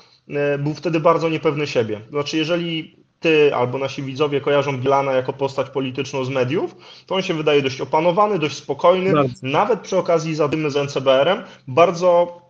był 0.59 0.73
wtedy 0.73 0.99
bardzo 0.99 1.29
niepewny 1.29 1.67
siebie. 1.67 2.01
Znaczy, 2.09 2.37
jeżeli 2.37 2.97
ty 3.19 3.55
albo 3.55 3.77
nasi 3.77 4.03
widzowie 4.03 4.41
kojarzą 4.41 4.77
Bilana 4.77 5.11
jako 5.11 5.33
postać 5.33 5.69
polityczną 5.69 6.25
z 6.25 6.29
mediów, 6.29 6.75
to 7.05 7.15
on 7.15 7.21
się 7.21 7.33
wydaje 7.33 7.61
dość 7.61 7.81
opanowany, 7.81 8.39
dość 8.39 8.55
spokojny, 8.55 9.13
bardzo. 9.13 9.33
nawet 9.41 9.79
przy 9.79 9.97
okazji 9.97 10.35
zadymy 10.35 10.71
z 10.71 10.75
NCBR-em, 10.75 11.43
bardzo 11.67 12.41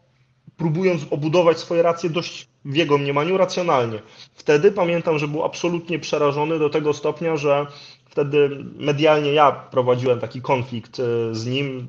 próbując 0.58 1.02
obudować 1.10 1.60
swoje 1.60 1.82
racje 1.82 2.10
dość 2.10 2.48
w 2.66 2.76
jego 2.76 2.98
mniemaniu 2.98 3.38
racjonalnie. 3.38 4.00
Wtedy 4.34 4.72
pamiętam, 4.72 5.20
że 5.20 5.28
był 5.28 5.44
absolutnie 5.44 6.00
przerażony 6.00 6.60
do 6.60 6.70
tego 6.70 6.94
stopnia, 6.94 7.38
że 7.38 7.66
wtedy 8.06 8.66
medialnie 8.78 9.34
ja 9.34 9.52
prowadziłem 9.52 10.20
taki 10.20 10.42
konflikt 10.42 11.00
e, 11.00 11.36
z 11.36 11.46
nim. 11.46 11.88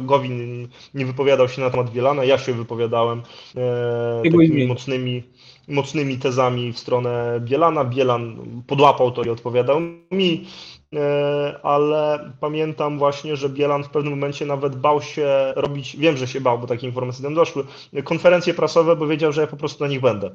Gowin 0.00 0.68
nie 0.94 1.06
wypowiadał 1.06 1.48
się 1.48 1.62
na 1.62 1.70
temat 1.70 1.90
Wielana, 1.90 2.24
ja 2.24 2.38
się 2.38 2.52
wypowiadałem 2.52 3.22
e, 3.56 4.22
takimi 4.24 4.66
mocnymi 4.66 5.22
mocnymi 5.68 6.18
tezami 6.18 6.72
w 6.72 6.78
stronę 6.78 7.40
Bielana. 7.40 7.84
Bielan 7.84 8.36
podłapał 8.66 9.10
to 9.10 9.22
i 9.22 9.30
odpowiadał 9.30 9.80
mi, 10.10 10.46
e, 10.94 11.60
ale 11.62 12.32
pamiętam 12.40 12.98
właśnie, 12.98 13.36
że 13.36 13.48
Bielan 13.48 13.84
w 13.84 13.90
pewnym 13.90 14.12
momencie 14.12 14.46
nawet 14.46 14.76
bał 14.76 15.02
się 15.02 15.52
robić, 15.56 15.96
wiem, 15.96 16.16
że 16.16 16.26
się 16.26 16.40
bał, 16.40 16.58
bo 16.58 16.66
takie 16.66 16.86
informacje 16.86 17.24
tam 17.24 17.34
doszły, 17.34 17.64
konferencje 18.04 18.54
prasowe, 18.54 18.96
bo 18.96 19.06
wiedział, 19.06 19.32
że 19.32 19.40
ja 19.40 19.46
po 19.46 19.56
prostu 19.56 19.84
na 19.84 19.90
nich 19.90 20.00
będę. 20.00 20.30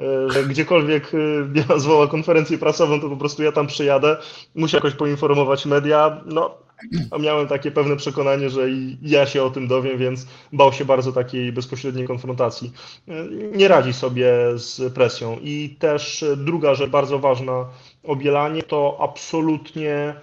E, 0.00 0.30
że 0.30 0.44
gdziekolwiek 0.44 1.12
e, 1.14 1.44
Bielan 1.44 1.80
zwoła 1.80 2.06
konferencję 2.06 2.58
prasową, 2.58 3.00
to 3.00 3.08
po 3.08 3.16
prostu 3.16 3.42
ja 3.42 3.52
tam 3.52 3.66
przyjadę, 3.66 4.16
muszę 4.54 4.76
jakoś 4.76 4.94
poinformować 4.94 5.66
media. 5.66 6.20
No, 6.26 6.58
a 7.10 7.18
miałem 7.18 7.48
takie 7.48 7.70
pewne 7.70 7.96
przekonanie, 7.96 8.50
że 8.50 8.70
i 8.70 8.98
ja 9.02 9.26
się 9.26 9.42
o 9.42 9.50
tym 9.50 9.68
dowiem, 9.68 9.98
więc 9.98 10.26
bał 10.52 10.72
się 10.72 10.84
bardzo 10.84 11.12
takiej 11.12 11.52
bezpośredniej 11.52 12.06
konfrontacji. 12.06 12.72
Nie 13.52 13.68
radzi 13.68 13.92
sobie 13.92 14.32
z 14.54 14.94
presją. 14.94 15.38
I 15.42 15.76
też 15.78 16.24
druga 16.36 16.74
rzecz 16.74 16.90
bardzo 16.90 17.18
ważna 17.18 17.66
o 18.04 18.16
Bielanie 18.16 18.62
to 18.62 18.98
absolutnie 19.00 20.14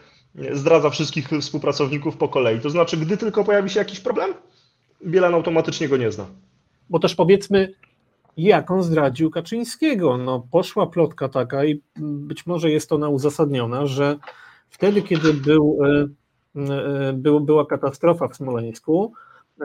zdradza 0.51 0.89
wszystkich 0.89 1.29
współpracowników 1.41 2.17
po 2.17 2.27
kolei. 2.27 2.59
To 2.59 2.69
znaczy, 2.69 2.97
gdy 2.97 3.17
tylko 3.17 3.43
pojawi 3.43 3.69
się 3.69 3.79
jakiś 3.79 3.99
problem, 3.99 4.33
Bielan 5.05 5.33
automatycznie 5.33 5.89
go 5.89 5.97
nie 5.97 6.11
zna. 6.11 6.25
Bo 6.89 6.99
też 6.99 7.15
powiedzmy, 7.15 7.73
jak 8.37 8.71
on 8.71 8.83
zdradził 8.83 9.31
Kaczyńskiego. 9.31 10.17
No, 10.17 10.47
poszła 10.51 10.87
plotka 10.87 11.29
taka 11.29 11.65
i 11.65 11.81
być 11.97 12.45
może 12.45 12.71
jest 12.71 12.91
ona 12.91 13.09
uzasadniona, 13.09 13.85
że 13.85 14.17
wtedy, 14.69 15.01
kiedy 15.01 15.33
był 15.33 15.79
E, 15.85 16.07
był, 17.13 17.39
była 17.39 17.65
katastrofa 17.65 18.27
w 18.27 18.35
Smoleńsku. 18.35 19.13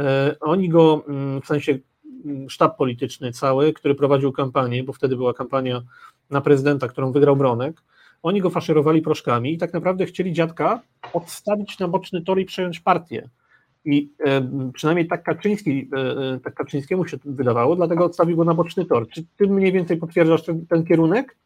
E, 0.00 0.36
oni 0.40 0.68
go, 0.68 1.04
mm, 1.08 1.42
w 1.42 1.46
sensie 1.46 1.78
mm, 2.24 2.50
sztab 2.50 2.76
polityczny 2.76 3.32
cały, 3.32 3.72
który 3.72 3.94
prowadził 3.94 4.32
kampanię, 4.32 4.84
bo 4.84 4.92
wtedy 4.92 5.16
była 5.16 5.34
kampania 5.34 5.82
na 6.30 6.40
prezydenta, 6.40 6.88
którą 6.88 7.12
wygrał 7.12 7.36
Bronek, 7.36 7.82
oni 8.22 8.40
go 8.40 8.50
faszerowali 8.50 9.02
proszkami 9.02 9.52
i 9.52 9.58
tak 9.58 9.72
naprawdę 9.72 10.06
chcieli 10.06 10.32
dziadka 10.32 10.80
odstawić 11.12 11.78
na 11.78 11.88
boczny 11.88 12.22
tor 12.22 12.38
i 12.38 12.44
przejąć 12.44 12.80
partię. 12.80 13.28
I 13.84 14.10
e, 14.26 14.48
przynajmniej 14.72 15.08
tak, 15.08 15.22
Kaczyński, 15.22 15.90
tak 16.44 16.54
Kaczyńskiemu 16.54 17.06
się 17.06 17.16
wydawało, 17.24 17.76
dlatego 17.76 18.04
odstawił 18.04 18.36
go 18.36 18.44
na 18.44 18.54
boczny 18.54 18.84
tor. 18.84 19.08
Czy 19.08 19.24
ty 19.36 19.46
mniej 19.46 19.72
więcej 19.72 19.96
potwierdzasz 19.96 20.42
ten, 20.42 20.66
ten 20.66 20.84
kierunek? 20.84 21.36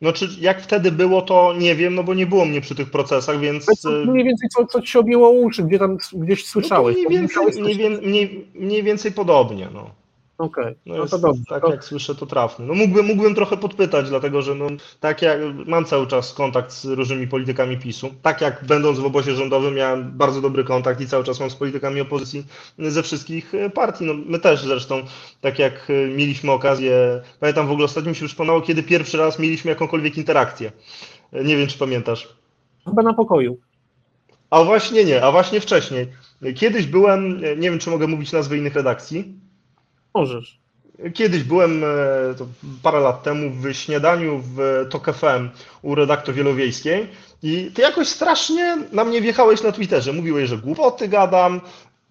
No 0.00 0.12
czy 0.12 0.28
jak 0.40 0.62
wtedy 0.62 0.92
było, 0.92 1.22
to 1.22 1.54
nie 1.58 1.74
wiem, 1.74 1.94
no 1.94 2.02
bo 2.02 2.14
nie 2.14 2.26
było 2.26 2.44
mnie 2.44 2.60
przy 2.60 2.74
tych 2.74 2.90
procesach, 2.90 3.40
więc... 3.40 3.66
Mniej 4.06 4.24
więcej 4.24 4.48
co, 4.48 4.66
co 4.66 4.80
ci 4.82 4.92
się 4.92 4.98
objęło 4.98 5.30
uszy, 5.30 5.62
gdzie 5.62 5.78
tam 5.78 5.96
gdzieś 6.12 6.46
słyszałeś? 6.46 6.96
No 6.96 7.08
mniej, 7.08 7.20
więcej, 7.20 7.62
mniej, 7.62 7.90
mniej, 7.90 8.46
mniej 8.54 8.82
więcej 8.82 9.12
podobnie, 9.12 9.68
no. 9.74 9.99
Okej, 10.40 10.64
okay. 10.64 10.76
no, 10.86 10.96
no 10.96 11.06
to 11.06 11.18
dobrze. 11.18 11.42
Tak 11.48 11.62
to... 11.62 11.70
jak 11.70 11.84
słyszę, 11.84 12.14
to 12.14 12.26
trafny. 12.26 12.66
No 12.66 12.74
mógłbym, 12.74 13.06
mógłbym 13.06 13.34
trochę 13.34 13.56
podpytać, 13.56 14.08
dlatego 14.08 14.42
że 14.42 14.54
no, 14.54 14.66
tak 15.00 15.22
jak 15.22 15.38
mam 15.66 15.84
cały 15.84 16.06
czas 16.06 16.34
kontakt 16.34 16.72
z 16.72 16.84
różnymi 16.84 17.28
politykami 17.28 17.78
PiSu. 17.78 18.10
Tak 18.22 18.40
jak 18.40 18.64
będąc 18.64 18.98
w 18.98 19.04
obozie 19.04 19.34
rządowym 19.34 19.74
miałem 19.74 20.10
bardzo 20.10 20.40
dobry 20.40 20.64
kontakt 20.64 21.00
i 21.00 21.06
cały 21.06 21.24
czas 21.24 21.40
mam 21.40 21.50
z 21.50 21.54
politykami 21.54 22.00
opozycji 22.00 22.46
ze 22.78 23.02
wszystkich 23.02 23.54
e, 23.54 23.70
partii. 23.70 24.04
No, 24.04 24.14
my 24.26 24.38
też 24.38 24.62
zresztą, 24.62 25.02
tak 25.40 25.58
jak 25.58 25.90
e, 25.90 26.08
mieliśmy 26.08 26.52
okazję, 26.52 27.22
pamiętam 27.40 27.66
w 27.66 27.70
ogóle 27.70 27.84
ostatnio 27.84 28.10
mi 28.10 28.16
się 28.16 28.26
przypomniało, 28.26 28.60
kiedy 28.60 28.82
pierwszy 28.82 29.18
raz 29.18 29.38
mieliśmy 29.38 29.68
jakąkolwiek 29.68 30.16
interakcję. 30.16 30.72
E, 31.32 31.44
nie 31.44 31.56
wiem, 31.56 31.66
czy 31.66 31.78
pamiętasz. 31.78 32.28
Chyba 32.84 33.02
na 33.02 33.14
pokoju. 33.14 33.56
A 34.50 34.64
właśnie 34.64 35.04
nie, 35.04 35.24
a 35.24 35.32
właśnie 35.32 35.60
wcześniej. 35.60 36.06
Kiedyś 36.54 36.86
byłem, 36.86 37.40
nie 37.40 37.70
wiem, 37.70 37.78
czy 37.78 37.90
mogę 37.90 38.06
mówić 38.06 38.32
nazwy 38.32 38.58
innych 38.58 38.74
redakcji, 38.74 39.34
Możesz. 40.14 40.60
Kiedyś 41.14 41.42
byłem 41.42 41.84
e, 41.84 41.86
parę 42.82 43.00
lat 43.00 43.22
temu 43.22 43.50
w 43.50 43.72
śniadaniu 43.72 44.42
w 44.54 44.86
TOK 44.90 45.14
FM 45.14 45.48
u 45.82 45.94
redaktor 45.94 46.34
Wielowiejskiej 46.34 47.06
i 47.42 47.70
ty 47.74 47.82
jakoś 47.82 48.08
strasznie 48.08 48.78
na 48.92 49.04
mnie 49.04 49.20
wjechałeś 49.20 49.62
na 49.62 49.72
Twitterze. 49.72 50.12
Mówiłeś, 50.12 50.48
że 50.48 50.58
głupoty 50.58 51.08
gadam, 51.08 51.60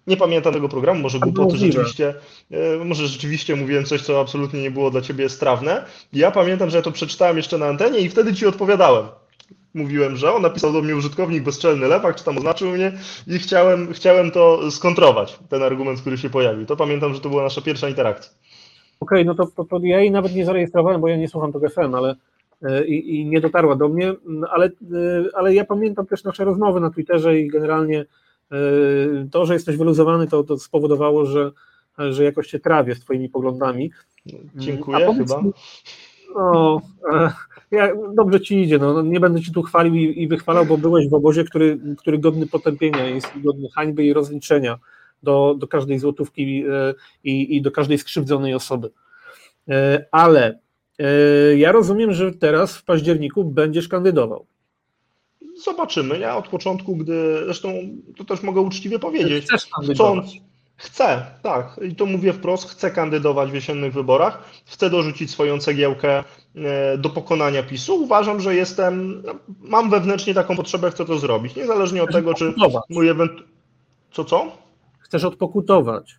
nie 0.06 0.16
pamiętam 0.16 0.52
tego 0.52 0.68
programu, 0.68 1.00
może 1.00 1.18
głupoty 1.18 1.56
rzeczywiście, 1.56 2.14
e, 2.50 2.84
może 2.84 3.06
rzeczywiście 3.06 3.56
mówiłem 3.56 3.84
coś, 3.84 4.02
co 4.02 4.20
absolutnie 4.20 4.62
nie 4.62 4.70
było 4.70 4.90
dla 4.90 5.00
ciebie 5.00 5.28
strawne. 5.28 5.84
Ja 6.12 6.30
pamiętam, 6.30 6.70
że 6.70 6.76
ja 6.76 6.82
to 6.82 6.92
przeczytałem 6.92 7.36
jeszcze 7.36 7.58
na 7.58 7.66
antenie 7.66 7.98
i 7.98 8.08
wtedy 8.08 8.34
ci 8.34 8.46
odpowiadałem 8.46 9.06
mówiłem, 9.74 10.16
że 10.16 10.32
on 10.32 10.42
napisał 10.42 10.72
do 10.72 10.82
mnie 10.82 10.96
użytkownik 10.96 11.42
bezczelny 11.42 11.88
lewak, 11.88 12.16
czy 12.16 12.24
tam 12.24 12.38
oznaczył 12.38 12.70
mnie 12.70 12.92
i 13.26 13.38
chciałem, 13.38 13.92
chciałem 13.92 14.30
to 14.30 14.70
skontrować, 14.70 15.38
ten 15.48 15.62
argument, 15.62 16.00
który 16.00 16.18
się 16.18 16.30
pojawił. 16.30 16.66
To 16.66 16.76
pamiętam, 16.76 17.14
że 17.14 17.20
to 17.20 17.28
była 17.28 17.42
nasza 17.42 17.60
pierwsza 17.60 17.88
interakcja. 17.88 18.32
Okej, 19.00 19.22
okay, 19.22 19.24
no 19.24 19.34
to, 19.34 19.46
to, 19.46 19.64
to, 19.64 19.80
ja 19.82 20.00
jej 20.00 20.10
nawet 20.10 20.34
nie 20.34 20.44
zarejestrowałem, 20.44 21.00
bo 21.00 21.08
ja 21.08 21.16
nie 21.16 21.28
słucham 21.28 21.52
tego 21.52 21.68
FM, 21.68 21.94
ale 21.94 22.16
e, 22.62 22.86
i, 22.86 23.20
i, 23.20 23.26
nie 23.26 23.40
dotarła 23.40 23.76
do 23.76 23.88
mnie, 23.88 24.14
ale, 24.50 24.66
e, 24.66 24.70
ale 25.34 25.54
ja 25.54 25.64
pamiętam 25.64 26.06
też 26.06 26.24
nasze 26.24 26.44
rozmowy 26.44 26.80
na 26.80 26.90
Twitterze 26.90 27.38
i 27.38 27.48
generalnie 27.48 28.00
e, 28.00 28.56
to, 29.30 29.46
że 29.46 29.54
jesteś 29.54 29.76
wyluzowany, 29.76 30.26
to, 30.26 30.44
to 30.44 30.58
spowodowało, 30.58 31.26
że, 31.26 31.50
że 32.10 32.24
jakoś 32.24 32.46
się 32.46 32.58
trawię 32.58 32.94
z 32.94 33.00
twoimi 33.00 33.28
poglądami. 33.28 33.90
Dziękuję 34.54 35.14
chyba. 35.18 35.42
No, 36.34 36.80
ja, 37.70 37.88
dobrze 38.14 38.40
ci 38.40 38.62
idzie, 38.62 38.78
no, 38.78 39.02
nie 39.02 39.20
będę 39.20 39.40
ci 39.40 39.52
tu 39.52 39.62
chwalił 39.62 39.94
i, 39.94 40.22
i 40.22 40.28
wychwalał, 40.28 40.66
bo 40.66 40.78
byłeś 40.78 41.08
w 41.08 41.14
obozie, 41.14 41.44
który, 41.44 41.78
który 41.98 42.18
godny 42.18 42.46
potępienia 42.46 43.04
jest 43.08 43.36
i 43.36 43.40
godny 43.40 43.68
hańby 43.74 44.04
i 44.04 44.12
rozliczenia 44.12 44.78
do, 45.22 45.54
do 45.58 45.68
każdej 45.68 45.98
złotówki 45.98 46.64
e, 46.70 46.94
i, 47.24 47.56
i 47.56 47.62
do 47.62 47.70
każdej 47.70 47.98
skrzywdzonej 47.98 48.54
osoby. 48.54 48.90
E, 49.68 50.06
ale 50.10 50.58
Ja 51.56 51.72
rozumiem, 51.72 52.12
że 52.12 52.32
teraz 52.32 52.76
w 52.76 52.84
październiku 52.84 53.44
będziesz 53.44 53.88
kandydował. 53.88 54.46
Zobaczymy. 55.64 56.18
Ja 56.18 56.36
od 56.36 56.48
początku, 56.48 56.96
gdy 56.96 57.44
zresztą 57.44 57.72
to 58.16 58.24
też 58.24 58.42
mogę 58.42 58.60
uczciwie 58.60 58.98
powiedzieć, 58.98 59.44
Chcesz 59.44 59.66
kandydować. 59.66 60.24
chcąc, 60.26 60.42
chcę, 60.76 61.26
tak, 61.42 61.80
i 61.82 61.94
to 61.94 62.06
mówię 62.06 62.32
wprost, 62.32 62.70
chcę 62.70 62.90
kandydować 62.90 63.50
w 63.50 63.54
jesiennych 63.54 63.92
wyborach, 63.92 64.50
chcę 64.66 64.90
dorzucić 64.90 65.30
swoją 65.30 65.58
cegiełkę 65.58 66.18
e, 66.18 66.24
do 66.98 67.10
pokonania 67.10 67.62
PiSu. 67.62 68.02
Uważam, 68.02 68.40
że 68.40 68.54
jestem, 68.54 69.22
no, 69.26 69.34
mam 69.60 69.90
wewnętrznie 69.90 70.34
taką 70.34 70.56
potrzebę, 70.56 70.90
chcę 70.90 71.04
to 71.04 71.18
zrobić, 71.18 71.56
niezależnie 71.56 72.02
od 72.02 72.12
tego, 72.12 72.34
czy 72.34 72.54
mój 72.90 73.08
event... 73.08 73.32
Co, 74.12 74.24
co? 74.24 74.52
Chcesz 74.98 75.24
odpokutować. 75.24 76.18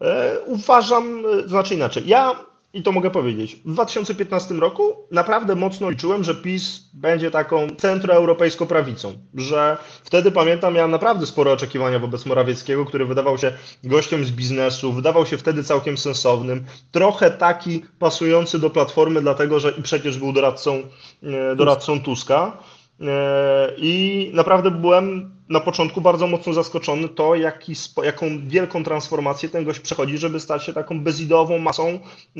E, 0.00 0.40
Uważam, 0.46 1.22
e, 1.44 1.48
znaczy 1.48 1.74
inaczej. 1.74 2.02
Ja, 2.06 2.36
i 2.74 2.82
to 2.82 2.92
mogę 2.92 3.10
powiedzieć, 3.10 3.56
w 3.56 3.72
2015 3.72 4.54
roku 4.54 4.82
naprawdę 5.10 5.54
mocno 5.54 5.90
liczyłem, 5.90 6.24
że 6.24 6.34
PiS 6.34 6.80
będzie 6.94 7.30
taką 7.30 7.66
centroeuropejską 7.78 8.66
prawicą. 8.66 9.12
Że 9.34 9.76
wtedy 10.04 10.30
pamiętam, 10.30 10.74
miałem 10.74 10.90
naprawdę 10.90 11.26
spore 11.26 11.52
oczekiwania 11.52 11.98
wobec 11.98 12.26
Morawieckiego, 12.26 12.84
który 12.84 13.06
wydawał 13.06 13.38
się 13.38 13.52
gościem 13.84 14.24
z 14.24 14.30
biznesu, 14.30 14.92
wydawał 14.92 15.26
się 15.26 15.38
wtedy 15.38 15.64
całkiem 15.64 15.98
sensownym, 15.98 16.64
trochę 16.92 17.30
taki 17.30 17.84
pasujący 17.98 18.58
do 18.58 18.70
platformy, 18.70 19.20
dlatego 19.20 19.60
że 19.60 19.70
i 19.70 19.82
przecież 19.82 20.18
był 20.18 20.32
doradcą, 20.32 20.82
e, 21.22 21.56
doradcą 21.56 22.00
Tuska. 22.00 22.58
E, 23.00 23.72
I 23.76 24.30
naprawdę 24.34 24.70
byłem 24.70 25.33
na 25.48 25.60
początku 25.60 26.00
bardzo 26.00 26.26
mocno 26.26 26.52
zaskoczony 26.52 27.08
to, 27.08 27.34
jaki, 27.34 27.72
jaką 28.04 28.26
wielką 28.48 28.84
transformację 28.84 29.48
ten 29.48 29.64
gość 29.64 29.80
przechodzi, 29.80 30.18
żeby 30.18 30.40
stać 30.40 30.64
się 30.64 30.72
taką 30.72 31.00
bezideową 31.00 31.58
masą, 31.58 31.98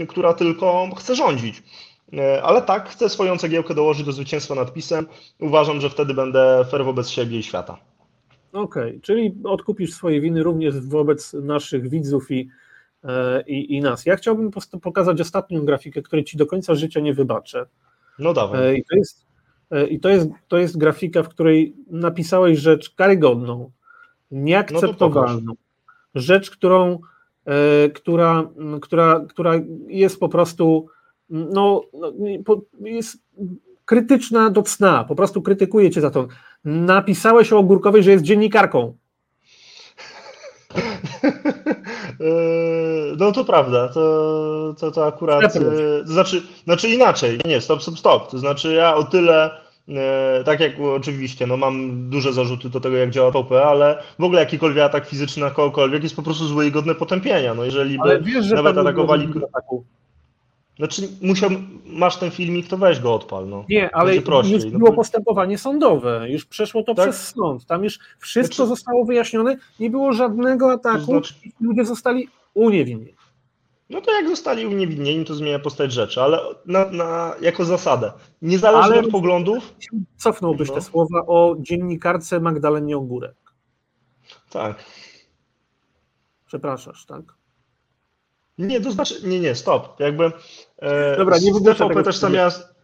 która 0.09 0.35
tylko 0.35 0.89
chce 0.97 1.15
rządzić. 1.15 1.63
E, 2.13 2.43
Ale 2.43 2.63
tak, 2.63 2.89
chcę 2.89 3.09
swoją 3.09 3.39
cegiełkę 3.39 3.75
dołożyć 3.75 4.07
do 4.07 4.13
zwycięstwa 4.13 4.55
nad 4.55 4.73
PiSem. 4.73 5.07
Uważam, 5.41 5.81
że 5.81 5.91
wtedy 5.91 6.15
będę 6.15 6.65
fair 6.71 6.85
wobec 6.85 7.09
siebie 7.09 7.39
i 7.39 7.43
świata. 7.43 7.79
Okej, 8.53 9.01
czyli 9.01 9.35
odkupisz 9.45 9.95
swoje 9.95 10.21
winy 10.21 10.43
również 10.43 10.81
wobec 10.81 11.33
naszych 11.33 11.89
widzów 11.89 12.31
i, 12.31 12.49
e, 13.05 13.43
i, 13.47 13.75
i 13.75 13.81
nas. 13.81 14.07
Ja 14.07 14.17
chciałbym 14.17 14.51
pokazać 14.83 15.21
ostatnią 15.21 15.65
grafikę, 15.65 16.03
której 16.03 16.25
ci 16.25 16.37
do 16.37 16.47
końca 16.47 16.75
życia 16.75 17.01
nie 17.01 17.15
wybaczę. 17.15 17.67
No 18.19 18.33
dawaj. 18.33 18.69
E, 18.69 18.77
I 18.77 18.85
to 18.85 18.97
jest, 18.97 19.27
i 19.83 20.01
to 20.01 20.09
jest, 20.09 20.29
to 20.49 20.59
jest 20.59 20.79
grafika, 20.79 21.22
w 21.22 21.29
której 21.29 21.77
napisałeś 21.91 22.59
rzecz 22.59 22.91
karygodną, 22.91 23.70
nieakceptowalną, 24.31 25.53
rzecz, 26.14 26.51
którą, 26.51 26.99
e, 27.47 27.89
która, 27.91 28.51
która, 28.81 29.25
która 29.29 29.53
jest 29.89 30.20
po 30.20 30.29
prostu 30.29 30.87
no, 31.31 31.83
no, 31.93 32.12
jest 32.81 33.18
krytyczna 33.85 34.51
do 34.51 34.62
cna, 34.62 35.05
po 35.05 35.14
prostu 35.14 35.43
krytykuje 35.43 35.91
cię 35.91 36.01
za 36.01 36.11
to. 36.11 36.29
Napisałeś 36.64 37.53
o 37.53 37.59
Ogórkowej, 37.59 38.03
że 38.03 38.11
jest 38.11 38.25
dziennikarką. 38.25 38.97
Eee, 42.20 43.16
No 43.18 43.33
to 43.33 43.45
prawda, 43.45 43.89
to, 43.89 44.75
to, 44.79 44.91
to 44.91 45.07
akurat, 45.07 45.57
e, 45.57 45.61
to 46.07 46.12
znaczy, 46.12 46.43
znaczy 46.64 46.89
inaczej, 46.89 47.41
nie, 47.45 47.61
stop, 47.61 47.83
stop, 47.83 47.99
stop, 47.99 48.31
to 48.31 48.39
znaczy 48.39 48.72
ja 48.72 48.95
o 48.95 49.05
tyle, 49.05 49.45
e, 49.45 49.51
tak 50.45 50.61
jak 50.61 50.72
oczywiście, 50.80 51.47
no 51.47 51.57
mam 51.57 52.09
duże 52.11 52.32
zarzuty 52.32 52.70
do 52.70 52.80
tego, 52.80 52.97
jak 52.97 53.11
działa 53.11 53.32
TVP, 53.32 53.64
ale 53.64 54.03
w 54.18 54.24
ogóle 54.24 54.41
jakikolwiek 54.41 54.85
atak 54.85 55.07
fizyczny 55.07 55.43
na 55.43 55.51
kogokolwiek 55.51 56.03
jest 56.03 56.16
po 56.16 56.22
prostu 56.22 56.47
zły 56.47 56.66
i 56.66 56.70
godny 56.70 56.95
potępienia, 56.95 57.55
no 57.55 57.64
jeżeli 57.64 57.99
Ale 58.01 58.18
by 58.18 58.24
wiesz, 58.30 58.45
że 58.47 58.55
nawet 58.55 58.78
atakowali, 58.78 59.28
znaczy 60.78 61.03
musiał, 61.22 61.51
masz 61.87 62.16
ten 62.16 62.30
filmik, 62.30 62.68
to 62.68 62.76
weź 62.76 63.01
go 63.01 63.14
odpal, 63.14 63.49
no. 63.49 63.64
Nie, 63.68 63.95
ale 63.97 64.20
prościej, 64.20 64.55
już 64.55 64.64
no 64.64 64.78
było 64.78 64.91
bo- 64.91 64.97
postępowanie 64.97 65.59
sądowe, 65.59 66.26
już 66.30 66.45
przeszło 66.45 66.82
to 66.82 66.95
Tak? 66.95 67.09
przez 67.11 67.28
sąd, 67.28 67.66
tam 67.66 67.85
już 67.85 67.99
wszystko 68.18 68.55
Znaczy- 68.57 68.68
zostało 68.68 69.05
wyjaśnione, 69.05 69.57
nie 69.80 69.91
było 69.91 70.12
żadnego 70.12 70.72
ataku, 70.72 70.99
To 70.99 71.05
znaczy- 71.05 71.35
ludzie 71.61 71.85
zostali 71.85 72.28
uniewinnieni. 72.55 73.14
No 73.91 74.01
to 74.01 74.12
jak 74.12 74.28
zostali 74.28 74.66
uniewinnieni, 74.66 75.24
to 75.24 75.35
zmienia 75.35 75.59
postać 75.59 75.93
rzeczy, 75.93 76.22
ale 76.22 76.41
na, 76.66 76.85
na, 76.91 77.35
jako 77.41 77.64
zasadę, 77.64 78.12
niezależnie 78.43 78.93
Ale- 78.95 79.01
od 79.01 79.11
poglądów, 79.11 79.74
Cofnąłbyś 80.16 80.68
No. 80.68 80.74
te 80.74 80.80
słowa 80.80 81.20
o 81.26 81.57
dziennikarce 81.59 82.41
Magdalenie 82.41 82.97
Ogórek. 82.97 83.35
tak, 84.51 84.85
Przepraszasz, 86.47 87.07
tak? 87.07 87.22
Nie, 88.59 88.80
to 88.80 88.93
znaczy, 88.93 89.14
nie, 89.24 89.41
nie, 89.41 89.55
stop. 89.55 90.01
Jakby. 90.01 90.32
E, 90.78 91.16
Dobra, 91.16 91.39
nie 91.39 91.53
wyduszę 91.53 91.89
tego 91.89 92.03
też. 92.03 92.20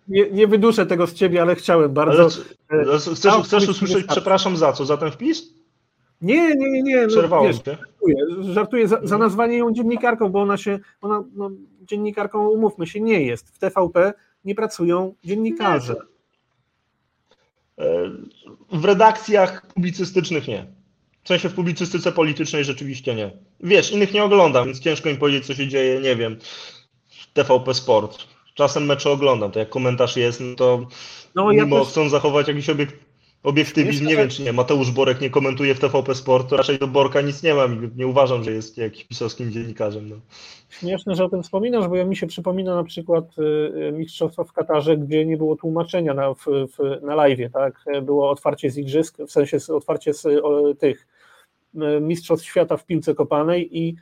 Nie, 0.09 0.31
nie 0.31 0.47
wyduszę 0.47 0.87
tego 0.87 1.07
z 1.07 1.15
ciebie, 1.15 1.43
ale 1.43 1.55
chciałem 1.55 1.95
bardzo. 1.95 2.29
Ale, 2.71 2.83
e, 2.83 2.99
chcesz, 2.99 3.35
chcesz 3.45 3.69
usłyszeć, 3.69 4.07
przepraszam 4.07 4.57
za 4.57 4.73
co? 4.73 4.85
Za 4.87 4.97
ten 4.97 5.11
wpis? 5.11 5.43
Nie, 6.21 6.55
nie, 6.57 6.71
nie, 6.71 6.83
nie. 6.83 7.03
No, 7.03 7.09
Przerwałem 7.09 7.53
wiesz, 7.53 7.59
cię. 7.63 7.77
żartuję, 7.77 8.17
żartuję 8.55 8.89
za, 8.89 9.01
za 9.03 9.19
nazwanie 9.19 9.57
ją 9.57 9.73
dziennikarką, 9.73 10.29
bo 10.29 10.43
ona 10.43 10.57
się, 10.57 10.79
ona, 11.01 11.25
no, 11.35 11.51
dziennikarką, 11.83 12.49
umówmy 12.49 12.87
się, 12.87 13.01
nie 13.01 13.23
jest. 13.23 13.49
W 13.49 13.59
TVP 13.59 14.13
nie 14.45 14.55
pracują 14.55 15.15
dziennikarze. 15.25 15.97
E, 17.79 18.11
W 18.73 18.85
redakcjach 18.85 19.67
publicystycznych 19.75 20.49
nie. 20.49 20.67
W 21.25 21.29
sensie 21.29 21.49
w 21.49 21.55
publicystyce 21.55 22.13
politycznej 22.13 22.65
rzeczywiście 22.65 23.15
nie. 23.15 23.31
Wiesz, 23.61 23.93
innych 23.93 24.13
nie 24.15 24.25
oglądam, 24.25 24.65
więc 24.67 24.81
ciężko 24.81 25.09
mi 25.09 25.17
powiedzieć, 25.17 25.47
co 25.47 25.55
się 25.55 25.69
dzieje, 25.69 26.01
nie 26.01 26.17
wiem, 26.17 26.39
w 27.09 27.33
TVP 27.33 27.75
Sport. 27.75 28.19
Czasem 28.55 28.85
mecze 28.87 29.11
oglądam, 29.11 29.51
to 29.51 29.59
jak 29.59 29.69
komentarz 29.71 30.17
jest, 30.17 30.41
no 30.41 30.55
to 30.57 30.87
No 31.35 31.53
ja 31.53 31.65
mimo 31.65 31.79
też, 31.81 31.89
chcą 31.89 32.09
zachować 32.09 32.49
jakiś 32.49 32.71
obiek, 32.71 32.99
obiektywizm, 33.43 34.07
nie 34.07 34.17
wiem 34.17 34.29
czy 34.29 34.43
nie, 34.43 34.53
Mateusz 34.53 34.91
Borek 34.91 35.21
nie 35.21 35.31
komentuje 35.31 35.75
w 35.75 35.81
TVP 35.81 36.15
Sport, 36.15 36.49
to 36.49 36.57
raczej 36.57 36.79
do 36.79 36.87
Borka 36.87 37.21
nic 37.21 37.43
nie 37.43 37.55
mam 37.55 37.85
i 37.85 37.89
nie 37.97 38.07
uważam, 38.07 38.45
że 38.45 38.53
jest 38.53 38.79
jakimś 38.79 39.05
pisowskim 39.05 39.53
dziennikarzem. 39.53 40.09
No. 40.09 40.17
śmieszne, 40.71 41.15
że 41.15 41.25
o 41.25 41.29
tym 41.29 41.43
wspominasz, 41.43 41.89
bo 41.89 41.97
ja 41.97 42.05
mi 42.05 42.17
się 42.17 42.27
przypomina 42.27 42.75
na 42.75 42.85
przykład 42.85 43.25
y, 43.39 43.43
y, 43.89 43.93
mistrzostwa 43.93 44.45
w 44.45 44.53
Katarze, 44.53 44.97
gdzie 44.97 45.27
nie 45.27 45.37
było 45.37 45.57
tłumaczenia 45.57 46.15
na, 46.15 46.35
w, 46.35 46.47
w, 46.47 47.03
na 47.03 47.15
live, 47.15 47.53
tak? 47.53 47.85
Było 48.03 48.31
otwarcie 48.31 48.71
z 48.71 48.79
igrzysk, 48.79 49.17
w 49.19 49.31
sensie 49.31 49.59
otwarcie 49.75 50.15
z 50.15 50.27
o, 50.27 50.75
tych 50.75 51.07
y, 51.75 52.01
mistrzostw 52.01 52.47
świata 52.47 52.77
w 52.77 52.87
piłce 52.87 53.15
kopanej 53.15 53.79
i 53.79 53.97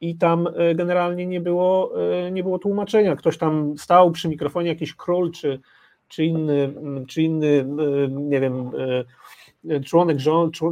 i 0.00 0.16
tam 0.16 0.48
generalnie 0.74 1.26
nie 1.26 1.40
było, 1.40 1.92
nie 2.32 2.42
było 2.42 2.58
tłumaczenia. 2.58 3.16
Ktoś 3.16 3.38
tam 3.38 3.78
stał 3.78 4.10
przy 4.10 4.28
mikrofonie, 4.28 4.68
jakiś 4.68 4.94
król 4.94 5.32
czy, 5.32 5.60
czy 6.08 6.24
inny, 6.24 6.74
mm, 6.76 7.06
czy 7.06 7.22
inny, 7.22 7.46
y, 7.46 8.08
nie 8.10 8.40
wiem, 8.40 8.70
y, 8.74 9.04
członek, 9.84 10.18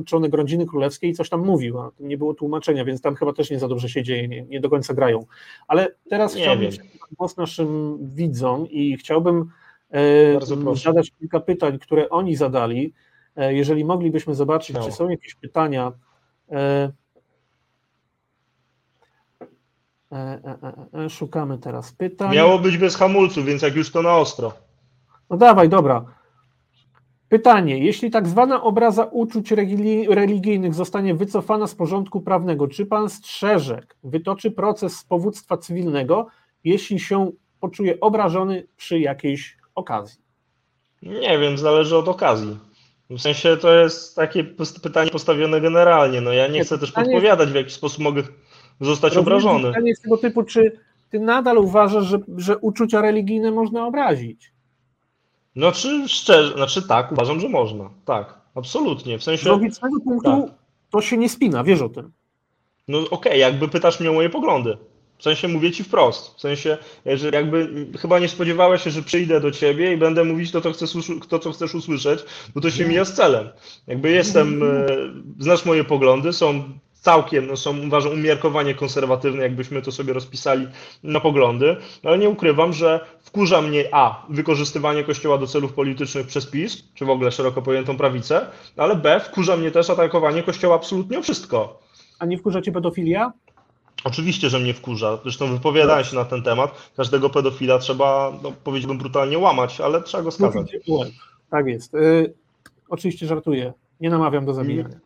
członek 0.06 0.34
rodziny 0.34 0.66
królewskiej 0.66 1.14
coś 1.14 1.28
tam 1.28 1.40
mówił, 1.40 1.78
a 1.78 1.90
nie 2.00 2.18
było 2.18 2.34
tłumaczenia, 2.34 2.84
więc 2.84 3.00
tam 3.00 3.14
chyba 3.14 3.32
też 3.32 3.50
nie 3.50 3.58
za 3.58 3.68
dobrze 3.68 3.88
się 3.88 4.02
dzieje, 4.02 4.28
nie, 4.28 4.42
nie 4.42 4.60
do 4.60 4.70
końca 4.70 4.94
grają. 4.94 5.26
Ale 5.68 5.94
teraz 6.10 6.34
Nie 6.34 6.42
chciałbym 6.42 6.70
głos 7.18 7.36
naszym 7.36 7.98
widzom 8.02 8.70
i 8.70 8.96
chciałbym 8.96 9.50
e, 9.90 10.74
zadać 10.76 11.10
kilka 11.18 11.40
pytań, 11.40 11.78
które 11.78 12.08
oni 12.08 12.36
zadali. 12.36 12.92
E, 13.36 13.54
Jeżeli 13.54 13.84
moglibyśmy 13.84 14.34
zobaczyć, 14.34 14.76
Śmiało. 14.76 14.86
czy 14.86 14.92
są 14.92 15.08
jakieś 15.08 15.34
pytania. 15.34 15.92
E, 16.50 16.92
e, 20.12 20.16
e, 20.16 20.56
e, 20.98 21.04
e, 21.04 21.10
Szukamy 21.10 21.58
teraz 21.58 21.92
pytań. 21.92 22.34
Miało 22.34 22.58
być 22.58 22.78
bez 22.78 22.96
hamulców, 22.96 23.44
więc 23.44 23.62
jak 23.62 23.74
już 23.74 23.92
to 23.92 24.02
na 24.02 24.16
ostro. 24.16 24.52
No 25.30 25.36
dawaj, 25.36 25.68
dobra. 25.68 26.04
Pytanie. 27.28 27.78
Jeśli 27.78 28.10
tak 28.10 28.28
zwana 28.28 28.62
obraza 28.62 29.04
uczuć 29.04 29.50
religi- 29.50 30.10
religijnych 30.14 30.74
zostanie 30.74 31.14
wycofana 31.14 31.66
z 31.66 31.74
porządku 31.74 32.20
prawnego, 32.20 32.68
czy 32.68 32.86
pan 32.86 33.10
Strzeżek 33.10 33.96
wytoczy 34.04 34.50
proces 34.50 34.96
z 34.96 35.04
powództwa 35.04 35.56
cywilnego, 35.56 36.26
jeśli 36.64 37.00
się 37.00 37.30
poczuje 37.60 38.00
obrażony 38.00 38.66
przy 38.76 38.98
jakiejś 38.98 39.56
okazji? 39.74 40.20
Nie 41.02 41.38
wiem, 41.38 41.58
zależy 41.58 41.96
od 41.96 42.08
okazji. 42.08 42.58
W 43.10 43.20
sensie 43.20 43.56
to 43.56 43.74
jest 43.74 44.16
takie 44.16 44.44
pytanie 44.82 45.10
postawione 45.10 45.60
generalnie. 45.60 46.20
No 46.20 46.32
ja 46.32 46.46
nie 46.48 46.64
chcę 46.64 46.78
też 46.78 46.92
podpowiadać, 46.92 47.50
w 47.50 47.54
jaki 47.54 47.70
sposób 47.70 48.02
mogę 48.04 48.22
zostać 48.80 49.16
obrażony. 49.16 49.68
Pytanie 49.68 49.88
jest 49.88 50.02
tego 50.02 50.16
typu, 50.16 50.42
czy 50.42 50.80
ty 51.10 51.20
nadal 51.20 51.58
uważasz, 51.58 52.04
że, 52.04 52.18
że 52.36 52.58
uczucia 52.58 53.00
religijne 53.00 53.50
można 53.50 53.86
obrazić? 53.86 54.53
No 55.56 55.72
czy 55.72 56.08
szczerze, 56.08 56.52
znaczy 56.52 56.82
tak, 56.88 57.12
uważam, 57.12 57.40
że 57.40 57.48
można. 57.48 57.90
Tak, 58.04 58.40
absolutnie. 58.54 59.18
W 59.18 59.22
Z 59.22 59.24
sensie, 59.24 59.48
logicznego 59.48 60.00
punktu 60.00 60.42
tak. 60.46 60.54
to 60.90 61.00
się 61.00 61.16
nie 61.16 61.28
spina, 61.28 61.64
wiesz 61.64 61.80
o 61.80 61.88
tym. 61.88 62.12
no 62.88 62.98
okej, 63.10 63.40
jakby 63.40 63.68
pytasz 63.68 64.00
mnie 64.00 64.10
o 64.10 64.12
moje 64.12 64.30
poglądy. 64.30 64.76
W 65.18 65.22
sensie 65.22 65.48
mówię 65.48 65.72
ci 65.72 65.84
wprost. 65.84 66.36
W 66.36 66.40
sensie, 66.40 66.78
że 67.06 67.30
jakby 67.30 67.86
chyba 67.98 68.18
nie 68.18 68.28
spodziewałeś 68.28 68.82
się, 68.82 68.90
że 68.90 69.02
przyjdę 69.02 69.40
do 69.40 69.50
ciebie 69.50 69.92
i 69.92 69.96
będę 69.96 70.24
mówić 70.24 70.50
to, 70.50 70.60
co 70.60 70.72
chcesz, 70.72 70.92
to, 71.28 71.38
co 71.38 71.52
chcesz 71.52 71.74
usłyszeć, 71.74 72.20
bo 72.54 72.60
to 72.60 72.70
się 72.70 72.86
mija 72.86 73.04
z 73.04 73.14
celem. 73.14 73.48
Jakby 73.86 74.10
jestem, 74.10 74.62
e, 74.62 74.86
znasz 75.38 75.64
moje 75.64 75.84
poglądy, 75.84 76.32
są 76.32 76.64
całkiem 77.04 77.46
no, 77.46 77.56
są, 77.56 77.78
uważam, 77.86 78.12
umiarkowanie 78.12 78.74
konserwatywne, 78.74 79.42
jakbyśmy 79.42 79.82
to 79.82 79.92
sobie 79.92 80.12
rozpisali 80.12 80.66
na 81.02 81.20
poglądy, 81.20 81.76
ale 82.04 82.18
nie 82.18 82.28
ukrywam, 82.28 82.72
że 82.72 83.06
wkurza 83.22 83.62
mnie 83.62 83.84
A, 83.92 84.26
wykorzystywanie 84.28 85.04
Kościoła 85.04 85.38
do 85.38 85.46
celów 85.46 85.72
politycznych 85.72 86.26
przez 86.26 86.46
PiS, 86.46 86.84
czy 86.94 87.04
w 87.04 87.10
ogóle 87.10 87.32
szeroko 87.32 87.62
pojętą 87.62 87.96
prawicę, 87.96 88.46
ale 88.76 88.96
B, 88.96 89.20
wkurza 89.20 89.56
mnie 89.56 89.70
też 89.70 89.90
atakowanie 89.90 90.42
Kościoła 90.42 90.76
absolutnie 90.76 91.18
o 91.18 91.22
wszystko. 91.22 91.78
A 92.18 92.26
nie 92.26 92.38
wkurza 92.38 92.62
cię 92.62 92.72
pedofilia? 92.72 93.32
Oczywiście, 94.04 94.50
że 94.50 94.58
mnie 94.58 94.74
wkurza. 94.74 95.18
Zresztą 95.22 95.46
wypowiadałem 95.46 96.04
się 96.04 96.16
na 96.16 96.24
ten 96.24 96.42
temat. 96.42 96.92
Każdego 96.96 97.30
pedofila 97.30 97.78
trzeba, 97.78 98.32
no, 98.42 98.52
powiedziałbym, 98.64 98.98
brutalnie 98.98 99.38
łamać, 99.38 99.80
ale 99.80 100.02
trzeba 100.02 100.22
go 100.22 100.30
skazać. 100.30 100.76
Tak 101.50 101.66
jest. 101.66 101.94
Y, 101.94 102.34
oczywiście 102.88 103.26
żartuję. 103.26 103.72
Nie 104.00 104.10
namawiam 104.10 104.44
do 104.46 104.54
zabijania. 104.54 105.03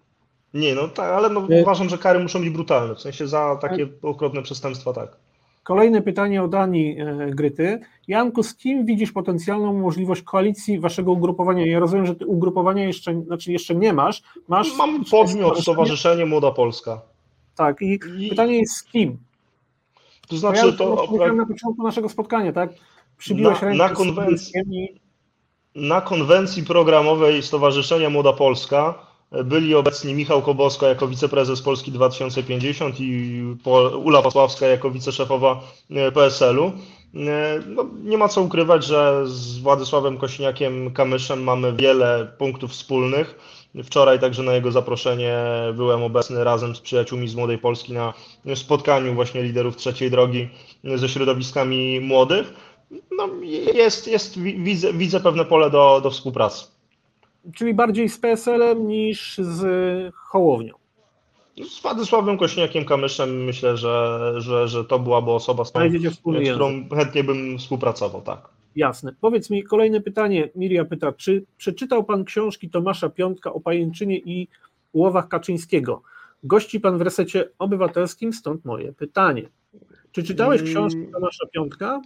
Nie, 0.54 0.74
no 0.74 0.88
tak, 0.88 1.12
ale 1.12 1.30
no, 1.30 1.46
y- 1.50 1.62
uważam, 1.62 1.88
że 1.88 1.98
kary 1.98 2.18
muszą 2.18 2.40
być 2.40 2.50
brutalne. 2.50 2.94
W 2.94 3.00
sensie 3.00 3.28
za 3.28 3.58
takie 3.60 3.82
y- 3.82 3.98
okropne 4.02 4.42
przestępstwa, 4.42 4.92
tak. 4.92 5.16
Kolejne 5.62 6.02
pytanie 6.02 6.42
o 6.42 6.48
Dani 6.48 6.96
Gryty. 7.30 7.80
Janku, 8.08 8.42
z 8.42 8.54
kim 8.54 8.86
widzisz 8.86 9.12
potencjalną 9.12 9.72
możliwość 9.72 10.22
koalicji 10.22 10.80
waszego 10.80 11.12
ugrupowania? 11.12 11.66
Ja 11.66 11.78
rozumiem, 11.78 12.06
że 12.06 12.14
ty 12.14 12.26
ugrupowania 12.26 12.84
jeszcze, 12.84 13.22
znaczy 13.22 13.52
jeszcze 13.52 13.74
nie 13.74 13.92
masz. 13.92 14.22
masz 14.48 14.76
Mam 14.76 15.04
podmiot, 15.04 15.60
Stowarzyszenie 15.60 16.26
Młoda 16.26 16.50
Polska. 16.50 17.00
Tak, 17.56 17.82
i, 17.82 18.00
I, 18.18 18.28
pytanie 18.28 18.58
jest 18.58 18.76
z 18.76 18.84
kim? 18.84 19.18
To 20.28 20.36
znaczy 20.36 20.66
ja 20.66 20.72
to. 20.72 20.96
Powiedziałem 20.96 21.36
na 21.36 21.46
początku 21.46 21.82
naszego 21.82 22.08
spotkania, 22.08 22.52
tak? 22.52 22.70
Przybiłeś 23.18 23.60
na, 23.60 23.68
rękę 23.68 23.84
na 23.84 23.88
konwencji, 23.88 24.52
i... 24.72 25.00
na 25.74 26.00
konwencji 26.00 26.62
programowej 26.62 27.42
Stowarzyszenia 27.42 28.10
Młoda 28.10 28.32
Polska 28.32 29.07
byli 29.44 29.74
obecni 29.74 30.14
Michał 30.14 30.42
Kobosko 30.42 30.86
jako 30.86 31.08
wiceprezes 31.08 31.62
Polski 31.62 31.92
2050 31.92 33.00
i 33.00 33.42
Ula 34.04 34.22
Pasławska 34.22 34.66
jako 34.66 34.90
wiceszefowa 34.90 35.60
e, 35.90 36.12
PSL-u. 36.12 36.66
E, 36.66 36.72
no, 37.66 37.86
nie 38.04 38.18
ma 38.18 38.28
co 38.28 38.42
ukrywać, 38.42 38.84
że 38.84 39.22
z 39.26 39.58
Władysławem 39.58 40.18
Kośniakiem 40.18 40.92
Kamyszem 40.92 41.42
mamy 41.42 41.72
wiele 41.72 42.32
punktów 42.38 42.70
wspólnych. 42.70 43.38
Wczoraj 43.84 44.20
także 44.20 44.42
na 44.42 44.54
jego 44.54 44.72
zaproszenie 44.72 45.36
byłem 45.74 46.02
obecny 46.02 46.44
razem 46.44 46.76
z 46.76 46.80
przyjaciółmi 46.80 47.28
z 47.28 47.34
Młodej 47.34 47.58
Polski 47.58 47.92
na 47.92 48.14
spotkaniu 48.54 49.14
właśnie 49.14 49.42
liderów 49.42 49.76
trzeciej 49.76 50.10
drogi 50.10 50.48
ze 50.84 51.08
środowiskami 51.08 52.00
młodych. 52.00 52.52
No, 53.16 53.28
jest, 53.74 54.08
jest, 54.08 54.40
widzę, 54.40 54.92
widzę 54.92 55.20
pewne 55.20 55.44
pole 55.44 55.70
do, 55.70 56.00
do 56.02 56.10
współpracy. 56.10 56.77
Czyli 57.54 57.74
bardziej 57.74 58.08
z 58.08 58.18
PSL-em 58.18 58.88
niż 58.88 59.38
z 59.38 59.64
Hołownią. 60.14 60.74
Z 61.64 61.82
Władysławem 61.82 62.38
Kośniakiem 62.38 62.84
Kamyszem 62.84 63.44
myślę, 63.44 63.76
że, 63.76 64.34
że, 64.36 64.68
że 64.68 64.84
to 64.84 64.98
byłaby 64.98 65.30
osoba, 65.30 65.64
z 65.64 65.70
którą, 65.70 65.90
z 65.90 66.18
którą 66.50 66.88
chętnie 66.88 67.24
bym 67.24 67.58
współpracował, 67.58 68.22
tak. 68.22 68.48
Jasne. 68.76 69.14
Powiedz 69.20 69.50
mi 69.50 69.64
kolejne 69.64 70.00
pytanie. 70.00 70.48
Miria 70.54 70.84
pyta, 70.84 71.12
czy 71.12 71.44
przeczytał 71.56 72.04
Pan 72.04 72.24
książki 72.24 72.70
Tomasza 72.70 73.08
Piątka 73.08 73.52
o 73.52 73.60
pajęczynie 73.60 74.18
i 74.18 74.48
łowach 74.94 75.28
Kaczyńskiego? 75.28 76.02
Gości 76.42 76.80
Pan 76.80 76.98
w 76.98 77.02
resecie 77.02 77.48
obywatelskim, 77.58 78.32
stąd 78.32 78.64
moje 78.64 78.92
pytanie. 78.92 79.42
Czy 80.12 80.22
czytałeś 80.22 80.60
mm. 80.60 80.72
książkę 80.72 81.00
Tomasza 81.12 81.46
Piątka? 81.46 82.02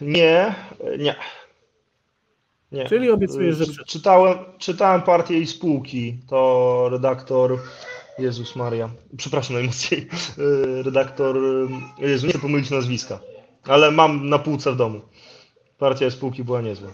Nie, 0.00 0.54
nie. 0.98 1.16
Nie. 2.72 2.84
Czyli 2.84 3.10
obiecujesz, 3.10 3.56
że 3.56 3.84
czytałem, 3.86 4.38
czytałem 4.58 5.02
partię 5.02 5.38
i 5.38 5.46
spółki. 5.46 6.18
To 6.28 6.88
redaktor 6.90 7.58
Jezus 8.18 8.56
Maria. 8.56 8.90
Przepraszam 9.16 9.56
najmocniej. 9.56 10.08
Redaktor. 10.84 11.36
Jezu, 11.98 12.26
nie 12.26 12.32
chcę 12.32 12.38
pomylić 12.42 12.70
nazwiska 12.70 13.20
ale 13.68 13.90
mam 13.90 14.28
na 14.28 14.38
półce 14.38 14.72
w 14.72 14.76
domu. 14.76 15.00
Partia 15.78 16.10
spółki 16.10 16.44
była 16.44 16.62
niezła. 16.62 16.88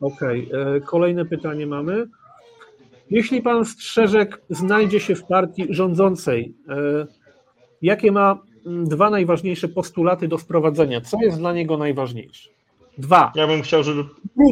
Okej, 0.00 0.48
okay. 0.48 0.80
Kolejne 0.80 1.24
pytanie 1.24 1.66
mamy. 1.66 2.06
Jeśli 3.10 3.42
pan 3.42 3.64
Strzeżek 3.64 4.42
znajdzie 4.50 5.00
się 5.00 5.14
w 5.14 5.24
partii 5.24 5.66
rządzącej, 5.70 6.54
jakie 7.82 8.12
ma 8.12 8.38
dwa 8.66 9.10
najważniejsze 9.10 9.68
postulaty 9.68 10.28
do 10.28 10.38
wprowadzenia? 10.38 11.00
Co 11.00 11.16
jest 11.22 11.38
dla 11.38 11.52
niego 11.52 11.78
najważniejsze? 11.78 12.50
Dwa. 12.98 13.32
Ja 13.34 13.46
bym 13.46 13.62
chciał, 13.62 13.82
żeby. 13.82 14.04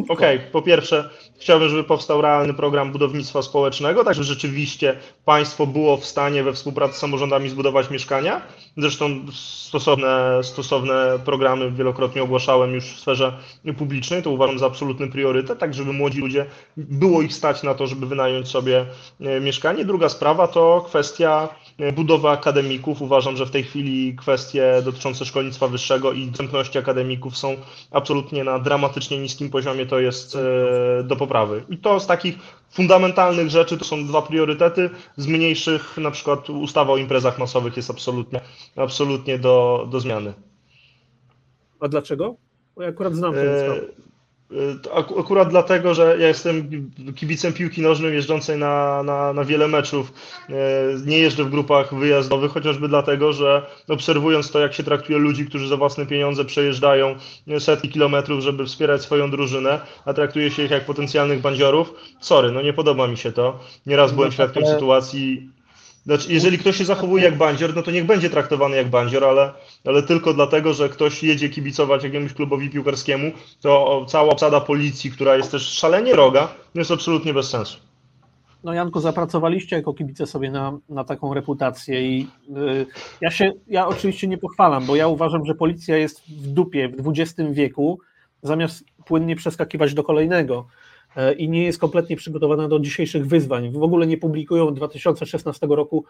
Okej, 0.09 0.37
okay, 0.37 0.51
po 0.51 0.61
pierwsze, 0.61 1.09
chciałbym, 1.39 1.69
żeby 1.69 1.83
powstał 1.83 2.21
realny 2.21 2.53
program 2.53 2.91
budownictwa 2.91 3.41
społecznego, 3.41 4.03
tak 4.03 4.13
żeby 4.13 4.25
rzeczywiście 4.25 4.97
państwo 5.25 5.67
było 5.67 5.97
w 5.97 6.05
stanie 6.05 6.43
we 6.43 6.53
współpracy 6.53 6.93
z 6.93 6.97
samorządami 6.97 7.49
zbudować 7.49 7.89
mieszkania. 7.89 8.41
Zresztą 8.77 9.25
stosowne, 9.33 10.39
stosowne 10.43 11.19
programy 11.25 11.71
wielokrotnie 11.71 12.23
ogłaszałem 12.23 12.73
już 12.73 12.85
w 12.85 12.99
sferze 12.99 13.37
publicznej, 13.77 14.23
to 14.23 14.31
uważam 14.31 14.59
za 14.59 14.65
absolutny 14.65 15.07
priorytet, 15.07 15.59
tak 15.59 15.73
żeby 15.73 15.93
młodzi 15.93 16.19
ludzie 16.19 16.45
było 16.77 17.21
ich 17.21 17.33
stać 17.33 17.63
na 17.63 17.73
to, 17.73 17.87
żeby 17.87 18.05
wynająć 18.05 18.47
sobie 18.47 18.85
e, 19.21 19.39
mieszkanie. 19.39 19.85
Druga 19.85 20.09
sprawa 20.09 20.47
to 20.47 20.85
kwestia 20.87 21.49
e, 21.77 21.91
budowy 21.91 22.29
akademików. 22.29 23.01
Uważam, 23.01 23.37
że 23.37 23.45
w 23.45 23.51
tej 23.51 23.63
chwili 23.63 24.15
kwestie 24.15 24.81
dotyczące 24.85 25.25
szkolnictwa 25.25 25.67
wyższego 25.67 26.11
i 26.11 26.27
dostępności 26.27 26.77
akademików 26.77 27.37
są 27.37 27.55
absolutnie 27.91 28.43
na 28.43 28.59
dramatycznie 28.59 29.17
niskim 29.17 29.49
poziomie, 29.49 29.85
to 29.85 29.99
jest 29.99 30.35
e, 30.35 31.03
do 31.03 31.15
poprawy. 31.15 31.63
I 31.69 31.77
to 31.77 31.99
z 31.99 32.07
takich 32.07 32.35
fundamentalnych 32.71 33.49
rzeczy 33.49 33.77
to 33.77 33.85
są 33.85 34.07
dwa 34.07 34.21
priorytety, 34.21 34.89
z 35.17 35.27
mniejszych 35.27 35.97
na 35.97 36.11
przykład 36.11 36.49
ustawa 36.49 36.93
o 36.93 36.97
imprezach 36.97 37.39
masowych 37.39 37.77
jest 37.77 37.89
absolutnie, 37.89 38.41
absolutnie 38.75 39.39
do, 39.39 39.87
do 39.91 39.99
zmiany. 39.99 40.33
A 41.79 41.87
dlaczego? 41.87 42.35
Bo 42.75 42.81
ja 42.81 42.89
akurat 42.89 43.15
znam 43.15 43.33
tę 43.33 43.55
ustawę. 43.55 44.10
Y, 44.51 45.19
akurat 45.19 45.49
dlatego, 45.49 45.93
że 45.93 46.15
ja 46.19 46.27
jestem 46.27 46.69
kibicem 47.15 47.53
piłki 47.53 47.81
nożnej 47.81 48.13
jeżdżącej 48.13 48.57
na, 48.57 49.03
na, 49.03 49.33
na 49.33 49.45
wiele 49.45 49.67
meczów. 49.67 50.13
Y, 50.49 50.53
nie 51.05 51.17
jeżdżę 51.17 51.43
w 51.43 51.49
grupach 51.49 51.95
wyjazdowych, 51.95 52.51
chociażby 52.51 52.87
dlatego, 52.87 53.33
że 53.33 53.65
obserwując 53.87 54.51
to, 54.51 54.59
jak 54.59 54.73
się 54.73 54.83
traktuje 54.83 55.19
ludzi, 55.19 55.45
którzy 55.45 55.67
za 55.67 55.77
własne 55.77 56.05
pieniądze 56.05 56.45
przejeżdżają 56.45 57.15
setki 57.59 57.89
kilometrów, 57.89 58.43
żeby 58.43 58.65
wspierać 58.65 59.01
swoją 59.01 59.31
drużynę, 59.31 59.79
a 60.05 60.13
traktuje 60.13 60.51
się 60.51 60.63
ich 60.63 60.71
jak 60.71 60.85
potencjalnych 60.85 61.41
bandziorów, 61.41 61.93
sorry, 62.19 62.51
no 62.51 62.61
nie 62.61 62.73
podoba 62.73 63.07
mi 63.07 63.17
się 63.17 63.31
to. 63.31 63.59
Nieraz 63.85 64.11
byłem 64.11 64.29
no 64.29 64.33
świadkiem 64.33 64.65
sytuacji 64.65 65.49
znaczy, 66.05 66.33
jeżeli 66.33 66.57
ktoś 66.57 66.77
się 66.77 66.85
zachowuje 66.85 67.23
jak 67.23 67.37
bandzior, 67.37 67.75
no 67.75 67.83
to 67.83 67.91
niech 67.91 68.05
będzie 68.05 68.29
traktowany 68.29 68.77
jak 68.77 68.89
bandzior, 68.89 69.23
ale, 69.23 69.53
ale 69.85 70.03
tylko 70.03 70.33
dlatego, 70.33 70.73
że 70.73 70.89
ktoś 70.89 71.23
jedzie 71.23 71.49
kibicować 71.49 72.03
jakiemuś 72.03 72.33
klubowi 72.33 72.69
piłkarskiemu, 72.69 73.31
to 73.61 74.05
cała 74.07 74.29
obsada 74.29 74.61
policji, 74.61 75.11
która 75.11 75.35
jest 75.35 75.51
też 75.51 75.61
szalenie 75.69 76.15
roga, 76.15 76.47
jest 76.75 76.91
absolutnie 76.91 77.33
bez 77.33 77.49
sensu. 77.49 77.77
No 78.63 78.73
Janku, 78.73 78.99
zapracowaliście 78.99 79.75
jako 79.75 79.93
kibice 79.93 80.27
sobie 80.27 80.51
na, 80.51 80.77
na 80.89 81.03
taką 81.03 81.33
reputację 81.33 82.01
i 82.01 82.27
yy, 82.49 82.85
ja 83.21 83.31
się, 83.31 83.51
ja 83.67 83.87
oczywiście 83.87 84.27
nie 84.27 84.37
pochwalam, 84.37 84.85
bo 84.85 84.95
ja 84.95 85.07
uważam, 85.07 85.45
że 85.45 85.55
policja 85.55 85.97
jest 85.97 86.21
w 86.27 86.47
dupie 86.47 86.89
w 86.89 87.07
XX 87.07 87.49
wieku, 87.51 87.99
zamiast 88.43 88.83
płynnie 89.05 89.35
przeskakiwać 89.35 89.93
do 89.93 90.03
kolejnego. 90.03 90.67
E, 91.15 91.33
i 91.33 91.49
nie 91.49 91.63
jest 91.63 91.79
kompletnie 91.79 92.15
przygotowana 92.15 92.67
do 92.67 92.79
dzisiejszych 92.79 93.27
wyzwań. 93.27 93.71
W 93.71 93.83
ogóle 93.83 94.07
nie 94.07 94.17
publikują 94.17 94.67
od 94.67 94.75
2016 94.75 95.67
roku 95.67 96.05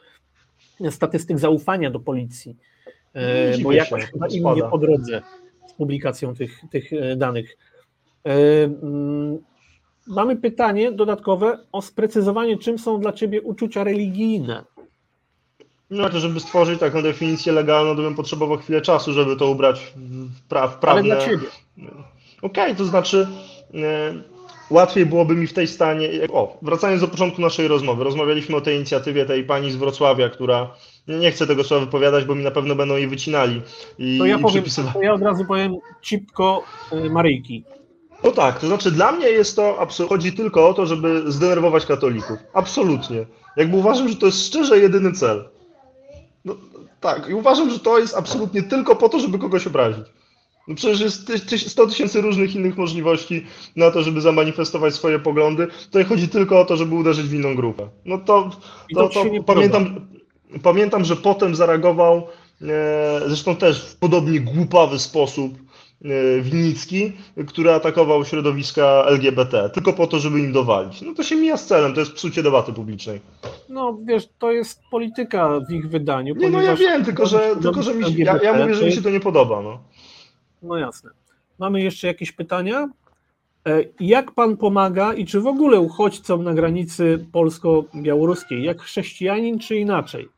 statystyk 0.89 1.39
zaufania 1.39 1.91
do 1.91 1.99
policji, 1.99 2.57
e, 3.13 3.57
bo 3.57 3.71
jakoś 3.71 4.05
chyba 4.05 4.27
im 4.27 4.55
nie 4.55 4.63
po 4.63 4.77
drodze 4.77 5.21
z 5.67 5.73
publikacją 5.73 6.35
tych, 6.35 6.59
tych 6.71 6.93
e, 6.93 7.15
danych. 7.15 7.57
Mm, 8.23 9.39
mamy 10.07 10.35
pytanie 10.35 10.91
dodatkowe 10.91 11.59
o 11.71 11.81
sprecyzowanie, 11.81 12.57
czym 12.57 12.79
są 12.79 12.99
dla 12.99 13.13
Ciebie 13.13 13.41
uczucia 13.41 13.83
religijne. 13.83 14.63
No 15.89 16.09
to, 16.09 16.19
żeby 16.19 16.39
stworzyć 16.39 16.79
taką 16.79 17.01
definicję 17.01 17.53
legalną, 17.53 17.95
to 17.95 18.01
bym 18.01 18.15
potrzebował 18.15 18.57
chwilę 18.57 18.81
czasu, 18.81 19.13
żeby 19.13 19.35
to 19.35 19.49
ubrać 19.49 19.93
w, 19.95 20.47
pra 20.47 20.67
w 20.67 20.79
prawne... 20.79 21.01
Ale 21.01 21.15
dla 21.15 21.25
Ciebie. 21.25 21.47
Okej, 22.41 22.63
okay, 22.63 22.75
to 22.75 22.85
znaczy 22.85 23.27
łatwiej 24.71 25.05
byłoby 25.05 25.35
mi 25.35 25.47
w 25.47 25.53
tej 25.53 25.67
stanie. 25.67 26.09
O, 26.33 26.57
wracając 26.61 27.01
do 27.01 27.07
początku 27.07 27.41
naszej 27.41 27.67
rozmowy, 27.67 28.03
rozmawialiśmy 28.03 28.55
o 28.55 28.61
tej 28.61 28.75
inicjatywie 28.75 29.25
tej 29.25 29.43
pani 29.43 29.71
z 29.71 29.75
Wrocławia, 29.75 30.29
która. 30.29 30.73
Nie 31.07 31.31
chcę 31.31 31.47
tego 31.47 31.63
słowa 31.63 31.85
wypowiadać, 31.85 32.25
bo 32.25 32.35
mi 32.35 32.43
na 32.43 32.51
pewno 32.51 32.75
będą 32.75 32.95
jej 32.95 33.07
wycinali. 33.07 33.61
I, 33.97 34.17
to, 34.19 34.25
ja 34.25 34.37
i 34.37 34.41
powiem, 34.41 34.63
to 34.93 35.01
ja 35.01 35.13
od 35.13 35.21
razu 35.21 35.45
powiem 35.45 35.75
cipko 36.01 36.63
y, 36.93 37.09
Maryjki. 37.09 37.63
No 38.23 38.31
tak, 38.31 38.59
to 38.59 38.67
znaczy 38.67 38.91
dla 38.91 39.11
mnie 39.11 39.29
jest 39.29 39.55
to, 39.55 39.87
chodzi 40.09 40.33
tylko 40.33 40.69
o 40.69 40.73
to, 40.73 40.85
żeby 40.85 41.31
zdenerwować 41.31 41.85
katolików. 41.85 42.37
Absolutnie. 42.53 43.25
Jakby 43.57 43.77
uważam, 43.77 44.09
że 44.09 44.15
to 44.15 44.25
jest 44.25 44.47
szczerze 44.47 44.79
jedyny 44.79 45.11
cel. 45.11 45.49
No, 46.45 46.55
tak, 46.99 47.29
i 47.29 47.33
uważam, 47.33 47.69
że 47.69 47.79
to 47.79 47.99
jest 47.99 48.17
absolutnie 48.17 48.63
tylko 48.63 48.95
po 48.95 49.09
to, 49.09 49.19
żeby 49.19 49.39
kogoś 49.39 49.67
obrazić. 49.67 50.05
No 50.67 50.75
przecież 50.75 50.99
jest 50.99 51.31
100 51.69 51.87
tysięcy 51.87 52.21
różnych 52.21 52.55
innych 52.55 52.77
możliwości 52.77 53.45
na 53.75 53.91
to, 53.91 54.03
żeby 54.03 54.21
zamanifestować 54.21 54.93
swoje 54.93 55.19
poglądy. 55.19 55.67
Tutaj 55.85 56.03
chodzi 56.03 56.27
tylko 56.27 56.59
o 56.59 56.65
to, 56.65 56.77
żeby 56.77 56.95
uderzyć 56.95 57.25
w 57.25 57.33
inną 57.33 57.55
grupę. 57.55 57.89
No 58.05 58.17
to, 58.17 58.49
to, 58.95 59.09
to, 59.09 59.23
to 59.23 59.43
pamiętam, 59.43 60.07
pamiętam, 60.63 61.05
że 61.05 61.15
potem 61.15 61.55
zareagował, 61.55 62.27
e, 62.61 63.21
zresztą 63.27 63.55
też 63.55 63.81
w 63.81 63.95
podobnie 63.95 64.39
głupawy 64.39 64.99
sposób, 64.99 65.53
e, 66.05 66.41
Winnicki, 66.41 67.11
który 67.47 67.71
atakował 67.71 68.25
środowiska 68.25 69.05
LGBT, 69.07 69.69
tylko 69.69 69.93
po 69.93 70.07
to, 70.07 70.19
żeby 70.19 70.39
im 70.39 70.51
dowalić. 70.51 71.01
No 71.01 71.13
to 71.13 71.23
się 71.23 71.35
mija 71.35 71.57
z 71.57 71.67
celem, 71.67 71.93
to 71.93 71.99
jest 71.99 72.13
psucie 72.13 72.43
debaty 72.43 72.73
publicznej. 72.73 73.19
No 73.69 73.97
wiesz, 74.05 74.27
to 74.39 74.51
jest 74.51 74.81
polityka 74.91 75.59
w 75.69 75.71
ich 75.71 75.89
wydaniu. 75.89 76.35
Nie, 76.35 76.49
no 76.49 76.61
ja 76.61 76.75
wiem, 76.75 77.05
tylko 77.05 77.25
że, 77.25 77.55
tylko, 77.61 77.83
że 77.83 77.95
mi 77.95 78.05
się, 78.05 78.23
ja, 78.23 78.39
ja 78.43 78.53
mówię, 78.53 78.75
że 78.75 78.85
mi 78.85 78.91
się 78.91 79.01
to 79.01 79.09
nie 79.09 79.19
podoba. 79.19 79.61
No. 79.61 79.79
No 80.61 80.77
jasne. 80.77 81.09
Mamy 81.59 81.81
jeszcze 81.81 82.07
jakieś 82.07 82.31
pytania? 82.31 82.89
E, 83.67 83.83
jak 83.99 84.31
pan 84.31 84.57
pomaga 84.57 85.13
i 85.13 85.25
czy 85.25 85.41
w 85.41 85.47
ogóle 85.47 85.79
uchodźcom 85.79 86.43
na 86.43 86.53
granicy 86.53 87.25
polsko-białoruskiej? 87.31 88.63
Jak 88.63 88.81
chrześcijanin, 88.81 89.59
czy 89.59 89.75
inaczej? 89.75 90.29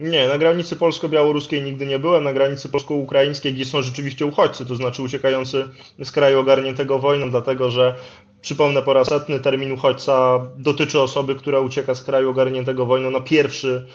Nie, 0.00 0.28
na 0.28 0.38
granicy 0.38 0.76
polsko-białoruskiej 0.76 1.62
nigdy 1.62 1.86
nie 1.86 1.98
byłem. 1.98 2.24
Na 2.24 2.32
granicy 2.32 2.68
polsko-ukraińskiej, 2.68 3.54
gdzie 3.54 3.64
są 3.64 3.82
rzeczywiście 3.82 4.26
uchodźcy, 4.26 4.66
to 4.66 4.76
znaczy 4.76 5.02
uciekający 5.02 5.68
z 6.02 6.10
kraju 6.10 6.38
ogarniętego 6.38 6.98
wojną, 6.98 7.30
dlatego 7.30 7.70
że 7.70 7.94
Przypomnę 8.40 8.82
po 8.82 8.92
raz 8.92 9.08
setny, 9.08 9.40
termin 9.40 9.72
uchodźca 9.72 10.46
dotyczy 10.56 11.00
osoby, 11.00 11.34
która 11.34 11.60
ucieka 11.60 11.94
z 11.94 12.02
kraju 12.02 12.30
ogarniętego 12.30 12.86
wojną 12.86 13.10
na 13.10 13.20
pierwszy, 13.20 13.86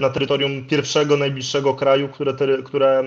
na 0.00 0.10
terytorium 0.10 0.64
pierwszego, 0.64 1.16
najbliższego 1.16 1.74
kraju, 1.74 2.08
które, 2.08 2.34
które 2.64 3.04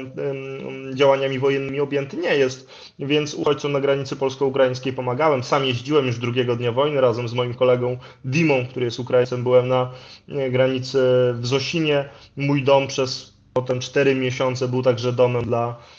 działaniami 0.94 1.40
wojennymi 1.40 1.80
objęty 1.80 2.18
nie 2.18 2.36
jest. 2.36 2.70
Więc 3.00 3.34
uchodźcom 3.34 3.72
na 3.72 3.80
granicy 3.80 4.16
polsko-ukraińskiej 4.16 4.94
pomagałem. 4.94 5.44
Sam 5.44 5.66
jeździłem 5.66 6.08
już 6.08 6.18
drugiego 6.18 6.56
dnia 6.56 6.72
wojny 6.72 7.02
razem 7.02 7.28
z 7.28 7.34
moim 7.34 7.54
kolegą 7.54 7.98
Dimą, 8.26 8.66
który 8.70 8.86
jest 8.86 9.00
Ukraińcem. 9.00 9.44
Byłem 9.44 9.68
na 9.68 9.92
granicy 10.28 11.00
w 11.34 11.48
Zosinie. 11.48 12.10
Mój 12.38 12.64
dom 12.64 12.88
przez 12.88 13.34
potem 13.54 13.80
cztery 13.80 14.16
miesiące 14.16 14.68
był 14.68 14.84
także 14.84 15.14
domem 15.14 15.44
dla 15.44 15.76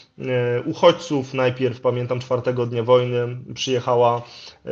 uchodźców. 0.65 1.33
Najpierw, 1.33 1.81
pamiętam, 1.81 2.19
czwartego 2.19 2.65
dnia 2.65 2.83
wojny 2.83 3.37
przyjechała 3.53 4.21
e, 4.65 4.71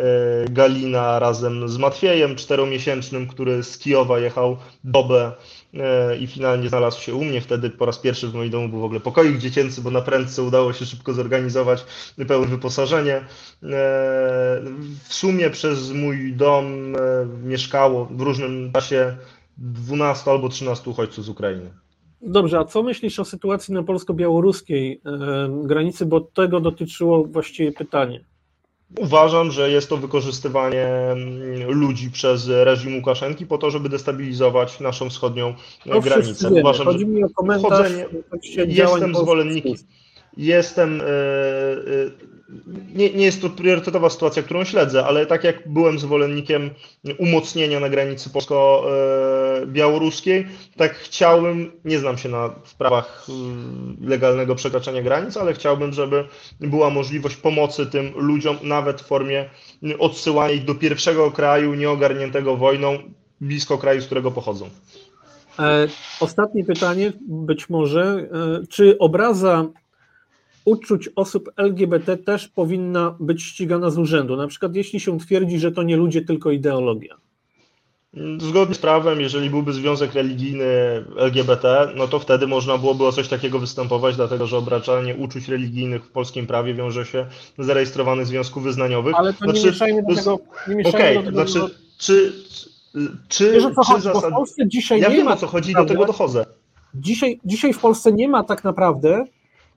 Galina 0.49 1.19
razem 1.19 1.69
z 1.69 1.77
Matwiejem, 1.77 2.35
czteromiesięcznym, 2.35 3.27
który 3.27 3.63
z 3.63 3.77
Kijowa 3.77 4.19
jechał 4.19 4.57
dobę 4.83 5.31
e, 5.73 6.17
i 6.17 6.27
finalnie 6.27 6.69
znalazł 6.69 7.01
się 7.01 7.15
u 7.15 7.23
mnie. 7.23 7.41
Wtedy 7.41 7.69
po 7.69 7.85
raz 7.85 7.99
pierwszy 7.99 8.27
w 8.27 8.33
moim 8.33 8.49
domu 8.49 8.69
był 8.69 8.79
w 8.79 8.83
ogóle 8.83 8.99
pokoik 8.99 9.37
dziecięcy, 9.37 9.81
bo 9.81 9.91
na 9.91 10.01
prędce 10.01 10.43
udało 10.43 10.73
się 10.73 10.85
szybko 10.85 11.13
zorganizować 11.13 11.85
pełne 12.27 12.47
wyposażenie. 12.47 13.21
W 15.03 15.13
sumie 15.13 15.49
przez 15.49 15.91
mój 15.91 16.33
dom 16.33 16.95
mieszkało 17.43 18.05
w 18.05 18.21
różnym 18.21 18.71
czasie 18.73 19.17
12 19.57 20.31
albo 20.31 20.49
13 20.49 20.89
uchodźców 20.89 21.25
z 21.25 21.29
Ukrainy. 21.29 21.71
Dobrze, 22.22 22.59
a 22.59 22.65
co 22.65 22.84
myślisz 22.84 23.20
o 23.20 23.26
sytuacji 23.26 23.74
na 23.74 23.84
polsko-białoruskiej 23.84 25.01
granicy, 25.63 26.05
bo 26.05 26.22
tego 26.22 26.59
dotyczyło 26.59 27.24
właściwie 27.24 27.72
pytanie. 27.72 28.24
Uważam, 28.97 29.51
że 29.51 29.72
jest 29.72 29.89
to 29.89 29.97
wykorzystywanie 29.97 30.88
ludzi 31.67 32.11
przez 32.11 32.47
reżim 32.47 32.95
Łukaszenki 32.95 33.45
po 33.45 33.57
to, 33.57 33.72
żeby 33.72 33.89
destabilizować 33.89 34.80
naszą 34.80 35.09
wschodnią 35.09 35.53
to 35.84 36.01
granicę. 36.01 36.49
Uważam, 36.49 36.86
Chodzi 36.86 37.05
mi 37.05 37.24
o 37.24 37.30
komentarz 37.30 37.91
jestem 38.65 39.15
zwolennikiem. 39.15 39.74
Jestem. 40.38 40.97
Yy, 40.97 41.03
yy, 41.91 42.11
nie, 42.93 43.13
nie 43.13 43.25
jest 43.25 43.41
to 43.41 43.49
priorytetowa 43.49 44.09
sytuacja, 44.09 44.43
którą 44.43 44.63
śledzę, 44.63 45.05
ale 45.05 45.25
tak 45.25 45.43
jak 45.43 45.69
byłem 45.69 45.99
zwolennikiem 45.99 46.69
umocnienia 47.17 47.80
na 47.80 47.89
granicy 47.89 48.30
polsko-białoruskiej, 48.30 50.47
tak 50.77 50.95
chciałbym, 50.95 51.71
nie 51.86 51.99
znam 51.99 52.17
się 52.17 52.30
na 52.30 52.55
sprawach 52.65 53.27
legalnego 54.01 54.55
przekraczania 54.55 55.01
granic, 55.01 55.38
ale 55.38 55.53
chciałbym, 55.53 55.93
żeby 55.93 56.25
była 56.59 56.89
możliwość 56.89 57.36
pomocy 57.36 57.86
tym 57.86 58.11
ludziom, 58.15 58.57
nawet 58.63 59.01
w 59.01 59.05
formie 59.05 59.49
odsyłania 59.99 60.53
ich 60.53 60.65
do 60.65 60.75
pierwszego 60.75 61.32
kraju 61.32 61.73
nieogarniętego 61.73 62.57
wojną, 62.57 62.97
blisko 63.41 63.77
kraju, 63.77 64.01
z 64.01 64.05
którego 64.05 64.32
pochodzą. 64.32 64.69
E, 65.59 65.88
ostatnie 66.19 66.63
pytanie, 66.63 67.13
być 67.21 67.69
może. 67.69 68.01
E, 68.01 68.27
czy 68.67 68.97
obraza 68.97 69.65
uczuć 70.66 71.10
osób 71.16 71.49
LGBT 71.57 72.18
też 72.18 72.47
powinna 72.47 73.16
być 73.20 73.43
ścigana 73.43 73.89
z 73.89 73.97
urzędu. 73.97 74.36
Na 74.36 74.47
przykład 74.47 74.76
jeśli 74.76 74.99
się 74.99 75.20
twierdzi, 75.20 75.60
że 75.60 75.72
to 75.72 75.84
nie 75.84 75.97
ludzie, 75.97 76.22
tylko 76.22 76.51
ideologia. 76.51 77.18
Zgodnie 78.38 78.76
z 78.76 78.78
prawem, 78.78 79.22
jeżeli 79.22 79.49
byłby 79.49 79.74
związek 79.74 80.14
religijny 80.14 80.66
LGBT, 81.18 81.88
no 81.95 82.07
to 82.07 82.20
wtedy 82.20 82.47
można 82.47 82.78
byłoby 82.78 83.05
o 83.05 83.12
coś 83.12 83.28
takiego 83.28 83.60
występować, 83.60 84.16
dlatego 84.16 84.47
że 84.47 84.57
obraczanie 84.57 85.16
uczuć 85.16 85.47
religijnych 85.47 86.05
w 86.05 86.12
polskim 86.12 86.47
prawie 86.47 86.74
wiąże 86.74 87.05
się 87.05 87.26
z 87.57 87.66
zarejestrowanych 87.66 88.26
związków 88.26 88.64
wyznaniowych. 88.64 89.16
Ale 89.16 89.34
to 89.34 89.45
znaczy, 89.45 89.60
nie 89.60 89.66
mieszajmy 89.66 90.03
do 90.10 90.16
tego. 90.16 90.34
Okej, 90.34 90.86
okay, 90.86 91.16
do 91.16 91.22
tego, 91.22 91.47
znaczy, 91.47 91.76
czy, 91.97 92.34
czy, 93.28 93.51
Wiesz, 93.51 93.64
co 93.64 93.70
czy 93.70 93.76
chodzi, 93.76 94.03
zasad... 94.03 94.32
w 94.32 94.34
Polsce 94.34 94.68
dzisiaj 94.68 94.99
ja 94.99 95.10
nie 95.10 95.16
wiem, 95.16 95.26
ma, 95.26 95.34
o 95.34 95.38
co 95.38 95.47
chodzi, 95.47 95.74
do 95.74 95.86
tego 95.86 96.05
dochodzę. 96.05 96.45
Dzisiaj, 96.93 97.39
dzisiaj 97.45 97.74
w 97.74 97.80
Polsce 97.80 98.12
nie 98.12 98.28
ma 98.28 98.43
tak 98.43 98.64
naprawdę 98.64 99.26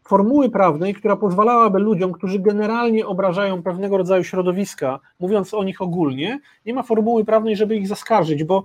formuły 0.05 0.51
prawnej, 0.51 0.95
która 0.95 1.17
pozwalałaby 1.17 1.79
ludziom, 1.79 2.13
którzy 2.13 2.39
generalnie 2.39 3.07
obrażają 3.07 3.63
pewnego 3.63 3.97
rodzaju 3.99 4.25
środowiska, 4.25 5.01
mówiąc 5.21 5.55
o 5.55 5.65
nich 5.65 5.83
ogólnie, 5.83 6.41
nie 6.67 6.75
ma 6.75 6.83
formuły 6.83 7.25
prawnej, 7.25 7.57
żeby 7.57 7.77
ich 7.77 7.89
zaskarżyć, 7.89 8.45
bo 8.45 8.65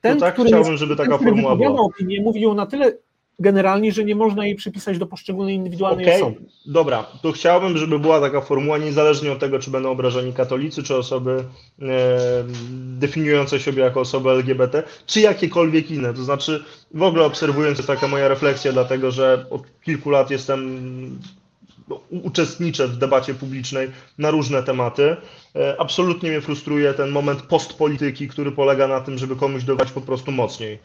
ten, 0.00 0.18
tak 0.18 0.34
który, 0.34 0.48
chciałbym, 0.48 0.76
żeby 0.76 0.96
taka 0.96 1.18
formuła 1.18 1.56
była. 1.56 1.80
opinię, 1.80 2.22
mówi 2.22 2.40
ją 2.40 2.54
na 2.54 2.66
tyle 2.66 2.92
generalnie, 3.38 3.92
że 3.92 4.04
nie 4.04 4.14
można 4.14 4.46
jej 4.46 4.54
przypisać 4.54 4.98
do 4.98 5.06
poszczególnej 5.06 5.54
indywidualnej 5.54 6.06
okay. 6.06 6.16
osoby. 6.16 6.40
Dobra, 6.66 7.06
to 7.22 7.32
chciałbym, 7.32 7.78
żeby 7.78 7.98
była 7.98 8.20
taka 8.20 8.40
formuła, 8.40 8.78
niezależnie 8.78 9.32
od 9.32 9.38
tego, 9.38 9.58
czy 9.58 9.70
będą 9.70 9.90
obrażeni 9.90 10.32
katolicy, 10.32 10.82
czy 10.82 10.96
osoby 10.96 11.44
e, 11.82 11.84
definiujące 12.98 13.60
siebie 13.60 13.82
jako 13.82 14.00
osoby 14.00 14.30
LGBT, 14.30 14.82
czy 15.06 15.20
jakiekolwiek 15.20 15.90
inne. 15.90 16.14
To 16.14 16.24
znaczy, 16.24 16.64
w 16.94 17.02
ogóle 17.02 17.24
obserwując, 17.24 17.78
jest 17.78 17.86
taka 17.88 18.08
moja 18.08 18.28
refleksja, 18.28 18.72
dlatego 18.72 19.10
że 19.10 19.46
od 19.50 19.62
kilku 19.84 20.10
lat 20.10 20.30
jestem 20.30 20.80
no, 21.88 22.00
uczestniczę 22.10 22.88
w 22.88 22.96
debacie 22.96 23.34
publicznej 23.34 23.90
na 24.18 24.30
różne 24.30 24.62
tematy. 24.62 25.16
E, 25.56 25.80
absolutnie 25.80 26.30
mnie 26.30 26.40
frustruje 26.40 26.94
ten 26.94 27.10
moment 27.10 27.42
postpolityki, 27.42 28.28
który 28.28 28.52
polega 28.52 28.88
na 28.88 29.00
tym, 29.00 29.18
żeby 29.18 29.36
komuś 29.36 29.64
dawać 29.64 29.92
po 29.92 30.00
prostu 30.00 30.32
mocniej. 30.32 30.78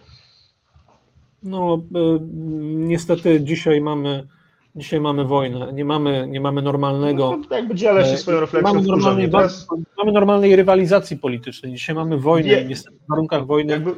No, 1.43 1.81
e, 1.95 2.19
niestety 2.63 3.41
dzisiaj 3.41 3.81
mamy, 3.81 4.27
dzisiaj 4.75 4.99
mamy 4.99 5.25
wojnę, 5.25 5.73
nie 5.73 5.85
mamy, 5.85 6.27
nie 6.27 6.41
mamy 6.41 6.61
normalnego. 6.61 7.39
No, 7.49 7.55
jakby 7.55 7.75
dzielę 7.75 8.05
się 8.05 8.13
e, 8.13 8.17
swoją 8.17 8.39
refleksją. 8.39 8.73
Mamy 8.73 8.87
normalnej, 8.87 9.31
teraz... 9.31 9.67
mamy 9.97 10.11
normalnej 10.11 10.55
rywalizacji 10.55 11.17
politycznej. 11.17 11.73
Dzisiaj 11.73 11.95
mamy 11.95 12.17
wojnę 12.17 12.49
Wie... 12.49 12.61
i 12.61 12.65
niestety 12.65 12.97
w 13.05 13.09
warunkach 13.09 13.45
wojny. 13.45 13.73
Jakby... 13.73 13.95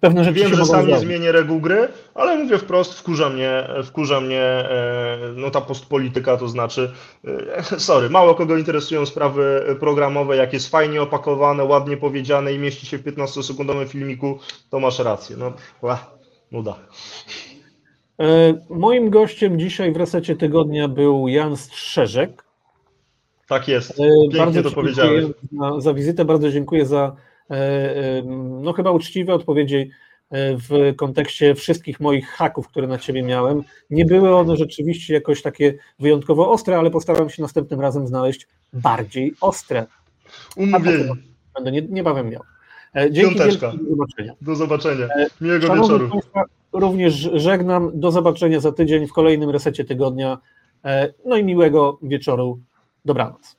Pewne 0.00 0.24
rzeczy 0.24 0.40
Wiem, 0.40 0.54
że 0.54 0.64
sam 0.64 0.86
nie 0.86 0.98
zmienię 0.98 1.32
reguł 1.32 1.60
gry, 1.60 1.88
ale 2.14 2.36
mówię 2.36 2.58
wprost, 2.58 2.94
wkurza 2.94 3.28
mnie, 3.28 3.68
wkurza 3.84 4.20
mnie 4.20 4.40
e, 4.40 5.18
no 5.36 5.50
ta 5.50 5.60
postpolityka, 5.60 6.36
to 6.36 6.48
znaczy, 6.48 6.92
sorry, 7.78 8.10
mało 8.10 8.34
kogo 8.34 8.56
interesują 8.56 9.06
sprawy 9.06 9.76
programowe, 9.80 10.36
jak 10.36 10.52
jest 10.52 10.68
fajnie 10.68 11.02
opakowane, 11.02 11.64
ładnie 11.64 11.96
powiedziane 11.96 12.52
i 12.52 12.58
mieści 12.58 12.86
się 12.86 12.98
w 12.98 13.04
15-sekundowym 13.04 13.88
filmiku, 13.88 14.38
to 14.70 14.80
masz 14.80 14.98
rację. 14.98 15.36
No, 15.36 15.52
Nuda. 16.52 16.76
E, 18.20 18.54
moim 18.70 19.10
gościem 19.10 19.58
dzisiaj 19.58 19.92
w 19.92 19.96
resecie 19.96 20.36
tygodnia 20.36 20.88
był 20.88 21.28
Jan 21.28 21.56
Strzeżek. 21.56 22.44
Tak 23.48 23.68
jest. 23.68 23.90
E, 23.90 23.94
Pięknie 23.94 24.38
bardzo 24.38 24.62
to 24.62 24.70
powiedziałeś. 24.70 25.24
Za, 25.52 25.80
za 25.80 25.94
wizytę, 25.94 26.24
bardzo 26.24 26.50
dziękuję 26.50 26.86
za 26.86 27.16
e, 27.50 28.22
no 28.62 28.72
chyba 28.72 28.90
uczciwe 28.90 29.34
odpowiedzi 29.34 29.90
w 30.30 30.94
kontekście 30.96 31.54
wszystkich 31.54 32.00
moich 32.00 32.28
haków, 32.28 32.68
które 32.68 32.86
na 32.86 32.98
ciebie 32.98 33.22
miałem. 33.22 33.62
Nie 33.90 34.04
były 34.04 34.36
one 34.36 34.56
rzeczywiście 34.56 35.14
jakoś 35.14 35.42
takie 35.42 35.74
wyjątkowo 35.98 36.50
ostre, 36.50 36.78
ale 36.78 36.90
postaram 36.90 37.30
się 37.30 37.42
następnym 37.42 37.80
razem 37.80 38.06
znaleźć 38.06 38.46
bardziej 38.72 39.34
ostre. 39.40 39.86
Umówienie. 40.56 41.12
Będę 41.54 41.72
niebawem 41.72 42.30
miał. 42.30 42.42
E, 42.96 43.10
dzięki 43.10 43.34
Piąteczka. 43.34 43.72
do 43.72 43.90
zobaczenia. 43.90 44.32
Do 44.40 44.56
zobaczenia. 44.56 45.04
E, 45.06 45.26
Miłego 45.40 45.66
Szanowni 45.66 45.88
wieczoru. 45.88 46.10
Państwa, 46.10 46.44
również 46.72 47.14
żegnam. 47.34 47.90
Do 47.94 48.10
zobaczenia 48.10 48.60
za 48.60 48.72
tydzień 48.72 49.06
w 49.06 49.12
kolejnym 49.12 49.50
resecie 49.50 49.84
tygodnia. 49.84 50.38
E, 50.84 51.12
no 51.24 51.36
i 51.36 51.44
miłego 51.44 51.98
wieczoru. 52.02 52.60
Dobranoc. 53.04 53.55